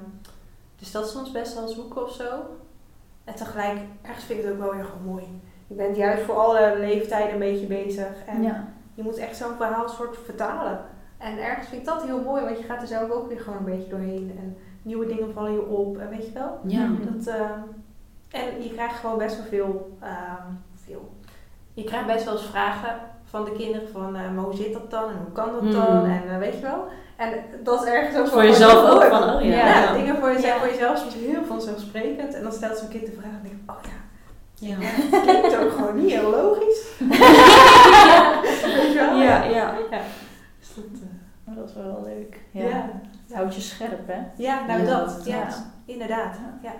dus 0.79 0.91
dat 0.91 1.05
is 1.05 1.11
soms 1.11 1.31
best 1.31 1.53
wel 1.53 1.67
zoeken 1.67 2.03
of 2.03 2.11
zo. 2.13 2.29
En 3.23 3.35
tegelijk, 3.35 3.77
ergens 4.01 4.25
vind 4.25 4.39
ik 4.39 4.45
het 4.45 4.53
ook 4.53 4.59
wel 4.59 4.69
gewoon 4.69 5.05
mooi. 5.05 5.23
Je 5.67 5.75
bent 5.75 5.95
juist 5.95 6.23
voor 6.23 6.35
alle 6.35 6.75
leeftijden 6.79 7.33
een 7.33 7.39
beetje 7.39 7.65
bezig. 7.65 8.07
En 8.27 8.43
Ja. 8.43 8.67
je 8.93 9.03
moet 9.03 9.17
echt 9.17 9.35
zo'n 9.37 9.55
verhaal 9.57 9.89
soort 9.89 10.17
vertalen. 10.25 10.79
En 11.17 11.43
ergens 11.43 11.67
vind 11.67 11.81
ik 11.81 11.87
dat 11.87 12.03
heel 12.03 12.21
mooi. 12.21 12.43
Want 12.43 12.57
je 12.57 12.63
gaat 12.63 12.81
er 12.81 12.87
zelf 12.87 13.09
ook 13.09 13.27
weer 13.27 13.39
gewoon 13.39 13.59
een 13.59 13.65
beetje 13.75 13.89
doorheen. 13.89 14.35
En 14.39 14.57
nieuwe 14.81 15.05
dingen 15.05 15.33
vallen 15.33 15.51
je 15.53 15.65
op. 15.65 15.97
En 15.97 16.09
weet 16.09 16.25
je 16.25 16.31
wel? 16.33 16.59
Ja. 16.67 16.87
Dat, 17.11 17.27
ehm, 17.27 17.59
en 18.29 18.63
je 18.63 18.71
krijgt 18.73 18.99
gewoon 18.99 19.17
best 19.17 19.35
wel 19.37 19.45
veel, 19.45 19.97
ehm, 20.01 20.47
veel. 20.85 21.09
Je 21.73 21.83
krijgt 21.83 22.07
best 22.07 22.23
wel 22.25 22.33
eens 22.33 22.45
vragen 22.45 22.95
van 23.23 23.43
de 23.45 23.51
kinderen 23.51 23.89
van, 23.89 24.15
eh, 24.15 24.31
maar 24.31 24.43
hoe 24.43 24.55
zit 24.55 24.73
dat 24.73 24.91
dan 24.91 25.03
en 25.09 25.17
hoe 25.23 25.31
kan 25.33 25.49
dat 25.51 25.71
dan 25.71 26.05
en 26.05 26.23
eh, 26.29 26.37
weet 26.37 26.53
je 26.55 26.61
wel. 26.61 26.83
En 27.17 27.33
dat 27.63 27.81
is 27.83 27.89
ergens 27.89 28.17
ook 28.19 28.27
Voor 28.27 28.43
jezelf 28.43 28.89
ook 28.89 29.03
van, 29.03 29.23
oh 29.35 29.41
ja. 29.41 29.47
Ja, 29.55 29.67
Ja. 29.83 29.93
dingen 29.93 30.17
voor, 30.17 30.27
jezelf, 30.31 30.53
Ja. 30.53 30.59
voor 30.59 30.67
jezelf 30.67 30.97
soms 30.97 31.13
heel 31.13 31.43
vanzelfsprekend. 31.45 32.33
En 32.33 32.43
dan 32.43 32.51
stelt 32.51 32.77
zo'n 32.77 32.87
kind 32.89 33.05
de 33.05 33.11
vraag 33.11 33.31
en 33.31 33.39
denk 33.43 33.53
ik, 33.53 33.71
oh 33.71 33.75
ja, 33.83 34.67
Ja. 34.67 34.75
het 34.79 35.21
klinkt 35.21 35.57
ook 35.57 35.71
gewoon 35.71 35.95
niet 36.01 36.11
heel 36.11 36.29
logisch. 36.29 36.91
weet 36.99 38.91
je 38.93 39.07
wel? 39.09 39.15
Ja, 39.21 39.43
ja. 39.43 39.73
ja. 39.91 40.01
Dus 40.59 40.73
dat, 40.75 40.85
eh, 40.93 41.07
Maar 41.45 41.55
dat 41.55 41.69
is 41.69 41.73
wel 41.75 41.83
wel 41.83 42.03
leuk. 42.03 42.39
ja. 42.51 43.01
Het 43.31 43.39
houdt 43.39 43.55
je 43.55 43.61
scherp, 43.61 44.07
hè? 44.07 44.19
Ja, 44.35 44.65
nou 44.65 44.81
Ja. 44.81 44.85
dat. 44.99 45.21
Ja, 45.25 45.35
Ja. 45.37 45.49
inderdaad. 45.85 46.35
Ja. 46.63 46.69
Ja. 46.69 46.73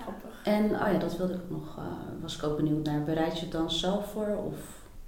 Grappig. 0.00 0.40
En 0.44 0.64
oh 0.64 0.92
ja, 0.92 0.98
dat 0.98 1.16
wilde 1.16 1.32
ik 1.34 1.50
nog, 1.50 1.76
eh, 1.78 1.82
was 2.22 2.36
ik 2.36 2.42
ook 2.42 2.56
benieuwd 2.56 2.86
naar. 2.86 3.02
Bereid 3.02 3.34
je 3.38 3.42
het 3.42 3.52
dan 3.52 3.70
zelf 3.70 4.10
voor? 4.12 4.26
Of 4.46 4.54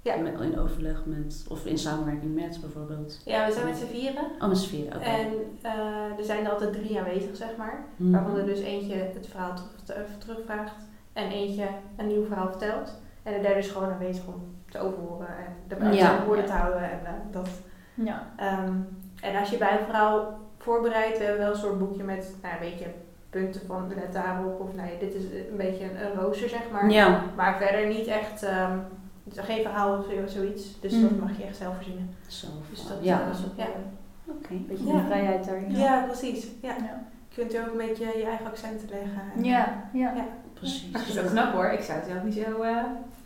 Ja. 0.01 0.15
met- 0.15 0.39
in 0.39 0.59
overleg 0.59 1.01
met, 1.05 1.45
of 1.49 1.65
in 1.65 1.77
samenwerking 1.77 2.35
met 2.35 2.57
bijvoorbeeld? 2.61 3.21
ja, 3.25 3.45
we 3.45 3.51
zijn 3.53 3.65
met 3.65 3.77
z'n 3.77 3.85
vieren. 3.85 4.23
Oh, 4.41 4.47
met 4.47 4.57
z'n 4.57 4.69
vieren, 4.69 4.95
oké. 4.95 5.05
En 5.05 5.27
eh, 5.61 6.17
er 6.17 6.23
zijn 6.23 6.45
er 6.45 6.51
altijd 6.51 6.73
drie 6.73 6.97
aanwezig, 6.99 7.35
zeg 7.35 7.55
maar. 7.57 7.83
Mhm. 7.95 8.11
Waarvan 8.11 8.37
er 8.37 8.45
dus 8.45 8.59
eentje 8.59 8.95
het 8.95 9.27
verhaal 9.29 9.53
terug, 9.55 9.71
te- 9.83 10.17
terugvraagt 10.17 10.75
en 11.13 11.29
eentje 11.31 11.67
een 11.97 12.07
nieuw 12.07 12.25
verhaal 12.25 12.47
vertelt. 12.49 12.93
En 13.23 13.33
de 13.33 13.39
derde 13.41 13.59
is 13.59 13.67
gewoon 13.69 13.91
aanwezig 13.91 14.27
om 14.27 14.55
te 14.71 14.79
overhoren 14.79 15.27
en 15.27 15.79
de 15.89 15.95
Ja. 15.95 16.23
woorden 16.25 16.45
te 16.45 16.51
houden 16.51 16.81
en 16.91 17.05
eh, 17.05 17.11
dat. 17.31 17.49
Ja. 17.93 18.27
Ehm, 18.35 18.73
en 19.21 19.35
als 19.39 19.49
je 19.49 19.57
bij 19.57 19.71
een 19.79 19.85
verhaal 19.85 20.39
voorbereidt, 20.57 21.17
we 21.17 21.23
hebben 21.23 21.41
wel 21.43 21.51
een 21.53 21.59
soort 21.59 21.79
boekje 21.79 22.03
met 22.03 22.35
nou, 22.41 22.53
een 22.53 22.59
beetje 22.69 22.85
punten 23.29 23.61
van 23.67 23.87
let 23.95 24.13
daarop 24.13 24.59
of 24.59 24.73
nou 24.75 24.89
ja, 24.89 24.99
dit 24.99 25.13
is 25.13 25.23
een 25.23 25.57
beetje 25.57 25.83
een, 25.83 26.05
een 26.05 26.13
rooster, 26.21 26.49
zeg 26.49 26.61
maar. 26.71 26.89
Ja, 26.89 27.21
Maar 27.35 27.57
verder 27.57 27.87
niet 27.87 28.07
echt, 28.07 28.43
ehm, 28.43 28.77
is 29.23 29.39
geen 29.39 29.61
verhaal 29.61 29.97
of 29.97 30.05
zo- 30.05 30.27
zoiets. 30.39 30.79
Dus 30.79 30.91
Mhm. 30.93 31.01
dat 31.01 31.19
mag 31.19 31.37
je 31.37 31.43
echt 31.43 31.55
zelf 31.57 31.75
verzinnen. 31.75 32.09
zo. 32.27 32.47
Dus 32.69 32.87
dat, 32.87 32.97
ja, 33.01 33.19
eh, 33.21 33.25
Dat 33.27 33.35
is 33.37 33.45
ook 33.45 33.55
ja. 33.57 33.65
wel 33.65 34.35
oké. 34.35 34.53
Een 34.53 34.65
beetje 34.67 34.87
Ja. 34.87 34.93
de 34.99 35.05
vrijheid 35.05 35.45
daarin. 35.45 35.71
Ja, 35.75 36.03
precies. 36.05 36.47
Ja. 36.61 36.69
Ja. 36.77 37.03
Je 37.29 37.35
kunt 37.35 37.53
er 37.53 37.61
ook 37.65 37.71
een 37.71 37.87
beetje 37.87 38.05
je 38.17 38.25
eigen 38.25 38.45
accenten 38.45 38.89
leggen. 38.89 39.21
En- 39.35 39.43
Ja, 39.43 39.89
ja. 39.93 40.13
Precies. 40.59 40.91
Dat 40.91 41.01
is 41.07 41.13
wel 41.13 41.23
knap 41.23 41.53
hoor. 41.53 41.65
Ik 41.65 41.81
zou 41.83 41.97
het 41.99 42.07
zelf 42.11 42.23
niet 42.23 42.33
zo... 42.33 42.61
eh 42.61 42.75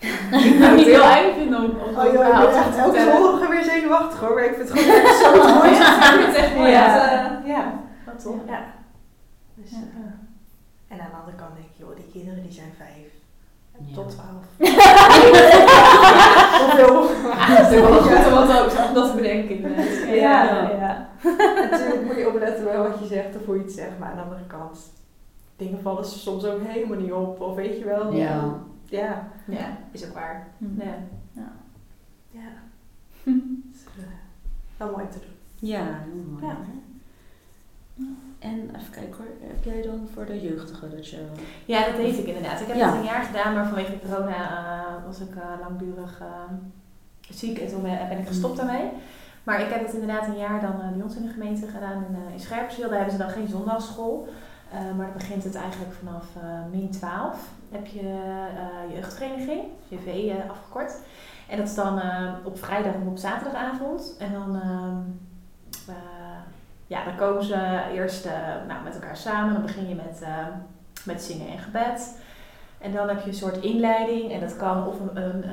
ik 0.50 0.58
zou 0.60 0.76
het 0.78 0.86
heel 0.86 1.04
eng 1.04 1.34
vinden 1.38 1.60
om, 1.60 1.66
om 1.70 1.96
Oh 1.98 2.14
joh, 2.14 2.28
ik 2.44 2.50
echt 2.56 2.78
elke 2.78 3.00
zondag 3.22 3.50
weer 3.50 3.64
zenuwachtig 3.64 4.20
hoor, 4.20 4.34
maar 4.36 4.44
ik 4.46 4.56
vind 4.56 4.70
het 4.70 4.80
gewoon 4.80 4.96
echt 4.96 5.18
zo 5.18 5.32
mooi. 5.54 5.72
Ja, 5.80 6.14
ik 6.14 6.20
vind 6.20 6.26
het 6.28 6.36
echt 6.36 6.56
mooi. 6.56 6.70
Ja. 6.72 6.94
Dat, 6.94 7.46
eh. 7.46 7.58
Wat 8.06 8.20
tof. 8.24 8.36
ja. 8.48 8.60
Dus, 9.56 9.70
Ja. 9.70 9.78
eh, 9.78 10.96
en 10.96 11.00
aan 11.04 11.10
de 11.12 11.18
andere 11.20 11.38
kant 11.38 11.56
denk 11.56 11.68
ik, 11.68 11.78
joh, 11.78 11.96
die 11.96 12.10
kinderen 12.12 12.44
die 12.44 12.52
zijn 12.52 12.74
vijf. 12.78 13.10
Ja. 13.88 13.96
Tot 13.96 14.10
twaalf. 14.10 14.46
Hoeveel? 16.62 17.08
Het 17.36 17.72
is 17.72 17.78
ook 17.80 17.90
wel 17.90 18.02
goed 18.02 18.26
om 18.26 18.34
wat 18.48 18.60
ook- 18.62 18.94
dat 18.94 19.10
te 19.10 19.16
bedenken. 19.16 19.62
Ja. 20.16 20.44
Ja, 20.44 20.70
ja. 20.80 21.10
Natuurlijk 21.72 22.06
moet 22.06 22.16
je 22.16 22.28
opletten 22.28 22.64
bij 22.64 22.78
wat 22.78 23.00
je 23.00 23.06
zegt 23.08 23.36
of 23.40 23.46
hoe 23.46 23.56
je 23.56 23.62
het 23.64 23.72
zegt, 23.72 24.00
maar 24.00 24.10
aan 24.10 24.16
de 24.16 24.22
andere 24.22 24.46
kant, 24.48 24.80
dingen 25.66 25.82
vallen 25.82 26.06
soms 26.06 26.46
ook 26.46 26.62
helemaal 26.64 26.98
niet 26.98 27.12
op. 27.12 27.42
Of 27.42 27.56
weet 27.56 27.78
je 27.78 27.86
wel. 27.86 28.14
Ja. 28.14 28.54
Ja. 28.86 29.28
Ja, 29.48 29.78
is 29.92 30.06
ook 30.08 30.14
waar. 30.14 30.48
Hm. 30.58 30.82
Ja. 30.82 30.96
Ja. 32.32 32.40
Dus, 33.72 33.84
eh, 33.98 34.04
wel 34.78 34.92
mooi 34.92 35.08
te 35.08 35.20
doen. 35.20 35.70
Ja, 35.70 35.84
heel 35.84 36.24
mooi. 36.32 36.46
Ja. 36.46 36.58
En 38.40 38.60
even 38.76 38.92
kijken 38.92 39.14
hoor, 39.18 39.28
heb 39.40 39.64
jij 39.64 39.82
dan 39.82 40.08
voor 40.14 40.26
de 40.26 40.42
jeugdigen 40.42 40.92
dat 40.92 41.10
je... 41.10 41.26
Ja, 41.66 41.86
dat 41.86 41.96
deed 41.96 42.18
ik 42.18 42.26
inderdaad. 42.26 42.62
Ik 42.62 42.68
heb 42.68 42.76
Ja. 42.76 42.88
het 42.88 42.96
een 42.96 43.04
jaar 43.04 43.24
gedaan, 43.24 43.54
maar 43.54 43.66
vanwege 43.68 44.00
corona 44.06 44.36
eh, 44.98 45.06
was 45.06 45.20
ik 45.20 45.36
eh, 45.36 45.44
langdurig 45.62 46.20
eh, 46.22 46.28
ziek 47.30 47.58
en 47.60 47.68
toen 47.70 47.82
ben 47.82 48.18
ik 48.20 48.28
gestopt 48.28 48.58
daarmee. 48.58 48.90
Maar 49.44 49.62
ik 49.62 49.70
heb 49.74 49.86
het 49.86 49.94
inderdaad 49.94 50.28
een 50.28 50.38
jaar 50.38 50.62
dan 50.62 50.82
eh, 50.82 50.92
bij 50.92 51.04
ons 51.04 51.16
in 51.16 51.24
de 51.24 51.30
gemeente 51.32 51.68
gedaan 51.68 52.06
in, 52.10 52.16
uh, 52.28 52.34
in 52.34 52.40
Scherpenzeel. 52.40 52.88
Daar 52.90 52.98
hebben 52.98 53.12
ze 53.18 53.24
dan 53.24 53.30
geen 53.30 53.48
zondagschool. 53.48 54.28
Eh, 54.72 54.80
maar 54.98 55.06
dan 55.06 55.14
begint 55.14 55.44
het 55.44 55.56
eigenlijk 55.56 55.94
vanaf 55.94 56.26
eh, 56.36 56.72
min 56.72 56.92
12. 56.92 57.50
heb 57.72 57.86
je 57.86 58.00
eh, 58.00 58.96
jeugdvereniging, 58.96 59.62
JV 59.88 60.08
eh, 60.08 60.50
afgekort. 60.50 60.94
En 61.48 61.58
dat 61.58 61.68
is 61.68 61.76
dan 61.76 62.02
op 62.44 62.60
vrijdag 62.60 62.94
en 62.94 63.08
op 63.08 63.18
zaterdagavond. 63.18 64.16
En 64.20 64.32
dan, 64.34 64.56
ehm, 64.56 64.98
eh, 65.88 66.40
ja, 66.88 67.04
dan 67.04 67.16
komen 67.16 67.44
ze 67.44 67.82
eerst 67.94 68.28
nou, 68.68 68.84
met 68.84 68.94
elkaar 68.94 69.18
samen. 69.18 69.54
Dan 69.54 69.62
begin 69.62 69.90
je 69.90 69.96
met, 69.96 70.24
met 71.06 71.22
zingen 71.22 71.48
en 71.48 71.60
gebed. 71.60 72.18
En 72.78 72.94
dan 72.94 73.08
heb 73.08 73.22
je 73.22 73.28
een 73.28 73.34
soort 73.34 73.58
inleiding. 73.58 74.32
En 74.32 74.40
dat 74.40 74.58
kan 74.58 74.88
of 74.88 75.00
een, 75.00 75.24
een, 75.24 75.44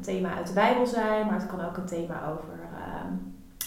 thema 0.00 0.34
uit 0.34 0.46
de 0.46 0.52
Bijbel 0.52 0.86
zijn, 0.86 1.26
maar 1.26 1.38
het 1.38 1.46
kan 1.46 1.64
ook 1.64 1.76
een 1.76 1.86
thema 1.86 2.28
over 2.30 2.58
ehm, 2.76 3.12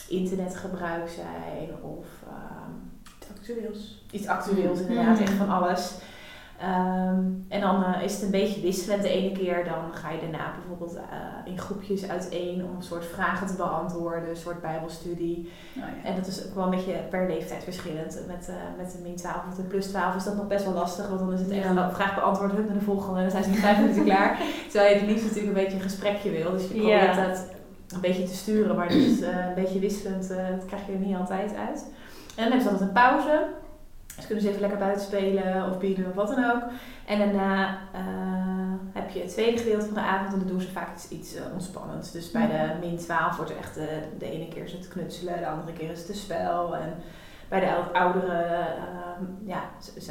internetgebruik 0.09 1.09
zijn. 1.09 1.69
Of 1.81 2.05
ehm, 3.29 3.37
Actueels. 3.37 4.03
iets 4.11 4.27
actueels 4.27 4.79
inderdaad, 4.79 5.13
Mhm. 5.13 5.21
echt 5.23 5.33
van 5.33 5.49
alles. 5.49 5.93
Ehm, 6.59 7.23
en 7.47 7.61
dan 7.61 7.83
eh, 7.83 8.03
is 8.03 8.13
het 8.13 8.21
een 8.21 8.31
beetje 8.31 8.61
wisselend. 8.61 9.01
De 9.01 9.09
ene 9.09 9.31
keer 9.31 9.63
dan 9.63 9.93
ga 9.93 10.09
je 10.11 10.19
daarna 10.21 10.51
bijvoorbeeld 10.59 10.95
eh, 10.95 11.01
in 11.51 11.57
groepjes 11.59 12.09
uiteen 12.09 12.63
om 12.65 12.75
een 12.75 12.83
soort 12.83 13.05
vragen 13.05 13.47
te 13.47 13.53
beantwoorden, 13.53 14.29
een 14.29 14.35
soort 14.35 14.61
bijbelstudie. 14.61 15.49
Oh, 15.77 15.83
ja. 16.03 16.09
En 16.09 16.15
dat 16.15 16.27
is 16.27 16.45
ook 16.47 16.55
wel 16.55 16.63
een 16.63 16.69
beetje 16.69 16.93
per 17.09 17.27
leeftijd 17.27 17.63
verschillend. 17.63 18.19
Met, 18.27 18.49
eh, 18.49 18.55
met 18.77 18.91
de 18.91 18.97
min 19.03 19.15
12 19.15 19.47
of 19.49 19.55
de 19.55 19.61
plus 19.63 19.85
12 19.87 20.15
is 20.15 20.23
dat 20.23 20.35
nog 20.35 20.47
best 20.47 20.65
wel 20.65 20.73
lastig, 20.73 21.07
want 21.07 21.19
dan 21.19 21.33
is 21.33 21.39
het 21.39 21.49
echt 21.49 21.63
Ja. 21.63 21.69
een 21.87 21.93
vraag 21.95 22.15
beantwoord, 22.15 22.51
hup 22.51 22.65
naar 22.67 22.77
de 22.77 22.83
volgende 22.83 23.15
en 23.17 23.21
dan 23.21 23.31
zijn 23.31 23.43
ze 23.43 23.49
in 23.49 23.55
vijf 23.55 23.77
minuten 23.79 24.03
klaar. 24.03 24.37
Terwijl 24.71 24.93
je 24.93 24.99
het 24.99 25.09
liefst 25.09 25.23
natuurlijk 25.25 25.57
een 25.57 25.63
beetje 25.63 25.77
een 25.77 25.83
gesprekje 25.83 26.29
wil. 26.31 26.51
Dus 26.51 26.67
je 26.67 26.81
Ja. 26.81 26.97
probeert 26.97 27.27
het 27.27 27.47
een 27.93 28.01
beetje 28.01 28.23
te 28.23 28.35
sturen, 28.35 28.75
maar 28.75 28.87
dat 28.87 28.97
is 28.97 29.21
eh, 29.21 29.45
een 29.47 29.53
beetje 29.55 29.79
wisselend, 29.79 30.31
eh, 30.31 30.47
dat 30.49 30.65
krijg 30.65 30.85
je 30.85 30.91
er 30.91 30.99
niet 30.99 31.15
altijd 31.17 31.55
uit. 31.55 31.85
En 32.35 32.43
dan 32.43 32.45
hebben 32.45 32.61
ze 32.61 32.69
altijd 32.69 32.87
een 32.89 32.93
pauze. 32.95 33.47
Dus 34.15 34.25
kunnen 34.25 34.43
ze 34.43 34.49
even 34.49 34.61
lekker 34.61 34.79
buiten 34.79 35.01
spelen 35.03 35.69
of 35.69 35.77
bieden 35.77 36.07
of 36.09 36.13
wat 36.15 36.27
dan 36.27 36.51
ook. 36.51 36.61
En 37.05 37.19
daarna 37.19 37.77
eh, 37.93 38.01
heb 38.93 39.09
je 39.09 39.19
het 39.19 39.29
tweede 39.29 39.57
gedeelte 39.57 39.85
van 39.85 39.93
de 39.93 39.99
avond 39.99 40.33
en 40.33 40.39
dan 40.39 40.47
doen 40.47 40.61
ze 40.61 40.71
vaak 40.71 40.93
iets, 40.95 41.09
iets 41.09 41.35
eh, 41.35 41.43
ontspannends. 41.53 42.11
Dus 42.11 42.31
bij 42.31 42.47
de 42.47 42.87
min 42.87 42.97
12 42.97 43.35
wordt 43.35 43.51
er 43.51 43.57
echt 43.57 43.73
de, 43.75 43.99
de 44.17 44.31
ene 44.31 44.47
keer 44.47 44.63
is 44.63 44.71
het 44.71 44.87
knutselen, 44.87 45.37
de 45.39 45.47
andere 45.47 45.73
keer 45.77 45.91
is 45.91 45.97
het 45.97 46.07
de 46.07 46.13
spel. 46.13 46.75
En 46.75 46.93
bij 47.49 47.59
de 47.59 47.71
ou- 47.75 47.93
ouderen 47.93 48.67
ehm, 48.67 49.23
ja, 49.45 49.61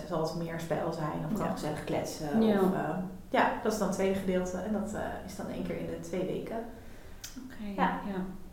zal 0.08 0.20
het 0.22 0.34
meer 0.36 0.60
spel 0.60 0.92
zijn 0.92 1.24
of 1.24 1.30
gewoon 1.30 1.46
Ja. 1.46 1.52
gezellig 1.52 1.84
kletsen. 1.84 2.42
Ja. 2.42 2.54
Of, 2.60 2.72
eh, 2.74 2.88
ja, 3.30 3.52
dat 3.62 3.72
is 3.72 3.78
dan 3.78 3.88
het 3.88 3.96
tweede 3.96 4.18
gedeelte 4.18 4.56
en 4.56 4.72
dat 4.72 4.94
eh, 4.94 5.00
is 5.26 5.36
dan 5.36 5.46
één 5.48 5.66
keer 5.66 5.78
in 5.78 5.86
de 5.86 6.00
twee 6.00 6.24
weken. 6.26 6.58
Oké, 7.44 7.80
Ja. 7.82 8.00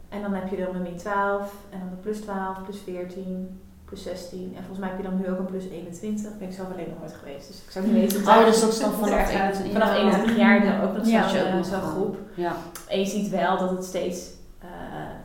En 0.10 0.22
dan 0.22 0.34
heb 0.34 0.49
je 0.49 0.58
dan 0.58 0.74
de 0.74 0.80
min 0.80 0.97
12 0.97 1.53
en 1.70 1.80
dan 1.80 1.89
de 1.89 1.95
plus 1.95 2.20
12, 2.20 2.64
plus 2.64 2.80
14, 2.84 3.60
plus 3.86 4.03
16. 4.03 4.39
En 4.55 4.58
volgens 4.60 4.80
mij 4.80 4.89
heb 4.89 4.97
je 4.97 5.03
dan 5.03 5.18
nu 5.18 5.30
ook 5.30 5.39
een 5.39 5.45
plus 5.45 5.70
21. 5.70 6.38
Ben 6.38 6.47
ik 6.47 6.53
zelf 6.53 6.72
alleen 6.72 6.89
nog 6.89 6.99
nooit 6.99 7.14
geweest. 7.14 7.47
Dus 7.47 7.64
ik 7.66 7.72
zou 7.72 7.86
niet 7.86 7.93
weten 7.93 8.28
Oh, 8.28 8.45
dus 8.45 8.60
dat 8.62 8.70
is 8.72 8.80
dan 8.80 8.91
vanaf 8.91 9.10
het 9.10 9.20
erg 9.20 9.32
gaat. 9.32 9.39
21 9.55 9.72
vanaf 9.74 9.89
ja. 9.95 9.97
21 10.01 10.38
jaar 10.38 10.62
dan 10.64 10.82
ook 10.82 10.97
nog 10.97 11.05
Ja. 11.08 11.28
zo'n 11.28 11.39
eh, 11.39 11.64
zo'n 11.64 11.82
groep. 11.82 12.18
Ja. 12.34 12.55
En 12.88 12.99
je 12.99 13.05
ziet 13.05 13.30
wel 13.30 13.58
dat 13.58 13.70
het 13.70 13.84
steeds, 13.86 14.30
eh, 14.60 14.68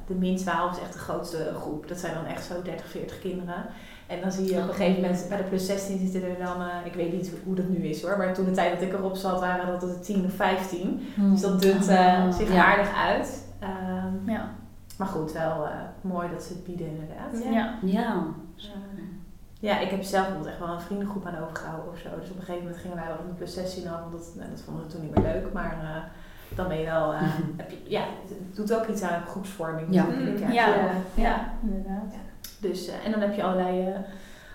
de 0.07 0.15
min 0.15 0.37
12 0.37 0.77
is 0.77 0.83
echt 0.83 0.93
de 0.93 0.99
grootste 0.99 1.53
groep. 1.61 1.89
Dat 1.89 1.99
zijn 1.99 2.15
dan 2.15 2.25
echt 2.25 2.45
zo 2.45 2.55
30, 2.63 2.87
40 2.91 3.19
kinderen. 3.21 3.65
En 4.07 4.21
dan 4.21 4.33
zie 4.33 4.53
je 4.55 4.61
op 4.63 4.69
een 4.69 4.75
gegeven 4.75 5.01
moment, 5.03 5.27
bij 5.29 5.37
de 5.39 5.43
plus 5.45 5.67
16 5.67 5.99
zitten 5.99 6.31
er 6.31 6.45
dan, 6.45 6.61
eh, 6.63 6.69
ik 6.85 6.95
weet 6.95 7.13
niet 7.13 7.33
hoe- 7.45 7.55
dat 7.55 7.69
nu 7.69 7.77
is 7.87 8.03
hoor, 8.03 8.17
maar 8.17 8.35
toen 8.35 8.45
de 8.45 8.51
tijd 8.51 8.73
dat 8.73 8.83
ik 8.89 8.93
erop 8.93 9.17
zat 9.17 9.41
waren 9.41 9.67
dat 9.67 9.83
het 9.83 10.05
10 10.05 10.25
of 10.25 10.33
15. 10.33 11.07
Dus 11.17 11.41
dat 11.41 11.63
dunt 11.63 11.89
Ah, 11.89 12.33
zich 12.37 12.55
aardig 12.57 12.95
uit. 12.97 13.45
Ehm, 13.61 14.31
Ja. 14.31 14.51
Maar 15.03 15.11
goed, 15.11 15.33
wel 15.33 15.67
eh, 15.67 15.73
mooi 16.01 16.29
dat 16.31 16.43
ze 16.43 16.53
het 16.53 16.65
bieden 16.65 16.87
inderdaad. 16.87 17.53
Ja. 17.53 17.79
Ja. 17.83 18.25
Ja, 19.61 19.79
ik 19.79 19.91
heb 19.91 20.03
zelf 20.03 20.25
bijvoorbeeld 20.25 20.55
echt 20.55 20.65
wel 20.65 20.75
een 20.75 20.81
vriendengroep 20.81 21.27
aan 21.27 21.43
overgehouden 21.43 21.93
of 21.93 21.99
zo. 21.99 22.09
Dus 22.21 22.31
op 22.31 22.37
een 22.37 22.43
gegeven 22.43 22.63
moment 22.65 22.81
gingen 22.83 22.97
wij 22.97 23.07
wel 23.07 23.17
op 23.17 23.27
de 23.27 23.35
plus 23.35 23.55
16 23.55 23.89
af, 23.89 24.01
want 24.01 24.13
dat, 24.13 24.33
nou, 24.37 24.51
dat 24.51 24.61
vonden 24.61 24.85
we 24.85 24.91
toen 24.91 25.03
niet 25.03 25.15
meer 25.15 25.33
leuk. 25.33 25.53
Maar 25.53 25.73
eh, 25.83 26.03
dan 26.57 26.69
ben 26.69 26.79
je 26.79 26.85
wel, 26.85 27.13
eh, 27.13 27.21
heb 27.63 27.71
je, 27.71 27.79
ja, 27.85 28.03
het 28.29 28.57
doet 28.57 28.75
ook 28.75 28.87
iets 28.87 29.03
aan 29.03 29.27
groepsvorming. 29.27 29.87
Ja. 29.91 30.07
natuurlijk, 30.07 30.39
Ja. 30.39 30.67
Ja. 30.67 30.91
Ja, 31.15 31.53
inderdaad. 31.63 32.15
Dus, 32.59 32.89
eh, 32.89 33.05
en 33.05 33.11
dan 33.11 33.21
heb 33.21 33.35
je 33.35 33.43
allerlei 33.43 33.87
eh, 33.87 33.99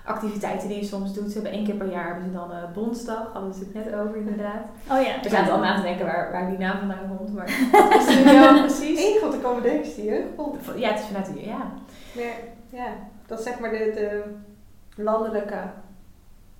activiteiten 0.08 0.68
die 0.68 0.78
je 0.78 0.86
soms 0.86 1.14
doet. 1.14 1.28
Ze 1.28 1.34
hebben 1.34 1.52
één 1.52 1.66
keer 1.66 1.76
per 1.76 1.92
jaar 1.92 2.06
hebben 2.06 2.24
ze 2.24 2.32
dan 2.32 2.52
eh 2.52 2.72
Bondsdag, 2.74 3.30
hadden 3.34 3.52
we 3.52 3.60
het 3.60 3.74
net 3.74 3.94
over 3.94 4.16
inderdaad. 4.16 4.62
Oh 4.92 5.02
ja. 5.02 5.22
Ik 5.22 5.30
zat 5.30 5.50
al 5.50 5.60
na 5.60 5.76
te 5.76 5.82
denken 5.82 6.06
waar, 6.06 6.32
waar 6.32 6.50
die 6.50 6.58
naam 6.58 6.78
vandaan 6.78 7.18
komt, 7.18 7.34
maar 7.34 7.68
wat 7.72 8.02
is 8.02 8.16
het 8.16 8.26
nu 8.26 8.40
wel 8.40 8.60
precies? 8.60 9.22
Er 9.22 9.38
komen 9.42 9.64
denken 9.64 9.84
is 9.84 9.96
die 9.96 10.06
jeugdbond. 10.06 10.56
Ja, 10.76 10.90
het 10.90 11.00
is 11.00 11.06
vanuit 11.06 11.26
de, 11.26 11.46
ja. 11.46 11.72
Maar 12.16 12.24
ja, 12.70 12.88
dat 13.26 13.40
is 13.40 13.46
zeg 13.46 13.60
maar 13.60 13.70
de, 13.70 13.92
de 13.96 14.24
landelijke 15.04 15.60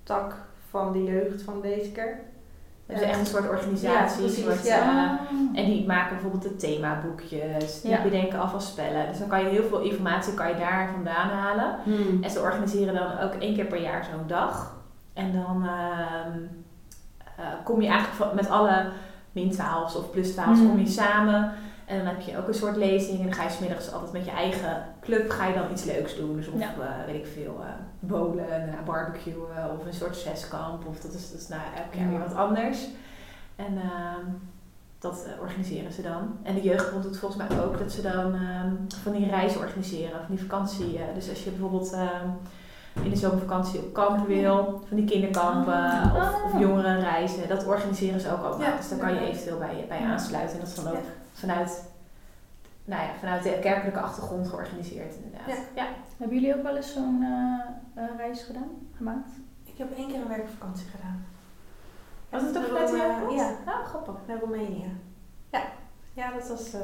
tak 0.02 0.34
van 0.70 0.92
de 0.92 1.04
jeugd 1.04 1.42
van 1.42 1.60
deze 1.60 1.92
keer. 1.92 2.20
Het 2.88 3.00
is 3.00 3.06
echt 3.08 3.18
een 3.18 3.26
soort 3.26 3.48
organisatie. 3.48 4.22
Ja, 4.24 4.30
soort, 4.52 4.64
ja. 4.66 5.18
eh, 5.54 5.60
En 5.64 5.70
die 5.70 5.86
maken 5.86 6.12
bijvoorbeeld 6.12 6.42
de 6.42 6.56
themaboekjes, 6.56 7.80
die 7.80 7.90
Ja. 7.90 8.02
bedenken 8.02 8.40
afvalspellen. 8.40 9.08
Dus 9.08 9.18
dan 9.18 9.28
kan 9.28 9.40
je 9.42 9.48
heel 9.48 9.68
veel 9.68 9.80
informatie 9.80 10.34
kan 10.34 10.48
je 10.48 10.54
daar 10.56 10.88
vandaan 10.92 11.28
halen. 11.30 11.76
Hmm. 11.84 12.22
En 12.22 12.30
ze 12.30 12.40
organiseren 12.40 12.94
dan 12.94 13.18
ook 13.18 13.34
één 13.34 13.54
keer 13.54 13.64
per 13.64 13.80
jaar 13.82 14.04
zo'n 14.04 14.26
dag. 14.26 14.76
En 15.14 15.32
dan 15.32 15.62
ehm, 15.66 16.38
eh, 17.36 17.44
kom 17.64 17.80
je 17.82 17.88
eigenlijk 17.88 18.34
met 18.34 18.50
alle 18.50 18.86
min 19.32 19.50
12's 19.52 19.94
of 19.96 20.10
plus 20.10 20.32
12's 20.32 20.58
Hmm. 20.58 20.68
kom 20.68 20.78
je 20.78 20.86
samen. 20.86 21.52
En 21.88 21.96
dan 21.96 22.06
heb 22.06 22.20
je 22.20 22.38
ook 22.38 22.48
een 22.48 22.54
soort 22.54 22.76
lezing. 22.76 23.18
En 23.18 23.24
dan 23.24 23.32
ga 23.34 23.42
je 23.42 23.50
smiddags 23.50 23.92
altijd 23.92 24.12
met 24.12 24.24
je 24.24 24.30
eigen 24.30 24.82
club 25.00 25.30
ga 25.30 25.46
je 25.46 25.54
dan 25.54 25.70
iets 25.72 25.84
leuks 25.84 26.16
doen. 26.16 26.36
Dus 26.36 26.48
of 26.48 26.60
Ja. 26.60 26.66
eh, 26.80 27.04
weet 27.06 27.14
ik 27.14 27.26
veel, 27.34 27.56
eh 27.62 27.68
bowlen, 28.00 28.50
en 28.50 28.60
daarna 28.66 28.82
barbecuen 28.84 29.70
of 29.78 29.86
een 29.86 29.94
soort 29.94 30.16
zeskamp. 30.16 30.86
Of 30.86 31.00
dat 31.00 31.12
is, 31.12 31.30
dat 31.30 31.40
is 31.40 31.48
nou, 31.48 31.60
elk 31.76 31.94
jaar 31.94 32.08
weer 32.08 32.18
wat 32.18 32.34
anders. 32.34 32.78
En 33.56 33.76
ehm, 33.76 34.24
dat 34.98 35.24
eh, 35.24 35.40
organiseren 35.40 35.92
ze 35.92 36.02
dan. 36.02 36.36
En 36.42 36.54
de 36.54 36.62
jeugdbond 36.62 37.02
doet 37.02 37.18
volgens 37.18 37.48
mij 37.48 37.60
ook 37.64 37.78
dat 37.78 37.92
ze 37.92 38.02
dan 38.02 38.34
ehm, 38.34 38.72
van 39.02 39.12
die 39.12 39.28
reizen 39.28 39.60
organiseren, 39.60 40.10
van 40.26 40.34
die 40.36 40.40
vakantie. 40.46 40.98
eh, 40.98 41.14
dus 41.14 41.28
als 41.28 41.44
je 41.44 41.50
bijvoorbeeld 41.50 41.92
ehm, 41.92 42.28
in 43.02 43.10
de 43.10 43.16
zomervakantie 43.16 43.80
op 43.80 43.92
kamp 43.92 44.26
wil, 44.26 44.82
van 44.88 44.96
die 44.96 45.04
kinderkampen 45.06 45.74
Ah. 45.74 46.14
of, 46.16 46.42
of 46.54 46.60
jongerenreizen, 46.60 47.48
dat 47.48 47.66
organiseren 47.66 48.20
ze 48.20 48.32
ook 48.32 48.42
allemaal. 48.42 48.68
Ja, 48.68 48.76
dus 48.76 48.88
daar 48.88 48.98
kan 48.98 49.14
je 49.14 49.20
eventueel 49.20 49.58
bij, 49.58 49.84
bij 49.88 50.00
aansluiten. 50.00 50.54
En 50.54 50.60
dat 50.60 50.68
is 50.68 50.74
dan 50.84 50.92
ook. 50.92 50.98
Vanuit, 51.38 51.84
nou 52.84 53.02
ja, 53.02 53.08
vanuit 53.18 53.42
de 53.42 53.58
kerkelijke 53.60 54.00
achtergrond 54.00 54.48
georganiseerd 54.48 55.14
inderdaad. 55.14 55.48
Ja. 55.48 55.82
ja. 55.82 55.86
Hebben 56.16 56.38
jullie 56.38 56.56
ook 56.56 56.62
wel 56.62 56.76
eens 56.76 56.92
zo'n 56.92 57.22
eh, 57.22 58.04
eh, 58.04 58.10
reis 58.16 58.42
gedaan, 58.42 58.70
gemaakt? 58.96 59.28
Ik 59.64 59.78
heb 59.78 59.96
één 59.96 60.08
keer 60.08 60.20
een 60.20 60.28
werkvakantie 60.28 60.86
gedaan. 60.86 61.24
Was 62.30 62.42
het 62.42 62.56
ook 62.58 62.64
vanuit 62.66 62.88
de? 62.90 63.34
Ja, 63.36 63.50
Nou, 63.66 63.84
grappig. 63.84 64.14
naar 64.26 64.38
Roemenië. 64.38 64.92
Ja, 65.52 65.62
ja 66.12 66.32
dat 66.32 66.48
was 66.48 66.74
eh, 66.74 66.80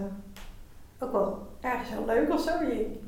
ook 0.99 1.13
wel 1.13 1.47
ergens 1.61 1.89
heel 1.89 2.05
leuk 2.07 2.33
of 2.33 2.41
zo. 2.41 2.51
Je 2.63 3.01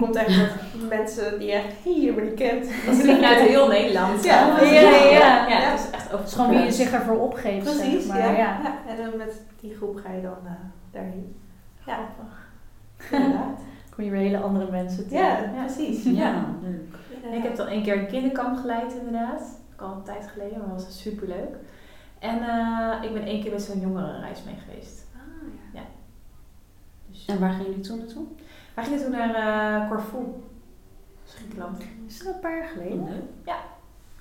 komt 0.00 0.16
echt 0.16 0.36
met 0.36 0.88
mensen 0.98 1.38
die 1.38 1.48
je 1.48 1.54
echt 1.54 1.72
helemaal 1.84 2.24
niet 2.24 2.34
kent. 2.34 2.66
Dat 2.86 2.94
is 2.94 3.04
vanuit 3.04 3.38
heel 3.40 3.68
Nederland. 3.68 4.24
Ja, 4.24 4.60
Ja, 4.60 4.70
ja, 4.70 4.80
ja, 4.80 5.08
ja. 5.10 5.48
ja. 5.48 5.70
het 5.70 5.80
is 5.80 5.90
echt 5.90 6.06
over 6.06 6.18
Het 6.18 6.26
is 6.28 6.34
gewoon 6.34 6.50
wie 6.50 6.64
je 6.64 6.72
zich 6.72 6.92
ervoor 6.92 7.18
opgeeft, 7.20 7.64
Precies, 7.64 8.06
zeg 8.06 8.06
maar. 8.06 8.18
ja. 8.18 8.30
ja. 8.30 8.60
ja. 8.62 8.78
En 8.88 8.96
dan 8.96 9.16
met 9.16 9.40
die 9.60 9.74
groep 9.74 9.96
ga 10.04 10.12
je 10.12 10.22
dan 10.22 10.38
eh, 10.44 10.52
daarheen. 10.94 11.36
Ja, 11.86 11.98
inderdaad. 13.10 13.58
Kom 13.94 14.04
je 14.04 14.10
weer 14.10 14.20
hele 14.20 14.40
andere 14.40 14.70
mensen 14.70 15.08
tegen. 15.08 15.54
Ja, 15.54 15.64
precies. 15.64 16.04
Ja, 16.04 16.46
leuk. 16.62 17.34
Ik 17.34 17.42
heb 17.42 17.56
dan 17.56 17.68
een 17.68 17.82
keer 17.82 17.98
een 17.98 18.06
kinderkamp 18.06 18.56
geleid 18.56 18.94
inderdaad. 18.94 19.60
Dat 19.76 19.88
al 19.88 19.94
een 19.96 20.02
tijd 20.02 20.26
geleden, 20.26 20.58
maar 20.58 20.68
dat 20.68 20.84
was 20.84 21.00
super 21.00 21.28
leuk. 21.28 21.56
En 22.18 22.42
eh, 22.42 23.02
ik 23.02 23.12
ben 23.12 23.22
één 23.22 23.42
keer 23.42 23.52
met 23.52 23.62
zo'n 23.62 23.80
jongerenreis 23.80 24.42
mee 24.44 24.54
geweest. 24.54 25.06
Ah, 25.14 25.74
ja. 25.74 25.82
Dus, 27.06 27.26
En 27.26 27.40
waar 27.40 27.50
gingen 27.50 27.66
jullie 27.66 27.80
toen 27.80 27.98
naartoe? 27.98 28.24
wij 28.74 28.84
gingen 28.84 29.02
toen 29.02 29.10
naar 29.10 29.34
eh 29.34 29.88
Corfu, 29.88 30.18
Griekenland. 31.26 31.82
Is 32.06 32.18
dat 32.24 32.34
een 32.34 32.40
paar 32.40 32.56
jaar 32.58 32.68
geleden? 32.68 33.28
Ja, 33.44 33.56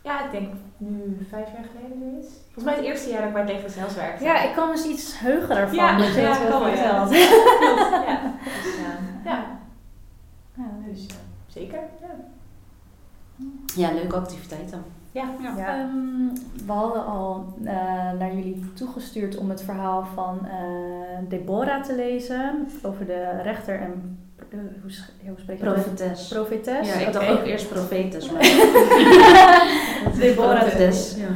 ik 0.04 0.32
denk 0.32 0.54
nu 0.78 1.26
vijf 1.30 1.48
jaar 1.54 1.66
geleden 1.76 2.00
zoiets. 2.00 2.28
Volgens 2.44 2.66
mij 2.66 2.76
het 2.76 2.84
eerste 2.84 3.10
jaar 3.10 3.20
dat 3.20 3.28
ik 3.28 3.34
bij 3.34 3.46
Tegen 3.46 3.70
Zelfs 3.70 3.96
werkte. 3.96 4.24
Ja, 4.24 4.42
ik 4.42 4.54
kan 4.56 4.72
eens 4.72 4.86
iets 4.86 5.20
heugen 5.20 5.56
daarvan. 5.56 5.76
Ja, 5.76 5.98
dat 5.98 6.14
je 6.14 6.22
ja, 6.22 6.30
het 6.30 6.40
wel 6.40 6.50
kan 6.50 6.62
wel, 6.62 6.70
ja. 6.76 6.84
ja. 6.84 7.12
Dus, 8.64 8.76
ja, 9.26 9.60
Ja, 10.54 10.70
dus 10.86 11.06
eh, 11.06 11.16
zeker. 11.48 11.80
Ja. 12.02 12.08
Ja, 13.76 13.92
leuke 13.92 14.16
activiteiten. 14.16 14.84
Ja. 15.12 15.30
Ja. 15.42 15.58
Ehm, 15.58 16.36
we 16.66 16.72
hadden 16.72 17.06
al 17.06 17.54
eh, 17.64 17.74
naar 18.20 18.34
jullie 18.34 18.72
toegestuurd 18.74 19.38
om 19.38 19.50
het 19.50 19.64
verhaal 19.64 20.06
van 20.14 20.46
eh, 20.46 21.30
Deborah 21.30 21.84
te 21.84 21.96
lezen. 21.96 22.68
Over 22.82 23.06
de 23.06 23.42
rechter 23.42 23.80
en... 23.80 24.18
eh, 24.54 24.82
hoe, 24.82 25.40
spreek 25.40 25.58
je 25.58 25.64
dat? 25.66 25.74
Profetes. 25.74 26.28
Profetes. 26.28 26.88
Ja, 26.94 27.08
ik 27.08 27.14
dacht 27.14 27.30
ook 27.30 27.44
eerst 27.46 27.70
profetes, 27.70 28.32
maar... 28.32 28.42
Deborah. 30.20 30.60
Profetes. 30.60 31.16
Ja. 31.18 31.28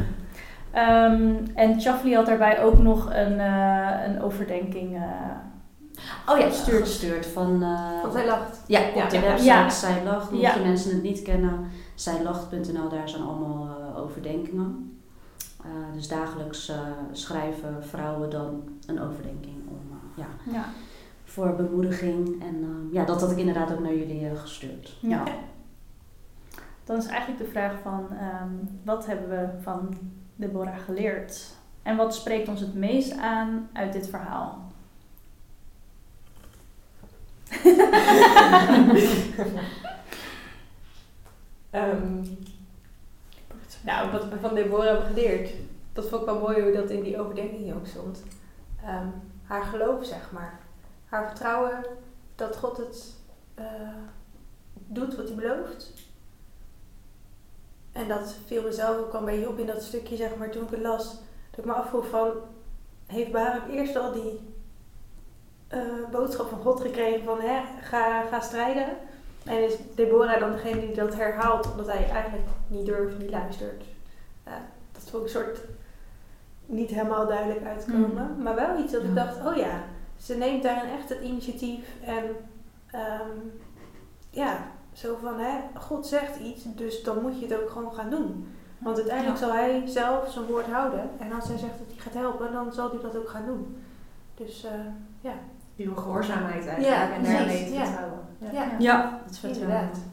Ehm, 0.72 1.34
en 1.56 1.82
Chafli 1.82 2.16
had 2.16 2.26
daarbij 2.26 2.62
ook 2.64 2.78
nog 2.78 3.06
een, 3.14 3.40
eh, 3.40 3.90
een 4.08 4.22
overdenking. 4.22 4.96
eh, 4.96 5.02
Oh 6.30 6.38
ja, 6.40 6.46
Gestuurd. 6.48 6.82
gestuurd 6.82 7.26
van... 7.26 7.64
eh, 7.64 8.02
Want 8.02 8.14
hij 8.14 8.26
lacht. 8.26 8.62
Ja, 8.68 8.80
op 8.80 8.96
Ja. 8.96 9.08
de 9.10 9.20
website 9.20 9.44
Ja. 9.44 9.70
Zij 9.70 10.04
Lacht. 10.04 10.32
Mocht 10.32 10.42
Ja. 10.44 10.54
je 10.56 10.60
mensen 10.64 10.92
het 10.94 11.04
niet 11.04 11.22
kennen, 11.22 11.60
zijlacht.nl, 11.96 12.90
daar 12.90 13.10
zijn 13.10 13.22
allemaal 13.24 13.68
eh, 13.96 14.02
overdenkingen. 14.04 15.00
Eh, 15.64 15.70
dus 15.96 16.08
dagelijks 16.08 16.70
eh, 16.70 16.76
schrijven 17.12 17.78
vrouwen 17.90 18.30
dan 18.30 18.64
een 18.88 19.02
overdenking 19.02 19.56
om, 19.70 20.00
ja, 20.16 20.26
ja. 20.52 20.66
Voor 21.38 21.56
bemoediging. 21.56 22.42
En 22.42 22.64
eh, 22.64 22.94
ja, 22.94 23.06
dat 23.06 23.22
had 23.22 23.32
ik 23.32 23.38
inderdaad 23.38 23.72
ook 23.72 23.80
naar 23.80 23.96
jullie 23.96 24.30
eh, 24.30 24.40
gestuurd. 24.40 24.98
Ja. 25.02 25.24
Dan 26.84 26.98
is 26.98 27.06
eigenlijk 27.06 27.40
de 27.40 27.52
vraag 27.52 27.80
van, 27.82 28.08
ehm, 28.20 28.50
wat 28.84 29.06
hebben 29.06 29.30
we 29.30 29.62
van 29.62 29.98
Deborah 30.36 30.80
geleerd? 30.80 31.56
En 31.84 31.98
wat 31.98 32.16
spreekt 32.16 32.48
ons 32.48 32.60
het 32.60 32.74
meest 32.74 33.18
aan 33.18 33.70
uit 33.74 33.94
dit 33.94 34.10
verhaal? 34.10 34.66
Ehm, 41.70 42.24
nou, 43.84 44.12
wat 44.12 44.30
we 44.30 44.40
van 44.40 44.56
Deborah 44.56 44.86
hebben 44.86 45.06
geleerd, 45.06 45.50
dat 45.94 46.10
vond 46.10 46.22
ik 46.22 46.28
wel 46.28 46.40
mooi 46.40 46.62
hoe 46.62 46.72
dat 46.72 46.90
in 46.90 47.04
die 47.04 47.20
overdenking 47.20 47.74
ook 47.74 47.88
stond. 47.88 48.24
Ehm, 48.84 49.08
haar 49.44 49.64
geloof, 49.64 50.06
zeg 50.06 50.32
maar. 50.32 50.60
Haar 51.10 51.28
vertrouwen 51.28 51.86
dat 52.36 52.58
God 52.58 52.78
het 52.78 53.16
eh, 53.54 53.66
doet 54.74 55.16
wat 55.16 55.28
hij 55.28 55.36
belooft. 55.36 55.94
En 57.92 58.08
dat 58.08 58.36
viel 58.46 58.64
mezelf 58.64 58.98
ook 58.98 59.14
al 59.14 59.20
een 59.20 59.26
beetje 59.26 59.50
op 59.50 59.60
in 59.60 59.66
dat 59.66 59.82
stukje, 59.82 60.16
zeg 60.16 60.36
maar, 60.36 60.50
toen 60.50 60.64
ik 60.64 60.70
het 60.70 60.82
las. 60.82 61.06
Dat 61.50 61.60
ik 61.60 61.66
me 61.66 61.74
afvroeg 61.74 62.08
van, 62.08 62.32
heeft 63.06 63.32
Barak 63.32 63.68
eerst 63.70 63.96
al 63.96 64.12
die 64.12 64.40
eh, 65.68 66.10
boodschap 66.12 66.50
van 66.50 66.62
God 66.62 66.82
gekregen 66.82 67.24
van 67.24 67.42
hè, 67.42 67.62
ga, 67.82 68.22
ga 68.22 68.40
strijden. 68.40 68.88
En 69.44 69.64
is 69.64 69.76
Deborah 69.96 70.40
dan 70.40 70.52
degene 70.52 70.80
die 70.80 70.96
dat 70.96 71.16
herhaalt 71.16 71.72
omdat 71.72 71.88
hij 71.88 72.10
eigenlijk 72.10 72.48
niet 72.68 72.86
durft, 72.86 73.18
niet 73.18 73.32
luistert. 73.32 73.84
Ja, 74.46 74.62
dat 74.92 75.02
vond 75.02 75.16
ik 75.16 75.24
een 75.24 75.42
soort 75.42 75.60
niet 76.66 76.90
helemaal 76.90 77.28
duidelijk 77.28 77.66
uitkomen. 77.66 78.42
Maar 78.42 78.56
wel 78.56 78.80
iets 78.80 78.92
dat 78.92 79.04
ik 79.04 79.16
dacht, 79.16 79.46
oh 79.46 79.56
ja, 79.56 79.84
ze 80.18 80.36
neemt 80.36 80.64
daarin 80.64 80.92
echt 80.92 81.10
het 81.10 81.22
initiatief. 81.24 81.86
En 82.02 82.24
ehm, 82.92 83.38
ja, 84.30 84.58
zo 84.94 85.18
van 85.22 85.40
hè, 85.40 85.58
God 85.74 86.08
zegt 86.08 86.40
iets, 86.40 86.64
dus 86.76 87.04
dan 87.04 87.22
moet 87.22 87.40
je 87.40 87.46
het 87.48 87.62
ook 87.62 87.70
gewoon 87.70 87.94
gaan 87.94 88.10
doen. 88.10 88.48
Want 88.78 88.98
uiteindelijk 88.98 89.40
Ja. 89.40 89.46
zal 89.46 89.56
hij 89.56 89.84
zelf 89.86 90.32
zijn 90.32 90.46
woord 90.46 90.66
houden. 90.66 91.10
En 91.20 91.32
als 91.32 91.48
hij 91.48 91.58
zegt 91.58 91.78
dat 91.78 91.88
hij 91.88 91.98
gaat 91.98 92.14
helpen, 92.14 92.52
dan 92.52 92.74
zal 92.74 92.90
hij 92.90 93.02
dat 93.02 93.18
ook 93.18 93.30
gaan 93.30 93.46
doen. 93.46 93.78
Dus 94.36 94.64
eh, 94.64 94.72
ja. 95.22 95.34
Die 95.76 95.96
gehoorzaamheid 95.96 96.68
eigenlijk. 96.68 96.96
Ja, 96.96 97.12
en 97.14 97.24
daarmee 97.24 97.66
te 97.66 97.74
ja. 97.74 97.86
vertrouwen. 97.86 98.20
Ja. 98.40 98.52
ja. 98.52 98.70
Ja, 98.80 99.22
dat 99.26 99.38
vertrouwen. 99.38 99.78
Inderdaad. 99.78 100.06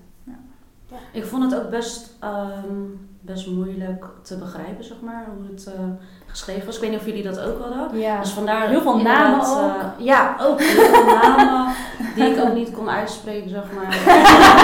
Ik 1.12 1.24
vond 1.24 1.52
het 1.52 1.62
ook 1.62 1.70
best, 1.70 2.16
ehm, 2.20 2.86
best 3.24 3.46
moeilijk 3.46 4.04
te 4.22 4.36
begrijpen, 4.38 4.84
zeg 4.84 4.96
maar, 5.02 5.26
hoe 5.36 5.46
het 5.50 5.66
eh, 5.66 5.80
geschreven 6.26 6.66
was. 6.66 6.74
Ik 6.74 6.80
weet 6.80 6.90
niet 6.90 6.98
of 7.00 7.06
jullie 7.06 7.22
dat 7.22 7.40
ook 7.40 7.60
hadden. 7.62 8.00
Ja. 8.00 8.20
Dus 8.20 8.30
vandaar 8.30 8.68
Heel 8.68 8.80
veel 8.80 8.96
namen 8.98 9.40
ook. 9.40 9.56
eh, 9.70 9.84
ja, 10.06 10.36
ook 10.40 10.60
heel 10.62 10.84
veel 10.84 11.04
namen 11.22 11.74
die 12.14 12.24
ik 12.24 12.40
ook 12.44 12.54
niet 12.54 12.70
kon 12.72 12.90
uitspreken, 12.90 13.50
zeg 13.50 13.64
maar. 13.74 13.98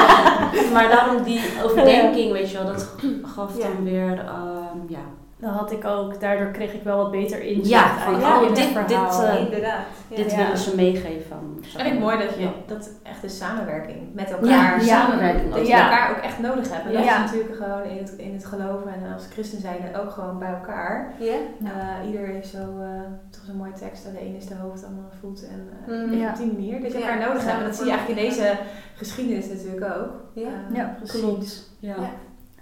maar 0.75 0.89
daarom 0.89 1.23
die 1.23 1.41
overdenking, 1.65 2.33
weet 2.33 2.51
je 2.51 2.57
wel, 2.57 2.67
dat 2.67 2.89
gaf 3.35 3.59
Ja. 3.59 3.67
dan 3.67 3.85
weer, 3.85 4.19
ehm, 4.19 4.79
ja. 4.89 4.99
Dat 5.41 5.51
had 5.51 5.73
ik 5.73 5.85
ook. 5.85 6.21
Daardoor 6.21 6.51
kreeg 6.51 6.73
ik 6.73 6.83
wel 6.83 6.97
wat 6.97 7.11
beter 7.11 7.43
inzicht 7.43 7.69
Ja, 7.69 7.97
van, 7.99 8.15
oh, 8.15 8.49
dit- 8.55 8.59
verhaal. 8.59 8.87
dit, 8.87 9.29
eh, 9.29 9.45
inderdaad. 9.45 9.85
Ja. 10.09 10.17
Dit 10.17 10.31
Ja. 10.31 10.37
willen 10.37 10.59
ze 10.59 10.75
meegeven. 10.77 11.59
zeg 11.61 11.83
En 11.87 11.93
ik 11.93 11.99
mooi 12.01 12.19
dat 12.19 12.35
je 12.35 12.41
Ja. 12.41 12.51
dat 12.67 12.91
echt 13.03 13.21
de 13.23 13.29
samenwerking 13.29 14.15
met 14.15 14.31
elkaar, 14.31 14.81
samenwerking 14.81 15.55
dat 15.55 15.61
je 15.67 15.73
Ja. 15.73 15.83
elkaar 15.91 16.11
ook 16.11 16.23
echt 16.23 16.39
nodig 16.39 16.73
hebt. 16.73 16.87
En 16.87 16.93
dat 16.93 17.05
Ja. 17.05 17.15
is 17.25 17.31
natuurlijk 17.31 17.57
gewoon 17.57 17.83
in 17.83 17.97
het, 17.97 18.11
in 18.17 18.33
het 18.33 18.45
geloven 18.47 18.93
en 18.95 19.13
als 19.15 19.27
christen 19.33 19.61
zijn 19.61 19.97
ook 20.01 20.11
gewoon 20.11 20.39
bij 20.39 20.49
elkaar. 20.53 21.13
Ja? 21.19 21.35
Eh, 21.65 22.07
ieder 22.07 22.27
heeft 22.27 22.49
zo 22.49 22.59
eh, 22.59 23.01
toch 23.31 23.43
zo'n 23.47 23.57
mooie 23.57 23.73
tekst. 23.73 24.05
De 24.05 24.21
een 24.23 24.37
is 24.37 24.47
de 24.47 24.55
hoofd, 24.55 24.81
de 24.81 24.87
ander 24.87 25.05
voet. 25.21 25.47
En 25.49 25.69
eh, 25.87 25.95
Mm, 25.95 26.29
op 26.29 26.37
die 26.37 26.47
manier. 26.53 26.81
Dat 26.83 26.93
je 26.93 26.99
Ja, 26.99 27.05
elkaar 27.09 27.29
nodig 27.29 27.45
hebt. 27.45 27.59
En 27.59 27.65
dat 27.65 27.77
zie 27.77 27.85
je 27.85 27.91
eigenlijk 27.91 28.21
in 28.21 28.29
deze 28.29 28.57
geschiedenis 28.95 29.49
natuurlijk 29.49 29.85
ook. 29.97 30.11
Ja. 30.33 30.49
Ja, 30.73 30.95
precies. 30.99 31.21
Klopt. 31.21 31.71
Ja. 31.79 31.95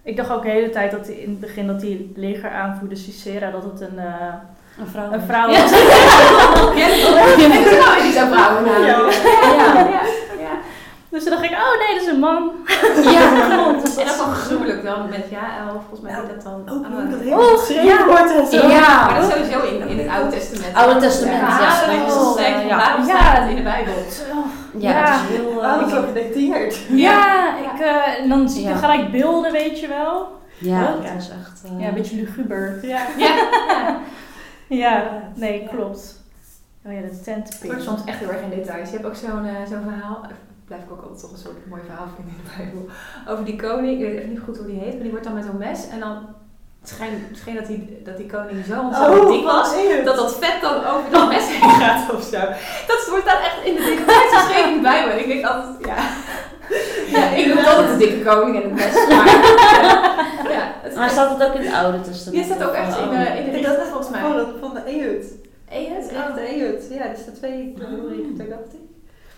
Ik 0.09 0.17
dacht 0.17 0.31
ook 0.31 0.43
de 0.43 0.49
hele 0.51 0.71
tijd 0.71 0.91
dat 0.91 1.07
die, 1.07 1.23
in 1.23 1.29
het 1.31 1.41
begin 1.41 1.67
dat 1.67 1.81
die 1.81 2.13
legeraanvoerder 2.17 2.99
Cicera, 2.99 3.51
dat 3.51 3.63
het 3.65 3.81
een, 3.81 3.99
eh, 3.99 4.35
Een 4.81 4.87
vrouw. 4.87 5.13
een 5.13 5.21
vrouw 5.21 5.49
Ja. 5.51 5.61
was. 5.63 5.71
Ja, 6.81 6.89
dat 6.89 6.97
is 7.67 7.85
wel 7.85 8.05
iets 8.09 8.17
aan 8.17 8.33
vrouwen 8.33 8.65
namelijk. 8.65 9.15
Ja. 9.15 9.79
ja. 9.89 10.01
Dus 11.11 11.23
toen 11.23 11.33
dacht 11.33 11.45
ik, 11.45 11.51
oh 11.51 11.79
nee, 11.87 11.95
dat 11.95 12.03
is 12.07 12.13
een 12.13 12.19
man. 12.21 12.51
Ja, 13.13 13.25
klopt. 13.51 13.85
Dus 13.85 13.97
En 13.97 14.07
dat 14.07 14.07
dat 14.07 14.07
is 14.07 14.11
is 14.13 14.17
wel 14.17 14.27
gruwelijk 14.35 14.85
dan 14.85 15.09
met 15.09 15.25
ja, 15.31 15.59
elf, 15.59 15.73
volgens 15.89 16.01
mij 16.01 16.13
heet 16.15 16.29
dat 16.35 16.43
dan. 16.43 16.75
Ook 16.77 16.85
ah, 16.85 16.93
dat 16.93 17.15
Oh, 17.15 17.21
helemaal 17.21 17.57
geschreven 17.57 17.85
ja. 17.85 18.07
wordt 18.07 18.31
en 18.35 18.47
zo. 18.47 18.69
Ja. 18.69 19.07
Maar 19.07 19.21
dat 19.21 19.29
is 19.29 19.35
sowieso 19.35 19.61
in, 19.77 19.89
in 19.89 19.99
het 19.99 20.09
Oude 20.09 20.31
Testament. 20.31 20.75
Oude 20.77 21.01
Testament, 21.01 21.41
ja. 21.41 21.49
Ja, 21.49 21.87
Dat 21.87 22.09
is, 22.09 22.15
dat 22.15 22.39
eh, 22.39 22.47
echt, 22.47 22.69
ja. 22.69 22.77
waarom 22.77 23.07
Ja. 23.07 23.17
staat 23.19 23.39
het 23.39 23.49
in 23.51 23.57
de 23.57 23.63
Bijbel? 23.63 23.93
Ja, 24.79 24.91
Ja. 24.91 25.11
het 25.13 25.31
is 25.31 25.37
heel... 25.37 25.63
eh, 25.63 25.73
Alles 25.73 25.93
zo 25.93 26.03
gedetailleerd. 26.03 26.79
Ja, 26.89 27.57
ik, 27.59 27.81
eh, 27.81 28.21
en 28.23 28.29
dan 28.29 28.49
zie 28.49 28.63
je 28.63 28.69
Ja. 28.69 28.77
gelijk 28.77 29.11
beelden, 29.11 29.53
weet 29.53 29.81
je 29.81 29.89
wel. 29.89 30.41
ja, 30.59 30.81
Ja. 30.81 30.87
dat 30.87 31.23
is 31.23 31.29
echt... 31.29 31.63
eh, 31.65 31.81
Ja, 31.81 31.89
een 31.89 31.95
beetje 31.95 32.17
luguber. 32.17 32.79
Ja, 32.83 33.01
Ja, 33.17 33.27
ja. 33.27 33.97
ja. 34.69 35.03
nee, 35.35 35.63
Ja. 35.63 35.69
klopt. 35.69 36.17
Oh 36.87 36.93
ja, 36.93 37.01
de 37.01 37.21
tentpin. 37.25 37.69
wordt 37.71 37.83
soms 37.85 38.01
echt 38.05 38.19
heel 38.19 38.29
erg 38.29 38.41
in 38.41 38.51
details. 38.51 38.89
Je 38.91 38.95
hebt 38.97 39.07
ook 39.09 39.15
zo'n 39.15 39.45
eh, 39.45 39.53
zo'n 39.71 39.83
verhaal, 39.91 40.21
eh, 40.23 40.29
blijf 40.69 40.83
ik 40.83 40.91
ook 40.93 41.03
altijd 41.03 41.21
toch 41.21 41.33
een 41.33 41.45
soort 41.47 41.67
mooi 41.73 41.83
verhaal 41.89 42.09
vinden 42.17 42.35
in 42.37 42.43
de 42.45 42.51
Bijbel, 42.57 42.83
over 43.31 43.45
die 43.45 43.57
koning, 43.67 43.93
ik 44.01 44.07
weet 44.07 44.19
echt 44.19 44.27
niet 44.33 44.45
goed 44.47 44.57
hoe 44.57 44.67
die 44.67 44.81
heet, 44.85 44.93
maar 44.95 45.03
die 45.07 45.11
wordt 45.17 45.27
dan 45.29 45.35
met 45.39 45.45
zo'n 45.45 45.59
mes 45.69 45.81
en 45.95 46.01
dan 46.01 46.15
het 46.81 46.89
schijnt, 46.95 47.13
het 47.29 47.39
schijnt 47.39 47.59
dat, 47.59 47.69
die, 47.69 48.01
dat 48.05 48.17
die 48.17 48.27
koning 48.37 48.65
zo 48.71 48.81
ontzettend 48.81 49.29
dik 49.29 49.45
was, 49.45 49.69
dat 50.05 50.17
dat 50.17 50.33
vet 50.43 50.59
dan 50.67 50.77
over 50.93 51.11
dat 51.11 51.29
mes 51.29 51.47
heen 51.49 51.71
gaat 51.83 52.15
of 52.15 52.23
zo. 52.23 52.41
Dat 52.91 53.01
wordt 53.11 53.25
dan 53.33 53.39
echt 53.49 53.59
in 53.69 53.75
de 53.75 53.85
details 53.91 54.33
geschreven 54.39 54.71
in 54.71 54.77
de 54.77 54.83
Bijbel. 54.93 55.19
Ik 55.19 55.27
denk 55.27 55.45
altijd, 55.45 55.87
ja. 55.93 55.97
Ja, 57.19 57.25
ik 57.29 57.47
noem 57.47 57.65
altijd 57.65 57.89
de 57.89 57.97
dikke 58.07 58.23
koning 58.31 58.57
en 58.57 58.63
het 58.71 58.75
mes. 58.81 58.95
Maar, 59.17 59.27
ja, 60.57 60.73
het 60.83 60.95
Maar 60.97 61.11
staat 61.11 61.39
het 61.39 61.49
ook 61.49 61.55
in 61.55 61.61
het 61.67 61.75
Oude 61.75 62.01
Testament? 62.01 62.45
die 62.45 62.55
staat 62.55 62.69
ook 62.69 62.75
echt 62.75 62.99
in 62.99 63.09
de, 63.11 63.17
in 63.39 63.45
de 63.51 63.57
Ik 63.59 63.63
dacht 63.65 63.75
Richter, 63.77 63.87
volgens 63.87 64.11
mij. 64.11 64.21
Van, 64.21 64.33
de- 64.37 64.57
van 64.61 64.75
de 64.75 64.81
Ehud. 64.91 65.25
Is 66.01 66.09
echt 66.13 66.35
de 66.35 66.41
Ehud. 66.41 66.83
Ja, 66.91 67.05
er 67.05 67.17
staat 67.23 67.35
twee 67.35 67.75
Richter, 68.09 68.49
dacht 68.49 68.73
ik. 68.73 68.87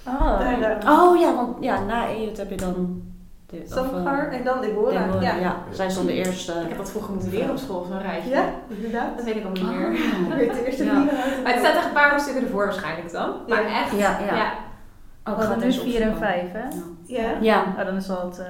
Oh. 0.07 0.39
Daar, 0.41 0.79
eh, 0.79 0.91
Oh 1.01 1.21
ja, 1.21 1.35
want 1.35 1.57
ja, 1.61 1.85
na 1.85 2.09
Ehud 2.09 2.37
heb 2.37 2.51
je 2.51 2.57
dan... 2.57 3.03
of, 3.53 3.59
eh, 3.61 3.73
Samgar 3.77 4.29
en 4.33 4.45
dan 4.45 4.61
Deborah. 4.61 5.05
Deborah, 5.05 5.23
ja. 5.23 5.35
ja. 5.37 5.57
Zij 5.71 5.87
is 5.87 5.95
dan 5.95 6.07
de 6.07 6.13
eerste... 6.13 6.53
Ik 6.53 6.69
heb 6.69 6.77
dat 6.77 6.91
vroeger 6.91 7.13
moeten 7.13 7.31
leren 7.31 7.51
op 7.51 7.57
school, 7.59 7.85
zo'n 7.85 8.03
rijtje. 8.03 8.31
Ja, 8.31 8.45
inderdaad. 8.69 9.17
Dat 9.17 9.25
weet 9.25 9.37
ik 9.37 9.45
allemaal 9.45 9.71
niet 9.73 9.79
meer. 9.79 9.89
Oh. 9.89 10.29
Ik 10.29 10.49
weet 10.49 10.53
de 10.53 10.67
eerste 10.67 10.85
Ja. 10.85 10.93
Maar 10.93 11.53
het 11.53 11.59
staat 11.59 11.75
echt 11.77 11.85
een 11.87 11.93
paar 11.93 12.21
stukken 12.21 12.43
ervoor 12.43 12.65
waarschijnlijk 12.65 13.13
dan. 13.13 13.31
Maar 13.49 13.63
Ja. 13.63 13.81
echt, 13.83 13.91
Ja, 13.97 14.19
ja. 14.27 14.37
ja. 14.37 14.53
Oh, 15.25 15.37
We 15.37 15.43
ga 15.43 15.49
hadden 15.49 15.51
het 15.51 15.59
nu 15.59 15.65
eens 15.65 15.79
4 15.95 16.01
en 16.03 16.09
opzoeken. 16.09 16.35
5, 16.51 16.53
hè? 16.53 16.69
Ja. 17.23 17.31
Ja. 17.41 17.65
Oh, 17.79 17.85
dan 17.85 18.01
zal 18.03 18.25
het 18.27 18.39
eh 18.39 18.47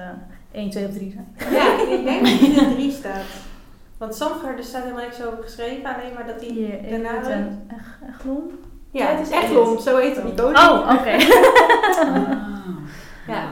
1, 0.51 0.69
2 0.69 0.85
of 0.87 0.93
3 0.93 1.11
zijn. 1.11 1.53
Ja, 1.53 1.81
ik 1.93 2.03
denk 2.05 2.19
dat 2.19 2.29
hij 2.39 2.47
in 2.47 2.53
de 2.69 2.73
drie 2.75 2.91
staat. 3.01 3.21
Want 3.97 4.15
Samgar, 4.15 4.57
er 4.57 4.63
staat 4.63 4.83
helemaal 4.83 5.03
niks 5.03 5.23
over 5.25 5.43
geschreven, 5.43 5.83
alleen 5.95 6.13
maar 6.13 6.25
dat 6.27 6.39
hij 6.41 6.49
Hier, 6.49 6.89
daarna... 6.89 7.09
Ehud 7.09 7.27
en 7.27 7.65
Ech- 7.67 7.99
Eglon. 8.09 8.51
Ja, 8.91 9.05
het 9.05 9.17
het 9.19 9.27
is 9.29 9.33
is 9.37 9.43
Eglon, 9.43 9.79
zo 9.81 9.97
heet 9.97 10.15
het, 10.15 10.25
die 10.25 10.33
koning. 10.33 10.57
Oh, 10.57 10.97
oké. 10.99 11.15
Ah. 13.27 13.35
Ja. 13.35 13.43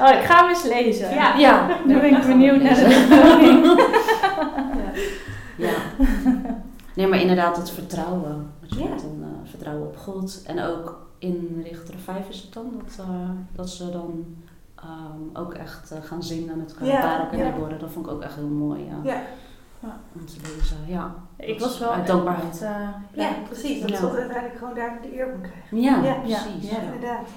Oh, 0.00 0.18
ik 0.20 0.24
ga 0.24 0.40
hem 0.40 0.48
eens 0.48 0.62
lezen. 0.62 1.14
Ja. 1.14 1.36
Ja. 1.36 1.66
Nu 1.84 2.00
ben 2.00 2.16
ik 2.16 2.26
benieuwd 2.26 2.62
naar 2.62 2.74
de. 2.74 3.84
Ja. 5.56 5.72
Nee, 6.94 7.06
maar 7.06 7.20
inderdaad, 7.20 7.56
het 7.56 7.70
vertrouwen. 7.70 8.50
Dat 8.60 8.74
je 8.74 8.78
Ja. 8.82 8.84
eh, 8.94 9.26
vertrouwen 9.44 9.86
op 9.86 9.96
God. 9.96 10.42
En 10.46 10.62
ook 10.62 11.06
in 11.18 11.60
Richter 11.64 11.94
5 12.04 12.28
is 12.28 12.42
het 12.42 12.52
dan 12.52 12.66
dat, 12.84 13.06
eh, 13.06 13.30
dat 13.52 13.70
ze 13.70 13.90
dan 13.90 14.24
ehm, 14.76 15.42
ook 15.42 15.54
echt 15.54 15.90
eh, 15.90 15.98
gaan 16.02 16.22
zingen 16.22 16.56
met 16.58 16.70
elkaar. 16.72 16.86
Ja, 16.88 17.00
Barak 17.00 17.32
en 17.32 17.38
ja. 17.38 17.44
Deborah. 17.50 17.80
Dat 17.80 17.90
vond 17.90 18.06
ik 18.06 18.12
ook 18.12 18.22
echt 18.22 18.34
heel 18.34 18.46
mooi 18.46 18.84
ja, 18.84 19.10
Ja. 19.10 19.22
om 20.14 20.26
te 20.26 20.34
lezen. 20.42 20.76
Ja, 20.86 21.14
Ik 21.36 21.60
was 21.60 21.78
wel 21.78 21.88
Uit 21.90 21.98
echt, 21.98 22.06
dankbaarheid. 22.08 22.62
eh, 22.62 22.88
Ja, 23.12 23.28
precies. 23.46 23.80
Dat 23.80 23.90
Ja. 23.90 23.96
God 23.98 24.16
uiteindelijk 24.16 24.58
gewoon 24.58 24.74
daar 24.74 24.98
de 25.02 25.16
eer 25.18 25.28
van 25.30 25.40
krijgt. 25.40 25.84
ja, 25.86 26.02
Ja. 26.02 26.14
precies. 26.14 26.70
Ja. 26.70 26.76
Ja. 26.76 26.82
Inderdaad. 26.82 27.28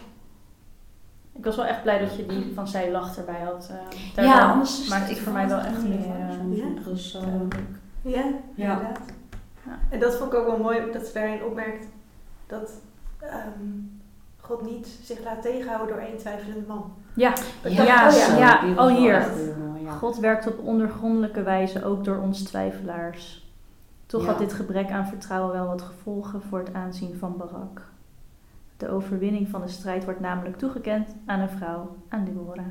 ik 1.33 1.45
was 1.45 1.55
wel 1.55 1.65
echt 1.65 1.81
blij 1.81 1.99
dat 1.99 2.15
je 2.15 2.25
die 2.25 2.51
van 2.55 2.67
zij 2.67 2.91
lacht 2.91 3.17
erbij 3.17 3.39
had. 3.43 3.71
eh, 4.15 4.23
Ja, 4.25 4.51
anders 4.51 4.87
maakt 4.87 5.01
het 5.07 5.11
het 5.11 5.19
voor 5.19 5.33
mij 5.33 5.47
wel 5.47 5.59
echt 5.59 5.83
meer. 5.83 5.99
Ja. 6.07 6.13
eh, 6.13 7.13
duidelijk. 7.13 7.55
Ja, 8.01 8.23
Ja. 8.55 8.71
inderdaad. 8.71 8.99
Ja. 9.65 9.79
En 9.89 9.99
dat 9.99 10.15
vond 10.15 10.33
ik 10.33 10.39
ook 10.39 10.45
wel 10.47 10.57
mooi 10.57 10.91
dat 10.91 11.05
ze 11.05 11.13
daarin 11.13 11.43
opmerkt 11.43 11.85
dat 12.47 12.71
ehm, 13.19 13.69
God 14.41 14.61
niet 14.71 14.87
zich 15.03 15.23
laat 15.23 15.41
tegenhouden 15.41 15.87
door 15.95 16.05
één 16.05 16.17
twijfelende 16.17 16.67
man. 16.67 16.93
Ja, 17.13 17.33
Dat 17.61 17.71
ja, 17.73 18.09
ik, 18.09 18.15
oh 18.31 18.37
ja. 18.39 18.59
Oh, 18.77 18.87
hier. 18.97 19.31
ja. 19.83 19.91
God 19.91 20.17
werkt 20.17 20.47
op 20.47 20.59
ondergrondelijke 20.63 21.43
wijze 21.43 21.85
ook 21.85 22.03
door 22.03 22.17
ons 22.17 22.41
twijfelaars. 22.43 23.48
Toch 24.09 24.25
had 24.25 24.37
dit 24.37 24.53
gebrek 24.53 24.91
aan 24.91 25.07
vertrouwen 25.07 25.51
wel 25.53 25.65
wat 25.67 25.81
gevolgen 25.81 26.41
voor 26.41 26.59
het 26.59 26.73
aanzien 26.73 27.15
van 27.19 27.37
Barak. 27.37 27.81
De 28.77 28.89
overwinning 28.89 29.49
van 29.49 29.61
de 29.61 29.67
strijd 29.67 30.05
wordt 30.05 30.19
namelijk 30.19 30.57
toegekend 30.57 31.07
aan 31.25 31.39
een 31.39 31.49
vrouw, 31.49 31.95
aan 32.09 32.23
Deborah. 32.25 32.65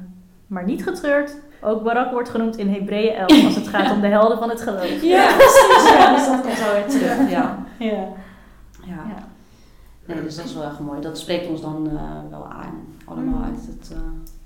Maar 0.47 0.65
niet 0.65 0.83
getreurd, 0.83 1.37
ook 1.61 1.83
Barak 1.83 2.11
wordt 2.13 2.29
genoemd 2.29 2.57
in 2.57 2.69
Hebreeën 2.73 3.15
11 3.15 3.45
als 3.45 3.55
het 3.55 3.69
gaat 3.69 3.93
om 3.93 4.01
de 4.01 4.07
helden 4.07 4.39
van 4.39 4.49
het 4.49 4.61
geloof. 4.61 5.03
Ja, 5.03 5.27
precies. 5.37 5.91
Ja, 5.93 6.15
dus 6.17 6.27
dat 6.27 6.41
komt 6.41 6.55
zo 6.57 6.73
weer 6.73 6.87
terug. 6.89 7.31
Ja. 7.31 7.59
Ja. 7.79 7.89
Ja. 7.91 8.09
Ja. 8.87 9.27
Nee, 10.05 10.23
dus 10.23 10.37
dat 10.37 10.45
is 10.45 10.55
wel 10.55 10.65
echt 10.65 10.79
mooi. 10.81 11.01
Dat 11.01 11.19
spreekt 11.19 11.49
ons 11.49 11.61
dan 11.61 11.89
eh, 11.91 12.01
wel 12.31 12.47
aan. 12.47 12.85
Allemaal 13.05 13.39
Mm. 13.39 13.45
uit 13.45 13.67
het 13.67 13.91
eh, 13.93 13.99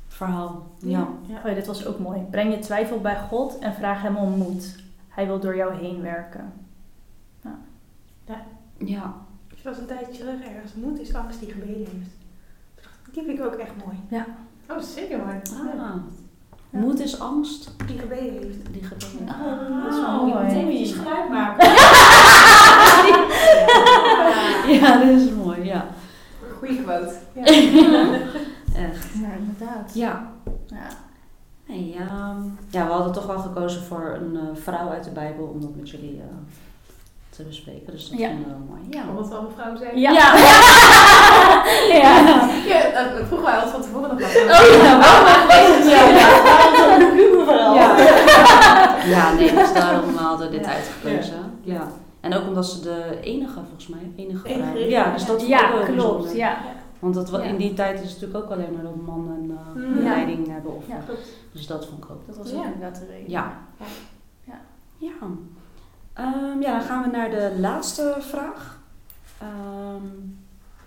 verhaal. 0.08 0.66
Ja. 0.78 1.00
Oh 1.00 1.48
ja, 1.48 1.54
dit 1.54 1.66
was 1.66 1.86
ook 1.86 1.98
mooi. 1.98 2.20
Breng 2.30 2.54
je 2.54 2.58
twijfel 2.58 3.00
bij 3.00 3.18
God 3.28 3.58
en 3.58 3.74
vraag 3.74 4.02
hem 4.02 4.16
om 4.16 4.30
moed. 4.30 4.76
Hij 5.08 5.26
wil 5.26 5.40
door 5.40 5.56
jou 5.56 5.74
heen 5.74 6.02
werken. 6.02 6.52
Ja. 8.78 9.14
Het 9.48 9.62
was 9.62 9.78
een 9.78 9.86
tijdje 9.86 10.18
terug 10.18 10.40
ergens. 10.40 10.74
Moed 10.74 11.00
is 11.00 11.14
angst 11.14 11.40
die 11.40 11.50
gebeden 11.50 11.76
heeft. 11.76 12.10
Die 13.12 13.22
vind 13.22 13.38
ik 13.38 13.44
ook 13.44 13.54
echt 13.54 13.72
mooi. 13.84 14.24
Oh, 14.70 14.78
zeker 14.78 15.18
maar. 15.18 15.42
Ah. 15.78 15.94
Moed 16.70 17.00
is 17.00 17.20
angst. 17.20 17.70
Die 17.86 17.98
gebeden 17.98 18.32
heeft. 18.32 18.72
Die 18.72 18.82
gebeurt. 18.82 19.28
dat 19.82 19.92
is 19.92 20.00
wel 20.00 20.26
mooi. 20.26 20.46
eventjes 20.46 20.92
geluid 20.92 21.28
maken. 21.28 21.70
Ja, 24.68 24.98
dat 24.98 25.08
is 25.08 25.30
mooi. 25.30 25.64
Ja. 25.64 25.86
Goeie 26.58 26.82
quote. 26.82 27.14
Ja. 27.32 27.44
Echt. 28.86 29.12
Ja, 29.14 29.32
inderdaad. 29.38 29.94
Ja. 29.94 30.32
Ja. 30.66 30.86
Nee, 31.66 31.94
ehm, 31.94 32.42
ja, 32.70 32.86
we 32.86 32.92
hadden 32.92 33.12
toch 33.12 33.26
wel 33.26 33.38
gekozen 33.38 33.82
voor 33.82 34.18
een 34.20 34.36
eh, 34.36 34.56
vrouw 34.56 34.88
uit 34.88 35.04
de 35.04 35.10
Bijbel 35.10 35.44
om 35.44 35.60
dat 35.60 35.76
met 35.76 35.90
jullie 35.90 36.20
eh, 36.20 36.26
te 37.36 37.42
bespreken. 37.42 37.92
Dus 37.92 38.08
dat 38.10 38.18
Ja. 38.18 38.28
vonden 38.28 38.44
we 38.46 38.50
wel 38.50 38.66
mooi. 38.68 38.80
Ja. 38.90 39.12
Wat 39.14 39.28
we 39.28 39.34
allemaal 39.34 39.52
vrouwen 39.56 39.78
zijn. 39.78 39.98
Ja. 39.98 40.10
ja. 40.12 40.34
Ja, 42.66 42.80
eh, 42.92 43.26
vroegen 43.26 43.42
wij 43.42 43.54
altijd 43.54 43.70
van 43.72 43.82
tevoren 43.82 44.08
nog 44.08 44.20
wat. 44.20 44.28
Oh 44.28 44.82
ja, 44.82 44.98
waarom 44.98 45.48
eigenlijk? 45.48 45.84
Ja, 45.84 46.08
Ja. 46.08 46.98
dat 46.98 47.12
is 47.12 47.24
een 47.24 47.44
vooral. 47.44 47.74
Ja. 47.74 47.96
Ja, 49.06 49.32
nee, 49.32 49.54
dus 49.54 49.72
daarom 49.72 50.14
hadden 50.16 50.50
we 50.50 50.56
dit 50.56 50.66
Ja. 50.66 50.72
uitgekozen. 50.72 51.58
Ja. 51.62 51.88
En 52.20 52.34
ook 52.34 52.46
omdat 52.46 52.66
ze 52.66 52.80
de 52.80 53.18
enige, 53.22 53.52
volgens 53.54 53.86
mij, 53.88 54.12
enige 54.16 54.48
Enige. 54.48 54.88
Ja, 54.88 55.12
dus 55.12 55.24
dat 55.26 55.46
Ja, 55.46 55.58
ook 55.64 55.72
wel 55.72 55.82
klopt. 55.84 55.96
bijzonder. 55.96 56.36
Ja. 56.36 56.56
Want 56.98 57.14
dat, 57.14 57.28
Ja. 57.30 57.38
in 57.40 57.56
die 57.56 57.74
tijd 57.74 58.00
is 58.02 58.10
het 58.10 58.20
natuurlijk 58.20 58.44
ook 58.44 58.50
alleen 58.50 58.72
maar 58.74 58.82
dat 58.82 58.96
mannen 59.06 59.50
eh, 59.50 59.74
Mm. 59.82 59.96
een 59.96 60.04
Ja. 60.04 60.08
leiding 60.10 60.48
hebben. 60.48 60.76
Of, 60.76 60.84
Ja. 60.88 60.98
Dus 61.52 61.66
dat 61.66 61.86
vond 61.86 62.04
ik 62.04 62.10
ook. 62.10 62.26
Dat 62.26 62.36
was 62.36 62.50
Ja. 62.50 62.56
ook 62.58 62.64
inderdaad 62.64 62.98
de 62.98 63.06
reden. 63.10 63.30
Ja. 63.30 63.52
Ja. 64.98 65.08
Ehm, 66.22 66.60
ja, 66.60 66.72
dan 66.78 66.82
gaan 66.82 67.02
we 67.02 67.08
naar 67.08 67.30
de 67.30 67.56
laatste 67.58 68.16
vraag. 68.20 68.80
Ehm, 69.38 70.06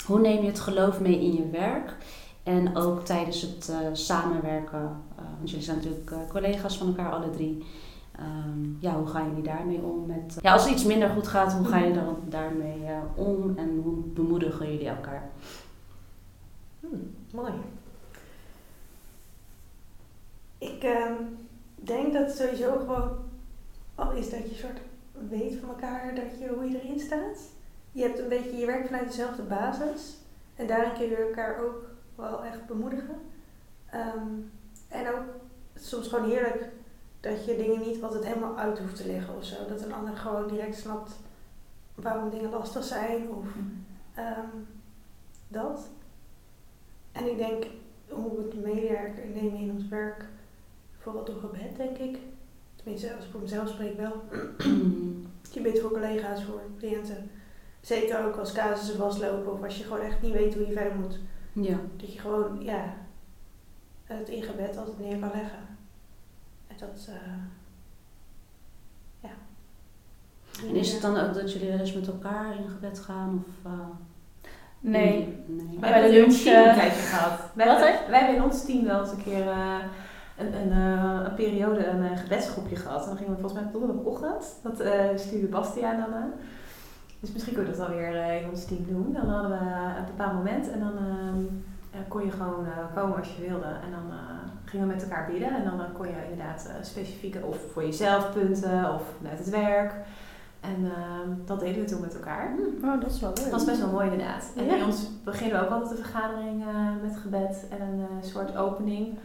hoe 0.06 0.20
neem 0.20 0.42
je 0.42 0.48
het 0.48 0.60
geloof 0.60 1.00
mee 1.00 1.22
in 1.22 1.34
je 1.34 1.50
werk? 1.50 1.96
En 2.44 2.76
ook 2.76 3.06
tijdens 3.06 3.42
het 3.42 3.70
eh, 3.70 3.78
samenwerken. 3.94 5.04
eh, 5.16 5.24
want 5.38 5.50
jullie 5.50 5.66
zijn 5.66 5.78
natuurlijk 5.78 6.12
eh, 6.12 6.18
collega's 6.30 6.78
van 6.78 6.88
elkaar, 6.88 7.12
alle 7.12 7.30
drie. 7.30 7.66
Ehm, 8.12 8.80
ja, 8.80 8.98
hoe 8.98 9.08
gaan 9.08 9.28
jullie 9.30 9.44
daarmee 9.44 9.82
om? 9.82 10.06
Met, 10.06 10.38
ja, 10.42 10.54
als 10.54 10.68
iets 10.68 10.84
minder 10.86 11.10
goed 11.10 11.28
gaat, 11.28 11.54
hoe 11.54 11.66
ga 11.66 11.78
je 11.78 11.94
dan 11.94 12.18
daarmee 12.30 12.82
om? 13.16 13.58
En 13.58 13.82
hoe 13.84 13.96
bemoedigen 13.96 14.72
jullie 14.72 14.88
elkaar? 14.88 15.30
Hmm, 16.80 17.16
mooi. 17.32 17.52
Ik 20.58 20.88
denk 21.76 22.14
dat 22.14 22.36
sowieso 22.36 22.78
gewoon 22.78 23.10
al 23.96 24.12
is 24.12 24.30
dat 24.30 24.50
je 24.50 24.56
soort 24.56 24.80
weet 25.30 25.56
van 25.60 25.70
elkaar 25.70 26.16
dat 26.16 26.40
je, 26.40 26.48
hoe 26.48 26.70
je 26.70 26.82
erin 26.82 27.00
staat. 27.00 27.40
Je 27.92 28.02
hebt 28.02 28.20
een 28.20 28.30
beetje, 28.30 28.58
je 28.58 28.66
werkt 28.66 28.88
vanuit 28.88 29.08
dezelfde 29.08 29.42
basis. 29.42 30.18
En 30.56 30.68
daarin 30.68 30.94
kun 30.94 31.10
je 31.10 31.16
elkaar 31.16 31.60
ook 31.60 31.84
wel 32.16 32.44
echt 32.44 32.66
bemoedigen. 32.66 33.16
Ehm, 33.90 34.34
en 34.88 35.08
ook 35.08 35.24
soms 35.76 36.08
gewoon 36.08 36.30
heerlijk 36.30 36.70
dat 37.20 37.46
je 37.46 37.56
dingen 37.56 37.80
niet 37.80 38.04
altijd 38.04 38.26
helemaal 38.26 38.58
uit 38.58 38.80
hoeft 38.80 38.96
te 38.96 39.08
leggen 39.08 39.36
of 39.36 39.46
zo. 39.46 39.56
Dat 39.68 39.82
een 39.82 39.94
ander 39.94 40.18
gewoon 40.18 40.48
direct 40.48 40.78
snapt 40.78 41.12
waarom 41.96 42.30
dingen 42.30 42.50
lastig 42.50 42.84
zijn 42.84 43.30
of 43.30 43.46
Ehm, 44.16 44.58
dat. 45.48 45.90
En 47.12 47.30
ik 47.30 47.38
denk 47.38 47.66
hoe 48.10 48.36
we 48.36 48.42
het 48.42 48.64
meewerken 48.64 49.34
nemen 49.34 49.60
in 49.60 49.72
ons 49.72 49.88
werk, 49.88 50.26
vooral 50.98 51.26
door 51.26 51.36
gebed, 51.36 51.78
denk 51.78 51.98
ik. 51.98 52.18
Tenminste, 52.86 53.16
als 53.16 53.26
ik 53.26 53.32
voor 53.32 53.42
mezelf 53.42 53.70
spreek 53.70 53.98
wel. 53.98 54.24
Je 55.54 55.62
bidt 55.62 55.80
voor 55.80 55.92
collega's, 55.92 56.44
voor 56.44 56.62
cliënten. 56.78 57.30
Zeker 57.82 58.26
ook 58.26 58.36
als 58.36 58.52
casussen 58.52 58.98
vastlopen 58.98 59.54
of 59.54 59.64
als 59.64 59.78
je 59.78 59.84
gewoon 59.84 60.00
echt 60.06 60.22
niet 60.22 60.34
weet 60.34 60.54
hoe 60.54 60.68
je 60.68 60.74
verder 60.74 60.96
moet. 60.96 61.20
ja. 61.52 61.78
Dat 61.98 62.14
je 62.14 62.20
gewoon, 62.20 62.62
ja, 62.64 62.94
het 64.04 64.30
in 64.30 64.44
gebed 64.44 64.78
altijd 64.78 65.00
neer 65.00 65.18
kan 65.20 65.32
leggen. 65.34 65.60
En 66.68 66.76
dat, 66.80 67.08
eh 67.10 67.44
ja. 69.20 69.30
En 70.68 70.76
is 70.76 70.92
het 70.94 71.02
dan 71.02 71.18
ook 71.18 71.34
dat 71.34 71.54
jullie 71.54 71.70
wel 71.70 71.80
eens 71.80 71.94
met 71.94 72.08
elkaar 72.08 72.56
in 72.58 72.70
gebed 72.70 73.00
gaan? 73.00 73.44
Of, 73.48 73.72
eh, 73.72 73.80
Nee. 74.80 75.44
nee. 75.48 75.68
Wij 75.80 75.80
Bij 75.80 75.92
hebben 75.92 76.12
de 76.12 76.18
lunch, 76.20 76.34
team 76.34 76.68
een 76.68 76.76
tijdje 76.76 77.02
gehad. 77.02 77.40
Wij, 77.54 77.68
wat, 77.68 77.80
hebben, 77.80 78.10
wij 78.10 78.20
hebben 78.20 78.36
in 78.38 78.44
ons 78.44 78.66
team 78.66 78.84
wel 78.86 79.00
eens 79.00 79.12
een 79.12 79.24
keer 79.24 79.48
eh, 79.48 79.78
een, 80.38 80.54
een, 80.62 80.72
eh, 80.72 81.20
een 81.26 81.34
periode 81.34 81.88
een 81.88 82.04
eh, 82.04 82.18
gebedsgroepje 82.18 82.76
gehad. 82.76 83.02
En 83.02 83.08
dan 83.08 83.18
gingen 83.18 83.34
we 83.34 83.40
volgens 83.40 83.62
mij 83.62 83.72
op 83.74 83.80
donderdagochtend. 83.80 84.60
Dat 84.64 84.80
eh 84.80 85.04
stuurde 85.16 85.48
Bastiaan 85.48 86.00
dan 86.00 86.14
aan. 86.14 86.32
Dus 87.20 87.32
misschien 87.32 87.54
kun 87.54 87.66
je 87.66 87.72
dat 87.72 87.80
alweer 87.88 88.42
in 88.42 88.50
ons 88.50 88.66
team 88.66 88.86
doen. 88.88 89.14
Dan 89.14 89.30
hadden 89.30 89.52
we 89.52 89.66
een 89.98 90.06
bepaald 90.06 90.34
moment 90.34 90.72
en 90.72 90.80
dan 90.80 90.98
ehm, 90.98 91.44
eh, 91.92 92.00
kon 92.08 92.26
je 92.26 92.32
gewoon 92.32 92.66
komen 92.96 93.18
als 93.18 93.36
je 93.36 93.48
wilde. 93.48 93.66
En 93.66 93.92
dan 93.92 94.18
gingen 94.66 94.88
we 94.88 94.94
met 94.94 95.04
elkaar 95.04 95.28
bidden. 95.32 95.50
En 95.50 95.64
dan 95.64 95.92
kon 95.94 96.08
je 96.08 96.14
inderdaad 96.32 96.70
specifieke, 96.82 97.40
of 97.46 97.58
voor 97.72 97.84
jezelf 97.84 98.34
punten, 98.34 98.94
of 98.94 99.04
vanuit 99.18 99.40
het 99.40 99.50
werk. 99.50 99.94
En 100.60 100.92
ehm, 100.96 101.30
dat 101.46 101.60
deden 101.60 101.82
we 101.82 101.88
toen 101.90 102.02
met 102.02 102.16
elkaar. 102.16 102.54
Oh, 102.84 103.02
dat 103.02 103.12
is 103.12 103.20
wel 103.20 103.30
leuk. 103.30 103.40
Dat 103.40 103.52
was 103.52 103.66
best 103.66 103.80
wel 103.80 103.92
mooi 103.92 104.10
inderdaad. 104.12 104.52
En 104.56 104.66
Ja. 104.66 104.70
bij 104.76 104.84
ons 104.84 105.10
beginnen 105.24 105.60
we 105.60 105.66
ook 105.66 105.72
altijd 105.72 105.90
de 105.98 106.04
vergadering 106.04 106.64
met 107.02 107.18
gebed 107.18 107.68
en 107.70 107.82
een 107.82 108.24
soort 108.24 108.58
opening. 108.58 109.18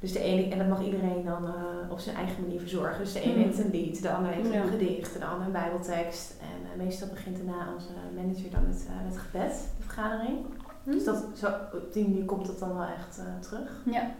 Dus 0.00 0.12
de 0.12 0.18
ene, 0.20 0.48
en 0.52 0.58
dat 0.58 0.68
mag 0.68 0.82
iedereen 0.84 1.24
dan 1.24 1.44
eh, 1.46 1.52
op 1.90 1.98
zijn 1.98 2.16
eigen 2.16 2.42
manier 2.42 2.60
verzorgen. 2.60 2.98
Dus 2.98 3.12
de 3.12 3.20
ene 3.20 3.36
Mm. 3.36 3.42
heeft 3.42 3.58
een 3.58 3.70
lied, 3.70 4.02
de 4.02 4.10
ander 4.12 4.32
heeft 4.32 4.52
Ja. 4.52 4.62
een 4.62 4.68
gedicht, 4.68 5.18
de 5.18 5.24
ander 5.24 5.46
een 5.46 5.52
bijbeltekst. 5.52 6.34
En 6.40 6.70
eh, 6.80 6.84
meestal 6.84 7.08
begint 7.08 7.36
daarna 7.36 7.66
onze 7.74 7.88
manager 8.14 8.50
dan 8.50 8.66
met, 8.66 8.86
eh, 8.88 9.04
met 9.04 9.18
gebed, 9.18 9.50
de 9.76 9.82
vergadering. 9.84 10.36
Dus 10.84 11.04
dat, 11.04 11.24
zo, 11.36 11.46
op 11.72 11.92
die 11.92 12.08
manier 12.08 12.24
komt 12.24 12.46
het 12.46 12.58
dan 12.58 12.74
wel 12.74 12.86
echt 12.98 13.20
terug. 13.40 13.70
Ja. 13.84 14.10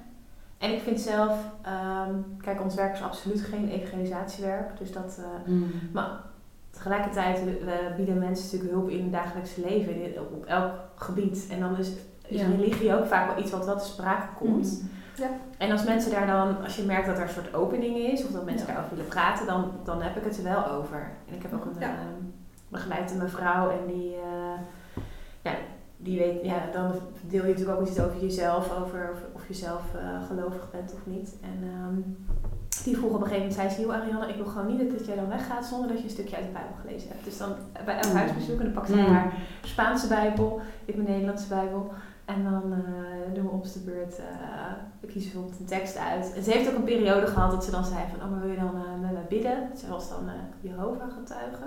En 0.59 0.73
ik 0.73 0.81
vind 0.83 1.01
zelf, 1.01 1.39
ehm, 1.63 2.13
kijk 2.41 2.63
ons 2.63 2.75
werk 2.75 2.95
is 2.95 3.03
absoluut 3.03 3.41
geen 3.41 3.69
evangelisatiewerk. 3.69 4.79
Dus 4.79 4.93
dat, 4.93 5.19
Mm. 5.47 5.71
maar 5.93 6.11
tegelijkertijd 6.71 7.45
we, 7.45 7.93
bieden 7.97 8.19
mensen 8.19 8.45
natuurlijk 8.45 8.73
hulp 8.73 8.89
in 8.91 9.03
het 9.03 9.13
dagelijkse 9.13 9.61
leven, 9.61 10.21
op, 10.21 10.45
elk 10.45 10.73
gebied. 10.95 11.47
En 11.51 11.61
dan 11.61 11.77
is, 11.79 11.89
is 12.27 12.41
Ja. 12.41 12.47
religie 12.47 12.95
ook 12.95 13.07
vaak 13.07 13.35
wel 13.35 13.43
iets 13.45 13.51
wat 13.53 13.65
wel 13.65 13.79
te 13.79 13.85
sprake 13.85 14.35
komt. 14.37 14.83
Ja. 15.19 15.29
En 15.59 15.71
als 15.71 15.85
mensen 15.85 16.11
daar 16.11 16.27
dan, 16.27 16.63
als 16.65 16.77
je 16.77 16.83
merkt 16.83 17.07
dat 17.07 17.17
er 17.17 17.23
een 17.23 17.29
soort 17.29 17.55
opening 17.55 17.97
is, 17.97 18.25
of 18.25 18.31
dat 18.31 18.45
mensen 18.45 18.67
Ja. 18.67 18.73
daarover 18.73 18.97
willen 18.97 19.11
praten, 19.11 19.47
dan, 19.47 19.71
dan 19.85 20.03
heb 20.03 20.17
ik 20.17 20.25
het 20.25 20.37
er 20.39 20.43
wel 20.45 20.67
over. 20.71 21.11
En 21.29 21.35
ik 21.35 21.43
heb 21.43 21.53
ook 21.55 21.65
een 21.65 21.77
Ja. 21.81 21.95
begeleid 22.69 23.11
een 23.11 23.19
mevrouw 23.19 23.71
en 23.71 23.87
die, 23.87 24.15
eh, 24.15 24.61
ja, 25.43 25.53
die 25.97 26.19
weet, 26.19 26.45
ja, 26.45 26.59
dan 26.73 26.93
deel 27.23 27.43
je 27.47 27.49
natuurlijk 27.53 27.81
ook 27.81 27.87
iets 27.87 28.01
over 28.01 28.21
jezelf, 28.21 28.79
over 28.83 29.11
of, 29.13 29.19
of 29.33 29.49
je 29.49 29.55
zelf 29.55 29.83
eh, 29.95 30.27
gelovig 30.27 30.71
bent 30.71 30.93
of 30.93 31.01
niet. 31.07 31.35
En 31.43 31.69
ehm, 31.73 32.01
die 32.85 32.97
vroeg 32.97 33.11
op 33.13 33.21
een 33.21 33.27
gegeven 33.27 33.49
moment, 33.49 33.55
zei 33.55 33.69
ze, 33.69 33.81
joh 33.81 33.95
Ariane, 33.95 34.29
ik 34.29 34.37
wil 34.37 34.47
gewoon 34.47 34.77
niet 34.77 34.91
dat 34.99 35.07
jij 35.07 35.17
dan 35.17 35.29
weggaat 35.29 35.65
zonder 35.67 35.89
dat 35.89 35.99
je 35.99 36.05
een 36.05 36.11
stukje 36.11 36.37
uit 36.37 36.45
de 36.45 36.53
Bijbel 36.53 36.75
gelezen 36.81 37.09
hebt. 37.09 37.25
Dus 37.25 37.39
dan 37.39 37.51
eh, 37.73 37.85
bij 37.85 37.95
elk 37.95 38.13
Mm. 38.13 38.17
huisbezoek, 38.19 38.61
en 38.61 38.73
dan 38.75 38.87
zij 38.87 38.97
Mm. 38.97 39.15
haar 39.15 39.33
Spaanse 39.63 40.09
Bijbel, 40.09 40.61
ik 40.85 40.95
mijn 40.97 41.09
Nederlandse 41.09 41.49
Bijbel. 41.49 41.93
En 42.35 42.45
dan 42.45 42.73
eh, 42.73 43.35
doen 43.35 43.45
we 43.45 43.51
op 43.51 43.73
de 43.73 43.81
beurt, 43.85 44.17
we 45.01 45.07
kiezen 45.07 45.31
bijvoorbeeld 45.31 45.61
een 45.61 45.67
tekst 45.67 45.97
uit. 45.97 46.35
En 46.35 46.43
ze 46.43 46.51
heeft 46.51 46.69
ook 46.71 46.77
een 46.77 46.85
periode 46.85 47.27
gehad 47.27 47.51
dat 47.51 47.65
ze 47.65 47.71
dan 47.71 47.85
zei 47.85 48.01
van, 48.11 48.23
oh 48.23 48.31
maar 48.31 48.41
wil 48.41 48.51
je 48.51 48.57
dan 48.57 48.75
eh, 48.75 49.01
met 49.01 49.13
me 49.13 49.21
bidden? 49.29 49.71
Ze 49.77 49.89
was 49.89 50.09
dan 50.09 50.25
uh, 50.25 50.33
Jehovah 50.61 51.13
getuige. 51.19 51.65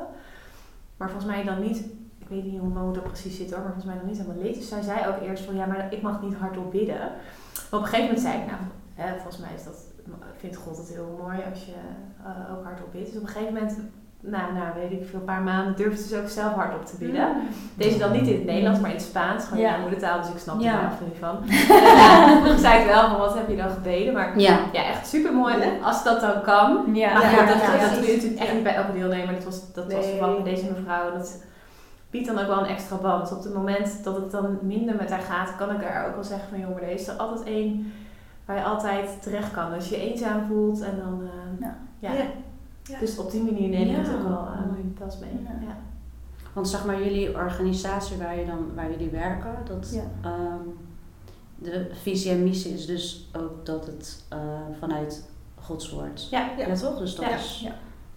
Maar 0.98 1.10
volgens 1.10 1.32
mij 1.32 1.44
dan 1.44 1.62
niet, 1.62 1.78
ik 2.18 2.28
weet 2.28 2.44
niet 2.44 2.60
hoe 2.60 2.94
dat 2.94 3.04
precies 3.04 3.38
zit 3.38 3.52
hoor, 3.52 3.64
maar 3.64 3.74
volgens 3.74 3.86
mij 3.86 3.98
dan 3.98 4.08
niet 4.08 4.18
helemaal 4.18 4.44
lid. 4.44 4.56
Dus 4.56 4.68
zij 4.68 4.82
zei 4.82 5.08
ook 5.08 5.22
eerst 5.22 5.44
van, 5.44 5.56
ja 5.56 5.66
maar 5.66 5.94
ik 5.94 6.02
mag 6.02 6.22
niet 6.22 6.36
hardop 6.36 6.72
bidden. 6.72 7.00
Maar 7.00 7.80
op 7.80 7.86
een 7.86 7.86
gegeven 7.86 8.06
moment 8.06 8.20
zei 8.20 8.42
ik, 8.42 8.46
nou 8.46 8.62
hè, 8.94 9.14
volgens 9.14 9.38
mij 9.38 9.54
is 9.54 9.64
dat, 9.64 9.80
vindt 10.38 10.56
God 10.56 10.78
het 10.78 10.90
heel 10.90 11.20
mooi 11.26 11.40
als 11.52 11.66
je 11.66 11.76
ook 12.52 12.64
hardop 12.64 12.92
bidt. 12.92 13.06
Dus 13.06 13.16
op 13.16 13.22
een 13.22 13.28
gegeven 13.28 13.54
moment, 13.54 13.78
nou, 14.22 14.54
nou 14.54 14.66
weet 14.76 14.92
ik 14.92 15.08
veel, 15.10 15.20
een 15.20 15.26
paar 15.26 15.42
maanden 15.42 15.76
durfde 15.76 16.04
ze 16.04 16.18
ook 16.22 16.28
zelf 16.30 16.54
hardop 16.54 16.86
te 16.86 16.96
bidden. 17.00 17.28
Deze 17.76 17.98
dan 17.98 18.12
niet 18.12 18.28
in 18.28 18.34
het 18.36 18.46
Nederlands, 18.46 18.80
maar 18.80 18.90
in 18.90 18.96
het 18.96 19.06
Spaans. 19.06 19.44
Gewoon 19.46 19.64
Ja. 19.64 19.70
mijn 19.70 19.82
moedertaal, 19.82 20.22
dus 20.22 20.30
ik 20.32 20.38
snap 20.38 20.56
er 20.56 20.62
Ja. 20.62 20.80
wel 20.82 20.98
veel 20.98 21.08
niet 21.08 21.18
van. 21.20 21.38
En, 22.34 22.44
toen 22.48 22.58
zei 22.58 22.80
ik 22.82 22.86
wel 22.88 23.10
van, 23.10 23.18
wat 23.18 23.34
heb 23.34 23.50
je 23.50 23.56
dan 23.56 23.70
gebeden? 23.70 24.14
Maar 24.14 24.40
Ja. 24.40 24.60
ja, 24.72 24.84
echt 24.86 25.08
super 25.08 25.34
mooi. 25.34 25.58
Ja. 25.58 25.70
Als 25.84 26.04
dat 26.04 26.22
dan 26.22 26.42
kan. 26.42 26.96
Ja. 26.96 27.14
Maar 27.14 27.22
goed, 27.22 27.48
dat, 27.48 27.62
ja, 27.62 27.72
dat 27.72 27.90
ja. 27.90 27.96
doe 27.96 28.06
je 28.08 28.14
natuurlijk 28.16 28.42
echt 28.42 28.54
niet 28.54 28.64
bij 28.64 28.76
elke 28.76 28.94
deelnemer. 28.94 29.34
Dat 29.34 29.44
was, 29.44 29.74
dat 29.74 29.94
was 29.94 30.06
Nee. 30.06 30.20
wel 30.20 30.42
bij 30.42 30.54
deze 30.54 30.66
mevrouw. 30.78 31.12
Dat 31.12 31.44
biedt 32.10 32.28
dan 32.28 32.40
ook 32.40 32.48
wel 32.48 32.60
een 32.60 32.66
extra 32.76 32.96
band. 32.96 33.22
Dus 33.30 33.38
op 33.38 33.44
het 33.44 33.54
moment 33.54 34.04
dat 34.04 34.16
het 34.16 34.32
dan 34.32 34.58
minder 34.62 34.96
met 34.96 35.10
haar 35.10 35.20
gaat, 35.20 35.56
kan 35.58 35.70
ik 35.76 35.82
haar 35.88 36.08
ook 36.08 36.16
wel 36.16 36.24
zeggen 36.24 36.50
van, 36.50 36.60
joh, 36.60 36.74
maar 36.74 36.82
er 36.84 36.90
is 36.92 37.08
er 37.08 37.16
altijd 37.16 37.44
één 37.48 37.94
waar 38.46 38.58
je 38.58 38.64
altijd 38.64 39.22
terecht 39.22 39.52
kan. 39.52 39.74
Als 39.74 39.90
je 39.90 39.96
je 39.96 40.10
eenzaam 40.12 40.46
voelt 40.48 40.82
en 40.82 40.94
dan... 41.04 41.22
eh, 41.24 41.68
Ja. 42.00 42.12
ja. 42.12 42.24
Ja. 42.92 42.98
Ja. 42.98 43.00
Dus 43.00 43.18
op 43.18 43.32
die 43.32 43.42
manier 43.44 43.70
neem 43.70 43.90
ik 43.90 43.96
het 43.98 44.08
Ja, 44.08 44.14
ook 44.14 44.24
wel 44.24 44.48
mooi. 44.70 44.82
pas 45.00 45.20
mee. 45.20 45.30
Ja. 45.44 45.68
Ja. 45.68 45.78
Want 46.54 46.68
zeg 46.70 46.86
maar, 46.86 47.04
jullie 47.04 47.36
organisatie 47.36 48.18
waar, 48.18 48.40
je 48.40 48.46
dan, 48.46 48.76
waar 48.76 48.90
jullie 48.92 49.10
werken, 49.10 49.56
dat, 49.66 49.92
Ja. 49.94 50.30
ehm, 50.30 50.68
de 51.56 51.90
visie 52.02 52.32
en 52.32 52.44
missie 52.44 52.74
is 52.74 52.86
dus 52.86 53.30
ook 53.38 53.66
dat 53.66 53.86
het 53.86 54.24
eh, 54.30 54.40
vanuit 54.80 55.30
Gods 55.60 55.90
woord. 55.92 56.28
Ja. 56.30 56.50
Ja, 56.58 56.76
toch? 56.76 56.98
Dus 56.98 57.16
dat, 57.16 57.26
Ja. 57.26 57.36
is, 57.36 57.62
Ja. 57.64 57.76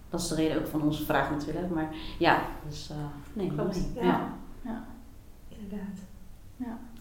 dat 0.09 0.19
is 0.21 0.27
de 0.27 0.35
reden 0.35 0.57
ook 0.59 0.67
van 0.67 0.81
onze 0.81 1.05
vraag 1.05 1.29
natuurlijk. 1.31 1.69
Maar 1.69 1.89
ja, 2.19 2.41
dus 2.67 2.89
eh 2.89 2.95
nee, 3.33 3.47
Klopt. 3.53 3.75
mooi. 3.93 4.07
Ja. 4.07 4.33
Ja. 4.61 4.83
Inderdaad. 5.47 5.97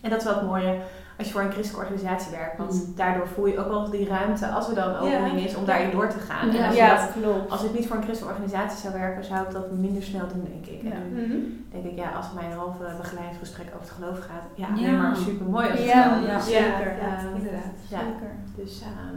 En 0.01 0.11
dat 0.11 0.19
is 0.19 0.25
wel 0.25 0.35
het 0.35 0.47
mooie 0.47 0.81
als 1.19 1.27
je 1.27 1.33
voor 1.33 1.43
een 1.43 1.53
christelijke 1.53 1.87
organisatie 1.91 2.37
werkt. 2.37 2.57
Want 2.59 2.73
Mm. 2.73 2.93
daardoor 2.97 3.29
voel 3.29 3.47
je 3.47 3.59
ook 3.59 3.69
wel 3.69 3.91
die 3.91 4.09
ruimte, 4.09 4.47
als 4.49 4.69
er 4.69 4.75
dan 4.75 4.95
een 4.95 5.11
Ja. 5.11 5.19
opening 5.19 5.47
is, 5.47 5.55
om 5.55 5.65
daarin 5.65 5.91
door 5.91 6.09
te 6.09 6.19
gaan. 6.19 6.49
En 6.49 6.55
Ja. 6.57 6.67
als, 6.67 6.75
je 6.75 6.81
Ja, 6.83 7.07
dat, 7.07 7.13
klopt. 7.23 7.51
als 7.51 7.63
ik 7.65 7.73
niet 7.73 7.87
voor 7.87 7.97
een 7.97 8.03
christelijke 8.03 8.39
organisatie 8.41 8.79
zou 8.81 8.93
werken, 9.01 9.25
zou 9.25 9.47
ik 9.47 9.51
dat 9.53 9.71
minder 9.73 10.03
snel 10.03 10.27
doen, 10.29 10.45
denk 10.53 10.67
ik. 10.67 10.83
Ja. 10.83 10.91
En 10.93 11.15
nu 11.15 11.65
denk 11.73 11.85
ik, 11.85 11.97
ja, 11.97 12.11
als 12.11 12.27
mijn 12.35 12.53
halve 12.53 12.85
begeleidingsgesprek 13.01 13.67
over 13.67 13.81
het 13.81 13.91
geloof 13.91 14.19
gaat, 14.19 14.45
ja, 14.55 14.67
Ja. 14.67 14.73
alleen 14.75 14.99
maar 15.03 15.17
super 15.17 15.47
mooi 15.47 15.71
als 15.71 15.79
het 15.79 15.89
Ja, 15.89 16.19
ja. 16.27 16.41
zeker. 16.41 16.97
Ja, 17.03 17.17
Ehm, 17.19 17.35
inderdaad. 17.37 17.75
Ja. 17.89 17.99
Zeker. 17.99 18.31
Dus, 18.57 18.81
ehm, 18.83 19.15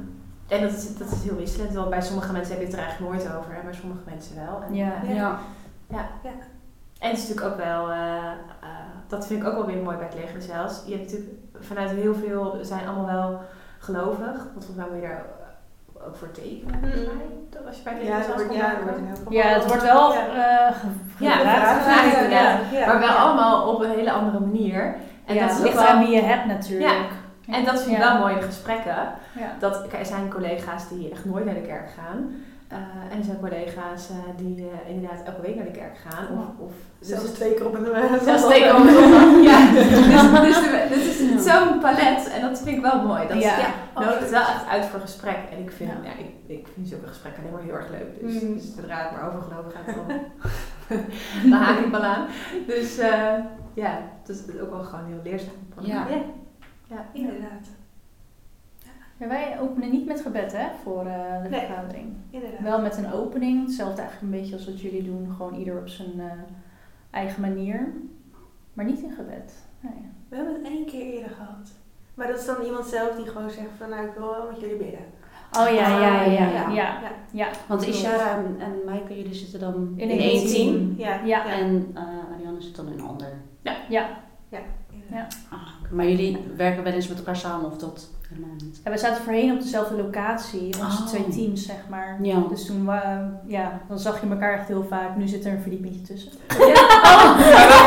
en 0.55 0.61
dat 0.61 0.71
is, 0.77 0.97
dat 0.97 1.11
is 1.11 1.23
heel 1.23 1.35
wisselend. 1.35 1.73
Want 1.73 1.89
bij 1.89 2.01
sommige 2.01 2.31
mensen 2.31 2.51
heb 2.53 2.59
je 2.61 2.67
het 2.67 2.75
er 2.77 2.83
eigenlijk 2.83 3.11
nooit 3.13 3.37
over, 3.37 3.53
hè, 3.55 3.63
maar 3.63 3.75
sommige 3.75 4.01
mensen 4.05 4.35
wel. 4.35 4.61
En, 4.67 4.73
Ja. 4.75 4.91
eh, 5.03 5.15
Ja. 5.15 5.39
En 6.99 7.09
het 7.09 7.17
is 7.17 7.27
natuurlijk 7.27 7.53
ook 7.53 7.65
wel, 7.65 7.91
eh, 7.91 7.97
eh, 8.61 8.69
dat 9.07 9.27
vind 9.27 9.41
ik 9.41 9.47
ook 9.47 9.53
wel 9.55 9.65
weer 9.65 9.83
mooi 9.83 9.97
bij 9.97 10.05
het 10.05 10.15
leger 10.15 10.41
zelfs. 10.41 10.83
Je 10.85 10.91
hebt 10.91 11.03
natuurlijk 11.03 11.31
vanuit 11.61 11.89
heel 11.91 12.15
veel 12.15 12.57
zijn 12.61 12.87
allemaal 12.87 13.05
wel 13.15 13.41
gelovig. 13.79 14.35
Want 14.53 14.65
volgens 14.65 14.75
mij 14.75 14.85
moet 14.91 15.01
je 15.01 15.07
daar 15.07 15.25
ook 16.07 16.15
voor 16.15 16.31
tekenen. 16.31 16.79
volgens 16.79 17.03
mij. 17.13 17.25
Dat 17.49 17.65
als 17.67 17.77
je 17.77 17.83
bij 17.83 17.93
het 17.93 18.03
Ja, 18.07 18.17
dat 18.17 18.27
wordt, 18.35 18.53
ja, 18.53 18.59
dat 18.59 18.83
werken. 18.83 18.83
wordt 18.83 18.99
heel 19.07 19.15
veel 19.23 19.31
Ja, 19.31 19.43
het 19.47 19.67
wordt 19.67 19.83
wel 19.83 20.13
Ja. 20.13 20.19
eh 20.27 20.75
Ja, 21.17 21.31
gevraagd. 21.31 21.77
gevraagd, 21.77 22.11
Ja, 22.13 22.17
inderdaad. 22.23 22.59
Ja, 22.71 22.85
Maar 22.87 22.99
wel 22.99 23.07
ja. 23.09 23.15
allemaal 23.15 23.73
op 23.73 23.81
een 23.81 23.89
hele 23.89 24.11
andere 24.11 24.39
manier. 24.39 24.95
En 25.25 25.35
ja, 25.35 25.47
dat 25.47 25.59
ligt 25.59 25.77
aan 25.77 25.99
wie 25.99 26.09
je 26.15 26.21
hebt 26.21 26.45
natuurlijk. 26.45 27.09
En 27.47 27.65
dat 27.65 27.81
vind 27.81 27.95
ik 27.97 28.03
Ja. 28.03 28.09
wel 28.11 28.19
mooi 28.19 28.33
in 28.33 28.39
de 28.39 28.45
gesprekken. 28.45 28.95
Ja. 29.31 29.47
Dat, 29.59 29.85
er 29.99 30.05
zijn 30.05 30.29
collega's 30.29 30.89
die 30.89 31.11
echt 31.11 31.25
nooit 31.25 31.45
naar 31.45 31.53
de 31.53 31.61
kerk 31.61 31.89
gaan. 31.89 32.35
Eh, 32.68 32.78
en 33.11 33.18
er 33.18 33.24
zijn 33.24 33.39
collega's 33.39 34.09
eh, 34.09 34.15
die 34.38 34.70
eh, 34.70 34.89
inderdaad 34.93 35.24
elke 35.26 35.41
week 35.41 35.55
naar 35.55 35.65
de 35.65 35.72
kerk 35.72 35.97
gaan. 35.97 36.26
Of, 36.38 36.65
of, 36.65 36.72
dus 36.99 37.07
Zelfs 37.07 37.24
het- 37.24 37.34
twee 37.36 37.53
keer 37.53 37.65
op 37.68 37.74
een 37.74 37.86
uh, 37.86 38.22
zelfs 38.24 38.43
twee 38.49 38.61
keer 38.61 38.76
op 38.76 38.84
de 38.84 38.91
zondag. 38.99 39.41
Ja, 39.51 39.72
dus, 39.72 40.55
dus, 40.55 40.89
dus 40.89 41.20
het 41.20 41.39
is 41.39 41.43
zo'n 41.51 41.80
palet 41.80 42.30
en 42.30 42.41
dat 42.41 42.61
vind 42.61 42.76
ik 42.78 42.82
wel 42.82 43.01
mooi. 43.05 43.28
Dat 43.28 43.38
Ja. 43.41 43.57
ja, 43.59 43.70
nodigt 43.95 44.30
wel 44.30 44.41
echt 44.41 44.68
uit 44.68 44.86
voor 44.86 44.99
gesprek. 44.99 45.38
En 45.51 45.57
ik 45.57 45.72
vind, 45.72 45.89
Ja. 45.91 45.97
ja. 46.03 46.11
ik, 46.18 46.57
ik 46.57 46.68
vind 46.74 46.88
zulke 46.88 47.07
gesprekken 47.07 47.41
alleen 47.43 47.53
maar 47.53 47.63
heel 47.63 47.74
erg 47.74 47.89
leuk. 47.89 48.20
Dus, 48.22 48.39
dus 48.39 48.76
zodra 48.76 48.97
het 49.01 49.11
maar 49.11 49.28
over 49.28 49.41
geloof 49.41 49.65
gaat, 49.74 49.95
dan, 49.95 50.20
dan 51.51 51.59
haak 51.59 51.80
ik 51.80 51.91
wel 51.91 52.03
aan. 52.03 52.26
Dus 52.68 52.97
eh, 52.97 53.34
ja, 53.74 53.99
het 54.22 54.30
is 54.30 54.59
ook 54.61 54.70
wel 54.70 54.84
gewoon 54.84 55.05
heel 55.05 55.20
leerzaam. 55.24 55.53
Ja. 55.80 56.07
ja. 56.09 56.22
ja. 56.88 57.05
Inderdaad. 57.13 57.68
Ja, 59.20 59.28
wij 59.28 59.59
openen 59.59 59.91
niet 59.91 60.05
met 60.05 60.22
gebed 60.22 60.51
hè, 60.51 60.68
voor 60.84 61.05
eh, 61.05 61.43
de 61.43 61.49
Nee. 61.49 61.59
vergadering. 61.59 62.13
Inderdaad. 62.30 62.59
Wel 62.61 62.82
met 62.82 62.97
een 62.97 63.11
opening, 63.13 63.65
hetzelfde 63.65 64.01
eigenlijk 64.01 64.34
een 64.34 64.39
beetje 64.39 64.55
als 64.55 64.65
wat 64.65 64.82
jullie 64.82 65.03
doen, 65.03 65.34
gewoon 65.38 65.55
ieder 65.55 65.78
op 65.80 65.88
zijn 65.88 66.20
eh, 66.20 66.26
eigen 67.11 67.41
manier. 67.41 67.93
Maar 68.74 68.86
niet 68.86 68.99
in 69.01 69.11
gebed. 69.11 69.53
Nee. 69.80 69.93
We 70.30 70.36
hebben 70.36 70.53
het 70.53 70.63
één 70.63 70.86
keer 70.86 71.05
eerder 71.13 71.30
gehad. 71.30 71.72
Maar 72.13 72.28
dat 72.28 72.39
is 72.39 72.45
dan 72.45 72.61
iemand 72.65 72.86
zelf 72.86 73.15
die 73.15 73.26
gewoon 73.26 73.49
zegt 73.49 73.70
van 73.78 73.89
nou 73.89 74.05
ik 74.07 74.13
wil 74.18 74.30
wel 74.32 74.47
met 74.51 74.59
jullie 74.59 74.76
bidden. 74.76 74.99
Oh 75.59 75.70
ja, 75.70 75.99
ja, 75.99 76.24
ja, 76.24 76.24
ja. 76.24 76.49
Ja. 76.49 76.70
ja. 76.72 76.99
ja. 77.32 77.47
Want. 77.68 77.88
Ishara 77.88 78.36
en, 78.38 78.55
en 78.59 78.72
Maaike, 78.86 79.15
jullie 79.18 79.34
zitten 79.34 79.59
dan 79.59 79.93
In 79.95 80.09
in, 80.09 80.20
één 80.20 80.47
team. 80.47 80.76
team. 80.76 80.93
Ja. 80.97 81.22
Ja. 81.26 81.45
En 81.45 81.91
eh 81.93 82.03
Ariane 82.36 82.61
zit 82.61 82.76
dan 82.76 82.88
in 82.88 82.99
een 82.99 83.05
ander. 83.05 83.34
Ja. 83.89 84.07
inderdaad. 84.91 85.38
Ah, 85.49 85.59
oké. 85.84 85.93
maar 85.95 86.05
jullie 86.07 86.38
werken 86.55 86.84
wel 86.84 86.93
eens 86.93 87.07
met 87.07 87.18
elkaar 87.18 87.36
samen 87.36 87.65
of 87.65 87.78
dat 87.78 88.09
helemaal 88.30 88.55
niet? 88.63 88.80
En 88.84 88.91
we 88.91 88.97
zaten 88.97 89.23
voorheen 89.23 89.51
op 89.53 89.61
dezelfde 89.61 89.95
locatie, 89.95 90.65
onze 90.84 91.01
Oh. 91.01 91.07
twee 91.07 91.28
teams 91.28 91.65
zeg 91.65 91.75
maar. 91.89 92.17
Ja. 92.21 92.43
Dus 92.49 92.65
toen, 92.65 92.89
ja, 93.47 93.80
dan 93.88 93.99
zag 93.99 94.21
je 94.21 94.28
elkaar 94.30 94.53
echt 94.53 94.67
heel 94.67 94.86
vaak. 94.89 95.15
Nu 95.15 95.28
zit 95.28 95.45
er 95.45 95.51
een 95.51 95.61
verdiepingje 95.61 96.01
tussen. 96.01 96.32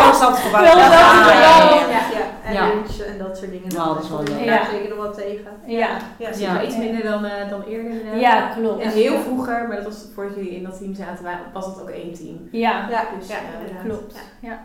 Hetzelfde 0.09 0.41
gebouw. 0.43 0.63
Wel 0.63 0.73
Ah, 0.73 0.83
gebouw. 0.85 1.41
ja, 1.41 1.71
ja, 1.71 1.91
ja. 1.91 2.01
Ja, 2.19 2.27
en 2.45 2.53
Ja. 2.53 2.67
lunch 2.69 2.99
en 2.99 3.19
dat 3.19 3.39
soort 3.39 3.51
dingen. 3.51 3.69
Nou, 3.75 3.95
dat 3.95 4.03
is 4.03 4.09
wel 4.11 4.23
leuk. 4.23 4.45
Ja. 4.45 4.65
zeker 4.71 4.89
nog 4.89 4.99
wel 4.99 5.13
tegen. 5.13 5.51
Ja, 5.67 5.89
Ja, 6.19 6.29
Ja, 6.37 6.63
iets 6.63 6.77
minder 6.77 7.03
dan, 7.03 7.25
eh, 7.25 7.49
dan 7.51 7.63
eerder 7.63 7.91
inderdaad. 7.91 8.21
ja 8.21 8.49
klopt. 8.57 8.83
En 8.83 8.91
heel 8.91 9.19
vroeger, 9.19 9.67
maar 9.69 9.77
dat 9.77 9.85
was 9.85 10.05
voordat 10.15 10.35
jullie 10.35 10.51
in 10.57 10.63
dat 10.63 10.79
team 10.79 10.95
zaten, 10.95 11.25
wa- 11.25 11.41
was 11.53 11.67
het 11.67 11.81
ook 11.81 11.89
één 11.89 12.15
team. 12.15 12.49
Ja, 12.53 12.87
Ja, 12.91 13.03
Dus, 13.19 13.29
ja, 13.29 13.35
eh, 13.35 13.85
klopt. 13.85 14.15
Ja. 14.41 14.59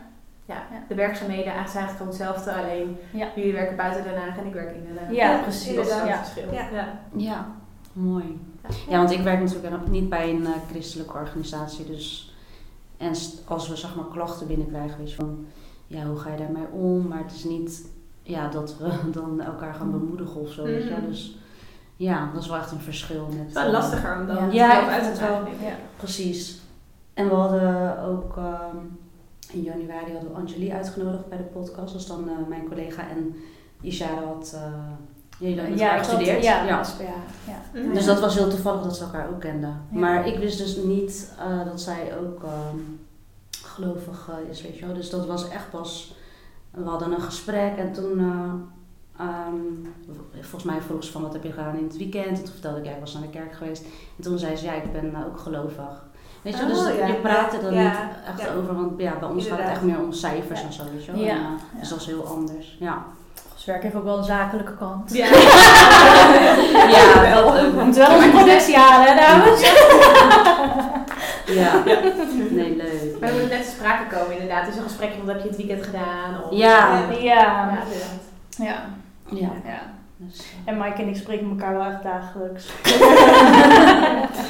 Ja. 0.46 0.64
De 0.88 0.96
werkzaamheden 0.96 1.44
zijn 1.44 1.56
eigenlijk 1.58 1.90
gewoon 1.90 2.08
hetzelfde, 2.08 2.54
alleen 2.54 2.98
Ja. 3.12 3.28
jullie 3.36 3.54
werken 3.54 3.76
buiten 3.76 4.04
Den 4.04 4.18
Haag 4.22 4.38
en 4.38 4.46
ik 4.46 4.54
werk 4.54 4.76
in 4.76 4.84
Den 4.86 4.98
Haag. 5.04 5.16
Ja, 5.16 5.32
Ja, 5.32 5.42
precies. 5.42 5.76
Dat 5.76 5.86
is 5.86 5.94
het 5.94 6.18
verschil. 6.18 6.54
Ja. 6.54 6.70
Ja. 6.72 7.00
Ja, 7.16 7.48
mooi. 7.94 8.40
Ja, 8.90 8.98
want 8.98 9.12
ik 9.12 9.22
werk 9.22 9.40
natuurlijk 9.40 9.88
niet 9.88 10.10
bij 10.10 10.30
een 10.30 10.46
eh, 10.46 10.52
christelijke 10.70 11.14
organisatie. 11.14 11.86
Dus, 11.86 12.34
en 12.98 13.14
als 13.46 13.70
we 13.70 13.76
zeg 13.76 13.96
maar 13.96 14.06
klachten 14.12 14.48
binnenkrijgen, 14.48 14.98
weet 14.98 15.10
je 15.10 15.16
van, 15.16 15.46
ja, 15.88 16.04
hoe 16.06 16.18
ga 16.18 16.32
je 16.32 16.38
daarmee 16.38 16.68
om? 16.72 17.08
Maar 17.08 17.18
het 17.24 17.32
is 17.34 17.44
niet 17.44 17.88
ja, 18.22 18.48
dat 18.48 18.78
we 18.78 18.92
dan 19.20 19.42
elkaar 19.42 19.74
gaan 19.74 19.92
bemoedigen 19.92 20.42
of 20.42 20.52
zo, 20.52 20.64
weet 20.64 20.84
je 20.84 20.90
wel. 20.90 20.98
Mhm. 20.98 21.08
Dus 21.08 21.38
ja, 21.96 22.30
dat 22.34 22.42
is 22.42 22.48
wel 22.50 22.58
echt 22.58 22.72
een 22.72 22.80
verschil. 22.80 23.26
Met, 23.30 23.38
Het 23.38 23.48
is 23.48 23.54
wel 23.54 23.66
eh, 23.66 23.72
lastiger 23.72 24.20
om 24.20 24.28
dan 24.28 24.52
Ja, 24.54 24.88
uit 24.88 25.04
te 25.04 25.10
het 25.10 25.20
wel. 25.20 25.40
Ja. 25.62 25.76
Precies. 25.98 26.62
En 27.14 27.30
we 27.30 27.36
hadden 27.36 28.00
ook 28.04 28.38
ehm, 28.38 28.78
in 29.56 29.62
januari 29.64 30.12
hadden 30.12 30.30
we 30.32 30.38
Angelie 30.38 30.74
uitgenodigd 30.74 31.30
bij 31.30 31.38
de 31.38 31.44
podcast. 31.44 31.92
Dat 31.94 32.02
is 32.02 32.08
dan 32.08 32.30
eh, 32.30 32.48
mijn 32.48 32.68
collega 32.68 33.10
en 33.10 33.36
Ishara 33.82 34.24
had, 34.24 34.52
uh, 34.56 34.62
jullie 35.40 35.56
dat- 35.56 35.66
gestudeerd. 35.98 36.44
Ja, 36.44 36.66
Ja. 36.66 36.82
Ja. 37.48 37.80
Mhm. 37.82 37.94
Dus 37.94 38.06
dat 38.06 38.20
was 38.20 38.36
heel 38.36 38.50
toevallig 38.50 38.82
dat 38.84 38.98
ze 38.98 39.04
elkaar 39.04 39.30
ook 39.30 39.40
kenden. 39.40 39.82
Ja. 39.92 40.00
Maar 40.00 40.28
ik 40.28 40.38
wist 40.40 40.58
dus 40.58 40.76
niet 40.76 41.34
eh, 41.40 41.66
dat 41.66 41.82
zij 41.82 42.18
ook 42.18 42.44
ehm, 42.44 42.78
gelovig 43.64 44.30
eh, 44.30 44.50
is, 44.50 44.62
weet 44.62 44.78
je 44.78 44.86
wel. 44.86 44.96
Dus 44.96 45.10
dat 45.10 45.26
was 45.26 45.50
echt 45.50 45.70
pas... 45.70 46.16
We 46.72 46.84
hadden 46.90 47.12
een 47.12 47.22
gesprek 47.22 47.78
en 47.78 47.94
toen... 47.94 48.20
eh, 48.20 49.26
ehm, 49.28 49.56
volgens 50.42 50.64
mij 50.64 50.82
vroeg 50.82 51.04
ze 51.04 51.12
van 51.12 51.22
wat 51.22 51.34
heb 51.34 51.44
je 51.44 51.52
gedaan 51.52 51.78
in 51.78 51.84
het 51.84 51.98
weekend. 51.98 52.38
En 52.38 52.44
toen 52.44 52.54
vertelde 52.54 52.80
ik, 52.80 52.86
ja, 52.86 52.92
ik 52.92 53.00
was 53.00 53.14
naar 53.14 53.22
de 53.22 53.30
kerk 53.30 53.54
geweest. 53.54 53.84
En 54.18 54.24
toen 54.24 54.40
zei 54.40 54.56
ze, 54.56 54.66
ja, 54.66 54.74
ik 54.74 54.92
ben 54.92 55.14
eh, 55.16 55.26
ook 55.26 55.40
gelovig. 55.40 56.06
Weet 56.46 56.54
je 56.54 56.60
wel, 56.60 56.70
dus 56.70 56.78
Oh, 56.80 56.86
dat- 56.88 56.98
ja. 56.98 57.06
je 57.08 57.14
praat 57.14 57.54
er 57.54 57.62
dan 57.62 57.74
Ja, 57.74 57.82
niet 57.82 57.92
echt 58.38 58.42
ja. 58.50 58.54
over. 58.58 58.76
Want 58.76 58.92
ja, 58.98 59.14
bij 59.20 59.30
ons 59.30 59.48
gaat 59.48 59.58
het 59.58 59.68
echt 59.70 59.82
meer 59.82 60.00
om 60.00 60.12
cijfers 60.14 60.60
Ja. 60.60 60.66
en 60.66 60.74
zo, 60.74 60.84
weet 60.94 61.06
je 61.06 61.12
wel. 61.12 61.22
Ja. 61.22 61.30
En, 61.30 61.36
eh, 61.38 61.42
Ja. 61.74 61.80
Dus 61.80 61.90
dat 61.90 62.00
is 62.00 62.06
heel 62.06 62.26
anders, 62.28 62.78
ja. 62.80 63.04
Ons 63.54 63.66
werk 63.66 63.84
heeft 63.84 63.96
ook 63.96 64.04
wel 64.04 64.18
een 64.18 64.24
zakelijke 64.24 64.76
kant. 64.76 65.14
Ja. 65.14 65.26
Ja, 66.96 67.22
wel. 67.22 67.54
We 67.54 67.84
moeten 67.84 68.08
wel 68.08 68.16
onze 68.18 68.30
productie 68.30 68.76
halen, 68.78 69.08
hè, 69.08 69.16
dames? 69.28 69.62
Ja. 71.46 71.72
Nee, 72.50 72.76
leuk. 72.76 73.20
Maar 73.20 73.30
we 73.32 73.38
moeten 73.40 73.58
net 73.58 73.66
te 73.66 73.72
sprake 73.78 74.16
komen 74.16 74.32
inderdaad. 74.34 74.66
Dus 74.66 74.76
een 74.76 74.84
gesprekje 74.84 75.18
van 75.18 75.26
wat 75.26 75.36
heb 75.36 75.44
je 75.44 75.50
het 75.50 75.58
weekend 75.58 75.84
gedaan? 75.86 76.44
Of, 76.44 76.58
Ja. 76.58 77.00
Ja, 77.20 77.70
Ja. 78.58 78.76
ja. 79.66 79.80
Dus, 80.18 80.40
eh, 80.40 80.46
En 80.66 80.78
Mike 80.78 81.02
en 81.02 81.08
ik 81.08 81.16
spreken 81.16 81.50
elkaar 81.50 81.74
wel 81.74 81.86
echt 81.86 82.04
dagelijks. 82.04 82.70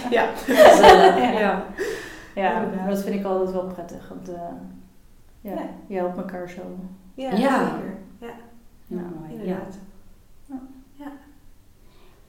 Ja. 0.09 0.25
gezellig. 0.35 1.17
Ja. 1.17 1.31
Ja. 1.31 1.65
Ja, 2.35 2.53
Inderdaad. 2.55 2.79
maar 2.79 2.89
dat 2.89 3.03
vind 3.03 3.15
ik 3.15 3.25
altijd 3.25 3.51
wel 3.51 3.63
prettig. 3.65 4.09
Want 4.09 4.29
eh, 4.29 4.41
ja, 5.41 5.51
Ja. 5.51 5.61
je 5.87 5.95
helpt 5.95 6.17
elkaar 6.17 6.49
zo. 6.49 6.61
Ja, 7.13 7.31
Ja. 7.31 7.59
zeker. 7.59 7.97
Ja, 8.19 8.27
Heel 8.87 8.97
mooi. 9.19 9.33
Ja. 9.33 9.39
inderdaad. 9.41 9.77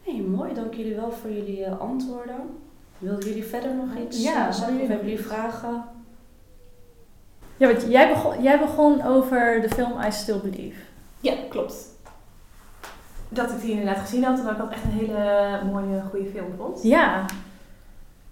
Hey, 0.02 0.20
mooi, 0.20 0.54
dank 0.54 0.74
jullie 0.74 0.94
wel 0.94 1.10
voor 1.12 1.30
jullie 1.30 1.64
eh, 1.64 1.80
antwoorden. 1.80 2.36
Wilden 2.98 3.28
jullie 3.28 3.44
verder 3.44 3.74
nog 3.74 3.88
iets 4.06 4.22
Ja, 4.22 4.46
eh, 4.48 4.52
zeggen? 4.54 4.74
Of 4.74 4.78
hebben 4.80 4.96
nog 4.96 5.00
jullie 5.06 5.24
vragen? 5.24 5.84
Ja, 7.56 7.66
want 7.68 7.86
jij 7.88 8.08
begon, 8.08 8.42
jij 8.42 8.58
begon 8.58 9.02
over 9.02 9.60
de 9.60 9.68
film 9.68 9.92
I 10.06 10.10
Still 10.12 10.40
Believe. 10.40 10.80
Ja, 11.20 11.34
klopt. 11.48 11.84
Dat 13.28 13.50
ik 13.50 13.60
die 13.60 13.70
inderdaad 13.70 13.98
gezien 13.98 14.24
had 14.24 14.38
en 14.38 14.44
dat 14.44 14.52
ik 14.52 14.58
dat 14.58 14.70
echt 14.70 14.84
een 14.84 14.90
hele 14.98 15.60
mooie, 15.72 16.02
goede 16.10 16.28
film 16.30 16.46
vond. 16.56 16.82
Ja. 16.82 17.24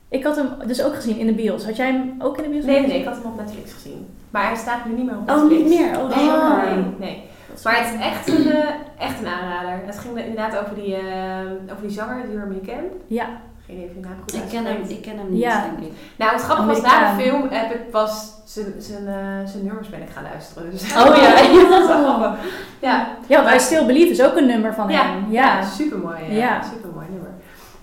Ik 0.09 0.24
had 0.24 0.36
hem 0.36 0.49
dus 0.66 0.82
ook 0.82 0.95
gezien 0.95 1.18
in 1.18 1.26
de 1.26 1.32
bios. 1.34 1.64
Had 1.64 1.76
jij 1.76 1.86
hem 1.92 2.14
ook 2.18 2.36
in 2.36 2.42
de 2.42 2.49
bios 2.49 2.64
Nee, 2.64 2.74
gezien? 2.74 2.88
nee, 2.90 2.99
ik 3.01 3.07
had 3.07 3.16
hem 3.16 3.26
op 3.32 3.36
Netflix 3.36 3.72
gezien. 3.72 4.07
Maar 4.30 4.47
hij 4.47 4.57
staat 4.57 4.84
nu 4.84 4.95
niet 4.95 5.05
meer 5.05 5.16
op 5.16 5.30
Oh, 5.30 5.36
Netflix. 5.36 5.70
niet 5.70 5.80
meer? 5.80 5.99
Oh, 6.01 6.16
nee, 6.16 6.74
nee, 6.76 6.84
nee. 6.99 7.22
Maar 7.64 7.76
het 7.84 7.95
is 7.95 8.01
echt 8.01 8.28
een, 8.28 8.53
eh, 8.53 8.68
echt 8.99 9.20
een 9.20 9.26
aanrader. 9.26 9.86
Het 9.86 9.99
ging 9.99 10.18
inderdaad 10.18 10.57
over 10.59 10.74
die, 10.74 10.95
eh, 10.97 11.40
over 11.72 11.82
die 11.82 11.90
zanger, 11.90 12.30
Jeremy 12.30 12.61
Camp. 12.66 12.92
Ja. 13.07 13.26
Geen 13.67 13.81
je 13.81 13.91
naam 14.01 14.12
goed 14.21 14.35
Ik 14.35 14.43
ken 14.49 14.65
hem, 14.65 14.83
ik 14.89 15.03
ken 15.03 15.19
hem 15.19 15.31
niet, 15.31 15.41
Ja. 15.41 15.62
denk 15.65 15.79
ik. 15.93 15.99
Nou, 16.17 16.33
het 16.33 16.43
grappige 16.43 16.69
was, 16.69 16.81
na 16.81 17.17
de 17.17 17.23
film 17.23 17.49
heb 17.51 17.75
ik 17.75 17.91
pas 17.91 18.33
zijn, 18.45 18.75
zijn, 18.79 19.49
zijn 19.49 19.65
nummers 19.65 19.89
ben 19.89 20.03
ik 20.03 20.11
gaan 20.11 20.23
luisteren. 20.23 20.71
Dus 20.71 20.83
Oh 20.97 21.17
ja. 21.17 21.31
dat 21.71 21.81
is 21.83 21.87
wel 21.89 22.15
grappig. 22.15 22.45
Ja, 22.81 23.09
Ja, 23.29 23.43
want 23.43 23.55
I 23.55 23.59
Still 23.61 23.87
Believe 23.87 24.11
is 24.11 24.23
ook 24.23 24.37
een 24.37 24.47
nummer 24.47 24.75
van 24.75 24.89
ja, 24.89 25.03
hem. 25.03 25.31
ja. 25.33 25.57
Ja. 25.59 25.62
supermooi. 25.65 26.25
Ja. 26.25 26.33
Ja. 26.37 26.62
Supermooi 26.62 27.07
nummer. 27.11 27.31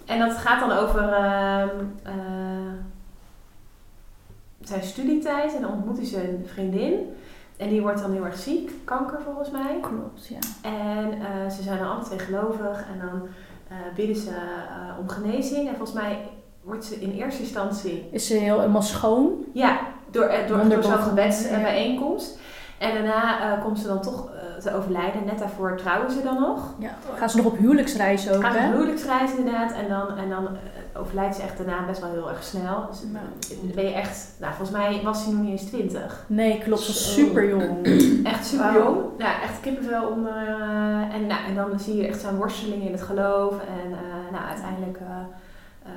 En 0.06 0.20
dat 0.20 0.38
gaat 0.38 0.60
dan 0.60 0.72
over 0.72 1.14
ehm, 1.14 1.70
eh, 2.04 2.14
zijn 4.62 4.84
studietijd 4.84 5.56
en 5.56 5.62
dan 5.62 5.72
ontmoet 5.72 5.98
hij 5.98 6.06
zijn 6.06 6.46
vriendin. 6.54 6.94
En 7.58 7.70
die 7.70 7.82
wordt 7.82 8.02
dan 8.02 8.12
heel 8.12 8.26
erg 8.26 8.38
ziek, 8.38 8.72
kanker 8.84 9.20
volgens 9.26 9.50
mij. 9.52 9.78
Klopt, 9.82 10.28
ja. 10.28 10.40
En 10.62 11.14
eh, 11.14 11.52
ze 11.52 11.62
zijn 11.62 11.78
dan 11.80 11.92
alle 11.92 12.04
twee 12.04 12.20
gelovig 12.20 12.78
en 12.94 13.00
dan 13.08 13.28
bidden 13.96 14.16
ze 14.16 14.30
eh, 14.30 15.00
om 15.00 15.10
genezing. 15.10 15.68
En 15.68 15.76
volgens 15.76 16.00
mij 16.00 16.18
wordt 16.64 16.86
ze 16.86 16.96
in 16.96 17.12
eerste 17.12 17.42
instantie, 17.42 18.08
Is 18.12 18.28
ze 18.28 18.34
heel 18.34 18.60
helemaal 18.60 18.82
schoon? 18.82 19.46
ja, 19.54 19.80
door, 20.12 20.24
eh, 20.24 20.48
door, 20.48 20.70
door 20.70 20.84
zo'n 20.84 20.98
gebedsbijeenkomst. 20.98 22.40
En 22.78 22.94
daarna 22.94 23.54
eh, 23.56 23.64
komt 23.64 23.80
ze 23.80 23.88
dan 23.88 24.02
toch 24.02 24.30
eh, 24.34 24.41
te 24.62 24.76
overlijden. 24.76 25.26
Net 25.26 25.40
daarvoor 25.40 25.78
trouwen 25.78 26.12
ze 26.12 26.22
dan 26.24 26.40
nog. 26.40 26.74
Ja. 26.80 26.90
Gaan 27.16 27.30
ze 27.30 27.38
nog 27.38 27.46
op 27.46 27.58
huwelijksreis 27.58 28.30
ook, 28.32 28.42
Gaat 28.44 28.56
hè? 28.58 28.66
een 28.66 28.72
huwelijksreis 28.72 29.36
inderdaad. 29.36 29.72
En 29.74 29.90
dan, 29.90 30.18
en 30.18 30.30
dan 30.30 30.48
eh, 30.48 31.00
overlijdt 31.02 31.36
ze 31.36 31.42
echt 31.42 31.58
daarna 31.58 31.86
best 31.86 32.02
wel 32.02 32.12
heel 32.12 32.30
erg 32.30 32.44
snel. 32.44 32.86
Dus 32.90 33.02
dan 33.02 33.72
ben 33.76 33.84
je 33.84 33.94
echt, 33.94 34.28
nou 34.40 34.54
volgens 34.54 34.78
mij 34.78 35.02
was 35.04 35.24
hij 35.26 35.34
nog 35.34 35.42
niet 35.42 35.52
eens 35.52 35.70
twintig. 35.70 36.24
Nee, 36.28 36.58
klopt. 36.60 36.82
Ze 36.82 36.88
was 36.92 37.14
super 37.14 37.50
jong. 37.50 37.86
Echt 38.34 38.46
super 38.46 38.74
jong. 38.74 38.98
Ja, 39.18 39.42
echt 39.42 39.60
kippenvel 39.60 40.08
onder. 40.08 40.34
eh, 40.48 41.14
en, 41.16 41.28
nou, 41.28 41.46
en 41.48 41.56
dan 41.56 41.80
zie 41.80 41.96
je 41.96 42.08
echt 42.08 42.22
zijn 42.22 42.36
worsteling 42.36 42.84
in 42.84 42.92
het 42.92 43.02
geloof. 43.02 43.52
En 43.60 43.92
eh, 43.92 44.32
nou, 44.32 44.46
uiteindelijk 44.46 44.98
eh, 44.98 45.06
eh, 45.86 45.92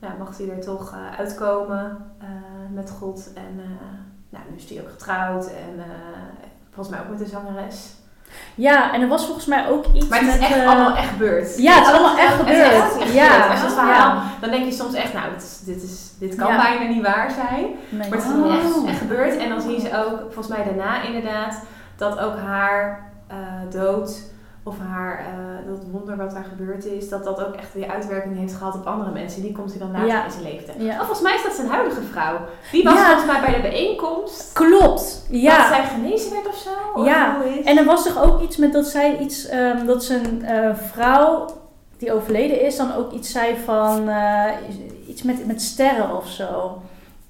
ja, 0.00 0.14
mag 0.18 0.38
hij 0.38 0.48
er 0.50 0.60
toch 0.60 0.92
eh, 0.92 1.18
uitkomen 1.18 1.96
eh, 2.18 2.26
met 2.72 2.90
God. 2.90 3.30
En 3.34 3.60
eh, 3.60 3.64
nou, 4.28 4.44
nu 4.50 4.56
is 4.56 4.70
hij 4.70 4.80
ook 4.80 4.90
getrouwd. 4.90 5.46
En 5.46 5.78
eh, 5.78 5.84
Volgens 6.74 6.96
mij 6.96 7.04
ook 7.04 7.10
met 7.10 7.18
de 7.18 7.26
zangeres. 7.26 7.76
Ja, 8.54 8.92
en 8.92 9.00
er 9.02 9.08
was 9.08 9.24
volgens 9.24 9.46
mij 9.46 9.68
ook 9.68 9.84
iets 9.94 10.08
Maar 10.08 10.18
het 10.20 10.28
is 10.28 10.34
met... 10.34 10.48
echt 10.48 10.58
eh, 10.60 10.66
allemaal 10.68 10.96
echt 10.96 11.08
gebeurd. 11.08 11.58
Ja, 11.58 11.74
het 11.74 11.86
is 11.86 11.92
allemaal 11.92 12.16
echt 12.18 12.36
Het 12.38 12.48
is 12.48 12.58
echt 12.58 12.92
gebeurd. 12.92 13.14
Ja, 13.14 13.24
gebeurd. 13.30 13.50
Als 13.50 13.58
je 13.60 13.64
het 13.66 13.74
verhaal, 13.74 14.22
dan 14.40 14.50
denk 14.50 14.64
je 14.64 14.72
soms 14.72 14.94
echt, 14.94 15.12
nou, 15.12 15.30
dit, 15.32 15.42
is, 15.42 15.58
dit, 15.64 15.82
is, 15.82 16.12
dit 16.18 16.34
kan 16.34 16.48
Ja. 16.52 16.62
bijna 16.62 16.92
niet 16.92 17.02
waar 17.02 17.30
zijn. 17.30 17.64
nee. 17.88 18.08
Maar 18.08 18.18
het 18.18 18.26
is 18.28 18.32
Oh. 18.34 18.54
echt, 18.54 18.84
echt 18.88 18.98
gebeurd. 18.98 19.36
En 19.36 19.48
dan 19.48 19.60
zien 19.60 19.80
ze 19.80 19.98
ook, 20.04 20.18
volgens 20.20 20.48
mij 20.48 20.64
daarna 20.64 21.02
inderdaad, 21.02 21.60
dat 21.96 22.18
ook 22.18 22.36
haar 22.38 23.10
eh, 23.28 23.36
dood 23.70 24.20
of 24.66 24.78
haar, 24.78 25.18
eh, 25.18 25.68
dat 25.68 25.78
wonder 25.90 26.16
wat 26.16 26.30
daar 26.30 26.44
gebeurd 26.44 26.84
is, 26.84 27.08
dat 27.08 27.24
dat 27.24 27.44
ook 27.46 27.54
echt 27.54 27.74
weer 27.74 27.88
uitwerking 27.90 28.36
heeft 28.38 28.54
gehad 28.54 28.74
op 28.74 28.86
andere 28.86 29.10
mensen. 29.10 29.42
Die 29.42 29.52
komt 29.52 29.70
hij 29.70 29.78
dan 29.78 29.90
later 29.90 30.06
Ja. 30.06 30.24
in 30.24 30.30
zijn 30.30 30.42
leven. 30.44 30.84
Ja. 30.84 30.90
Oh, 30.92 30.98
volgens 30.98 31.20
mij 31.20 31.34
is 31.34 31.42
dat 31.42 31.52
zijn 31.52 31.68
huidige 31.68 32.02
vrouw. 32.02 32.38
Die 32.72 32.82
was 32.84 32.94
Ja. 32.94 33.04
volgens 33.04 33.26
mij 33.26 33.40
bij 33.40 33.54
de 33.54 33.60
bijeenkomst. 33.68 34.52
Klopt, 34.52 35.24
Dat 35.30 35.40
ja. 35.40 35.68
zij 35.68 35.84
genezen 35.84 36.32
werd 36.32 36.48
of 36.48 36.56
zo. 36.56 36.70
Of 36.94 37.06
Ja. 37.06 37.36
En 37.64 37.78
er 37.78 37.84
was 37.84 38.04
toch 38.04 38.22
ook 38.22 38.42
iets 38.42 38.56
met 38.56 38.72
dat 38.72 38.86
zij 38.86 39.18
iets, 39.18 39.48
ehm, 39.48 39.86
dat 39.86 40.04
zijn 40.04 40.44
eh, 40.44 40.74
vrouw 40.74 41.46
die 41.98 42.12
overleden 42.12 42.60
is, 42.60 42.76
dan 42.76 42.94
ook 42.94 43.12
iets 43.12 43.32
zei 43.32 43.56
van 43.64 44.08
eh, 44.08 44.44
iets 45.08 45.22
met, 45.22 45.46
met 45.46 45.62
sterren 45.62 46.16
of 46.16 46.26
zo. 46.28 46.78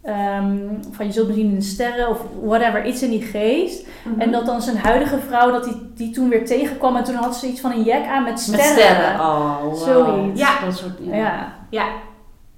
Ehm, 0.04 0.56
van 0.90 1.06
je 1.06 1.12
zult 1.12 1.28
me 1.28 1.34
zien 1.34 1.48
in 1.50 1.54
de 1.54 1.62
sterren 1.64 2.08
of 2.08 2.20
whatever, 2.42 2.84
iets 2.86 3.02
in 3.02 3.10
die 3.10 3.22
geest. 3.22 3.86
Mhm. 4.02 4.20
En 4.20 4.30
dat 4.32 4.46
dan 4.46 4.62
zijn 4.62 4.76
huidige 4.78 5.18
vrouw, 5.28 5.50
dat 5.50 5.64
die, 5.64 5.92
die 5.94 6.10
toen 6.10 6.28
weer 6.28 6.44
tegenkwam 6.46 6.96
en 6.96 7.04
toen 7.04 7.14
had 7.14 7.36
ze 7.36 7.46
iets 7.46 7.60
van 7.60 7.70
een 7.72 7.82
jack 7.82 8.06
aan 8.06 8.22
met 8.22 8.32
Met 8.32 8.40
sterren. 8.40 8.66
sterren. 8.72 9.20
Oh, 9.20 9.62
wow. 9.62 9.76
Zoiets. 9.76 10.40
Ja. 10.40 10.48
Dat 10.64 10.76
soort, 10.76 10.92
ja. 11.00 11.14
Ja. 11.14 11.52
Ja, 11.70 11.84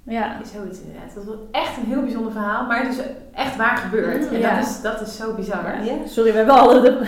Ja. 0.07 0.37
zoiets 0.53 0.79
inderdaad. 0.79 1.15
Dat 1.15 1.25
was 1.25 1.35
echt 1.51 1.77
een 1.77 1.85
heel 1.91 2.01
bijzonder 2.01 2.31
verhaal, 2.31 2.65
maar 2.65 2.81
het 2.83 2.97
is 2.97 3.03
echt 3.35 3.55
waar 3.55 3.77
gebeurd. 3.77 4.27
En 4.31 4.39
Ja. 4.39 4.55
dat, 4.55 4.65
is, 4.67 4.81
dat 4.81 5.01
is 5.01 5.17
zo 5.17 5.33
bizar. 5.33 5.63
Ja. 5.83 5.93
Sorry, 6.07 6.31
we 6.31 6.37
hebben 6.37 6.55
alle 6.55 6.81
de... 6.81 6.97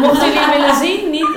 Mochten 0.00 0.32
jullie 0.32 0.48
willen 0.52 0.74
zien, 0.74 1.10
niet 1.10 1.28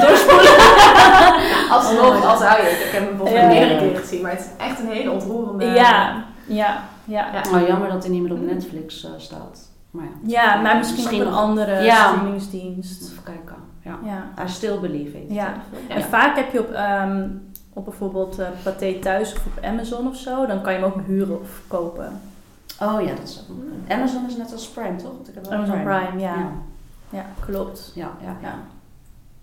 doorspoelen. 0.00 0.52
Alsnog, 1.72 2.24
als 2.24 2.38
je. 2.40 2.84
Ik 2.86 2.92
heb 2.92 3.18
hem 3.18 3.28
Ja. 3.28 3.46
meerdere 3.46 3.78
keren 3.78 3.96
gezien, 4.00 4.22
maar 4.22 4.30
het 4.30 4.40
is 4.40 4.66
echt 4.66 4.78
een 4.80 4.86
hele 4.86 5.10
ontroerende... 5.10 5.64
Ja, 5.64 6.24
ja, 6.46 6.82
ja. 7.04 7.28
Ja. 7.32 7.42
Oh, 7.60 7.66
jammer 7.66 7.88
dat 7.88 8.02
hij 8.02 8.12
niet 8.12 8.22
meer 8.22 8.32
op 8.32 8.40
Netflix 8.40 9.04
eh, 9.04 9.10
staat. 9.16 9.70
Maar 9.90 10.04
ja. 10.04 10.10
Ja, 10.54 10.60
maar 10.60 10.76
misschien, 10.76 10.96
Misschien 10.96 11.20
op 11.20 11.26
een 11.26 11.34
andere 11.34 11.82
Ja. 11.82 12.08
streamingsdienst. 12.12 13.10
Even 13.10 13.22
kijken. 13.22 13.56
Ja. 13.84 13.98
Ja. 14.04 14.44
I 14.44 14.48
still 14.48 14.78
believe 14.80 15.18
it. 15.22 15.24
Ja. 15.34 15.54
Ja. 15.88 15.94
En 15.94 16.02
vaak 16.02 16.36
heb 16.36 16.52
je 16.52 16.60
op, 16.60 16.70
ehm, 16.70 17.28
op 17.72 17.84
bijvoorbeeld 17.84 18.38
eh 18.38 18.46
Pathé 18.62 18.98
thuis 19.00 19.32
of 19.32 19.46
op 19.46 19.64
Amazon 19.64 20.06
of 20.08 20.16
zo, 20.16 20.46
dan 20.46 20.62
kan 20.62 20.72
je 20.72 20.78
hem 20.78 20.88
ook 20.88 21.00
huren 21.06 21.40
of 21.40 21.48
kopen. 21.68 22.20
Oh 22.80 23.00
ja, 23.00 23.14
dat 23.14 23.28
is 23.28 23.42
ook. 23.50 23.56
Amazon 23.92 24.26
is 24.28 24.36
net 24.36 24.52
als 24.52 24.68
Prime, 24.68 24.96
toch? 24.96 25.12
Want 25.12 25.28
ik 25.28 25.34
heb 25.34 25.44
wel 25.46 25.52
Amazon 25.52 25.82
Prime, 25.82 26.20
ja. 26.20 26.34
Ja, 26.34 26.50
Ja, 27.10 27.24
klopt. 27.46 27.92
ja, 27.94 28.10
ja. 28.24 28.36
ja. 28.42 28.54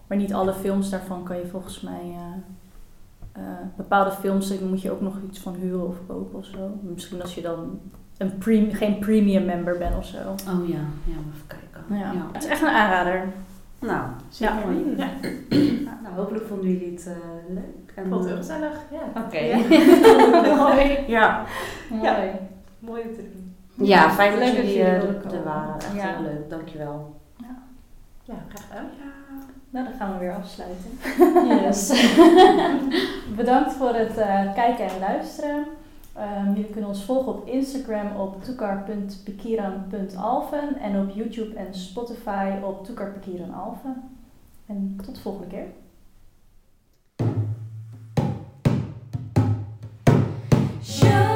Ja. 0.10 0.16
Maar 0.16 0.18
niet 0.18 0.34
alle 0.34 0.53
films 0.53 0.89
daarvan 0.89 1.24
kan 1.24 1.38
je 1.38 1.47
volgens 1.47 1.82
mij. 1.82 2.01
eh, 2.16 3.41
eh, 3.41 3.43
bepaalde 3.76 4.12
films 4.12 4.60
moet 4.60 4.82
je 4.82 4.91
ook 4.91 5.01
nog 5.01 5.14
iets 5.30 5.39
van 5.39 5.53
huren 5.53 5.88
of 5.88 5.95
kopen 6.07 6.39
of 6.39 6.45
zo. 6.45 6.78
Misschien 6.82 7.22
als 7.22 7.36
je 7.36 7.41
dan 7.41 7.80
een 8.18 8.38
prem- 8.38 8.72
geen 8.72 8.99
premium 8.99 9.45
member 9.45 9.78
bent 9.78 9.97
of 9.97 10.05
zo. 10.05 10.18
Oh 10.18 10.68
ja, 10.68 10.80
ja, 11.05 11.14
even 11.14 11.47
kijken. 11.47 11.97
Ja. 11.97 12.26
Het 12.32 12.43
is 12.43 12.49
echt 12.49 12.62
een 12.62 12.68
aanrader. 12.68 13.28
Nou, 13.80 14.01
Ja. 14.30 14.53
mooi. 14.66 14.95
Ja. 14.97 15.10
Nou, 16.03 16.16
hopelijk 16.16 16.45
vonden 16.47 16.70
jullie 16.70 16.91
het 16.91 17.07
eh, 17.07 17.14
leuk. 17.53 17.91
En, 17.95 18.03
Ik 18.03 18.10
vond 18.10 18.20
het 18.24 18.28
heel 18.34 18.38
gezellig. 18.38 18.78
Ja. 18.91 19.22
Oké. 19.22 19.39
Ja. 19.39 20.55
Mooi. 20.66 20.99
Ja. 21.07 21.45
Mooi. 21.89 22.32
Mooi 22.80 23.01
om 23.01 23.14
te 23.16 23.30
doen. 23.34 23.88
Ja, 23.88 24.10
fijn 24.12 24.39
dat 24.39 24.51
jullie 24.55 24.82
er 24.84 25.43
waren. 25.43 25.76
Echt 25.76 25.93
Ja. 25.95 26.07
heel 26.16 26.22
leuk, 26.22 26.49
dankjewel. 26.49 27.16
ja, 28.24 28.36
graag 28.47 28.68
gedaan. 28.70 28.86
Nou, 29.70 29.86
dan 29.86 29.93
gaan 29.93 30.13
we 30.13 30.20
weer 30.20 30.36
afsluiten. 30.36 30.89
Yes. 31.47 31.89
Bedankt 33.38 33.74
voor 33.74 33.93
het 33.93 34.17
eh, 34.17 34.53
kijken 34.53 34.86
en 34.86 34.99
luisteren. 34.99 35.65
Ehm, 36.15 36.47
jullie 36.47 36.72
kunnen 36.72 36.89
ons 36.89 37.03
volgen 37.03 37.34
op 37.34 37.47
Instagram 37.47 38.15
op 38.15 38.43
toekar.pikiran.alfen 38.43 40.80
en 40.80 41.01
op 41.01 41.15
YouTube 41.15 41.55
en 41.55 41.74
Spotify 41.74 42.51
op 42.63 42.86
toekarpikiranalfen. 42.86 44.17
En 44.65 44.99
tot 45.05 45.15
de 45.15 45.22
volgende 45.22 45.47
keer. 45.47 45.67
Show 50.84 51.28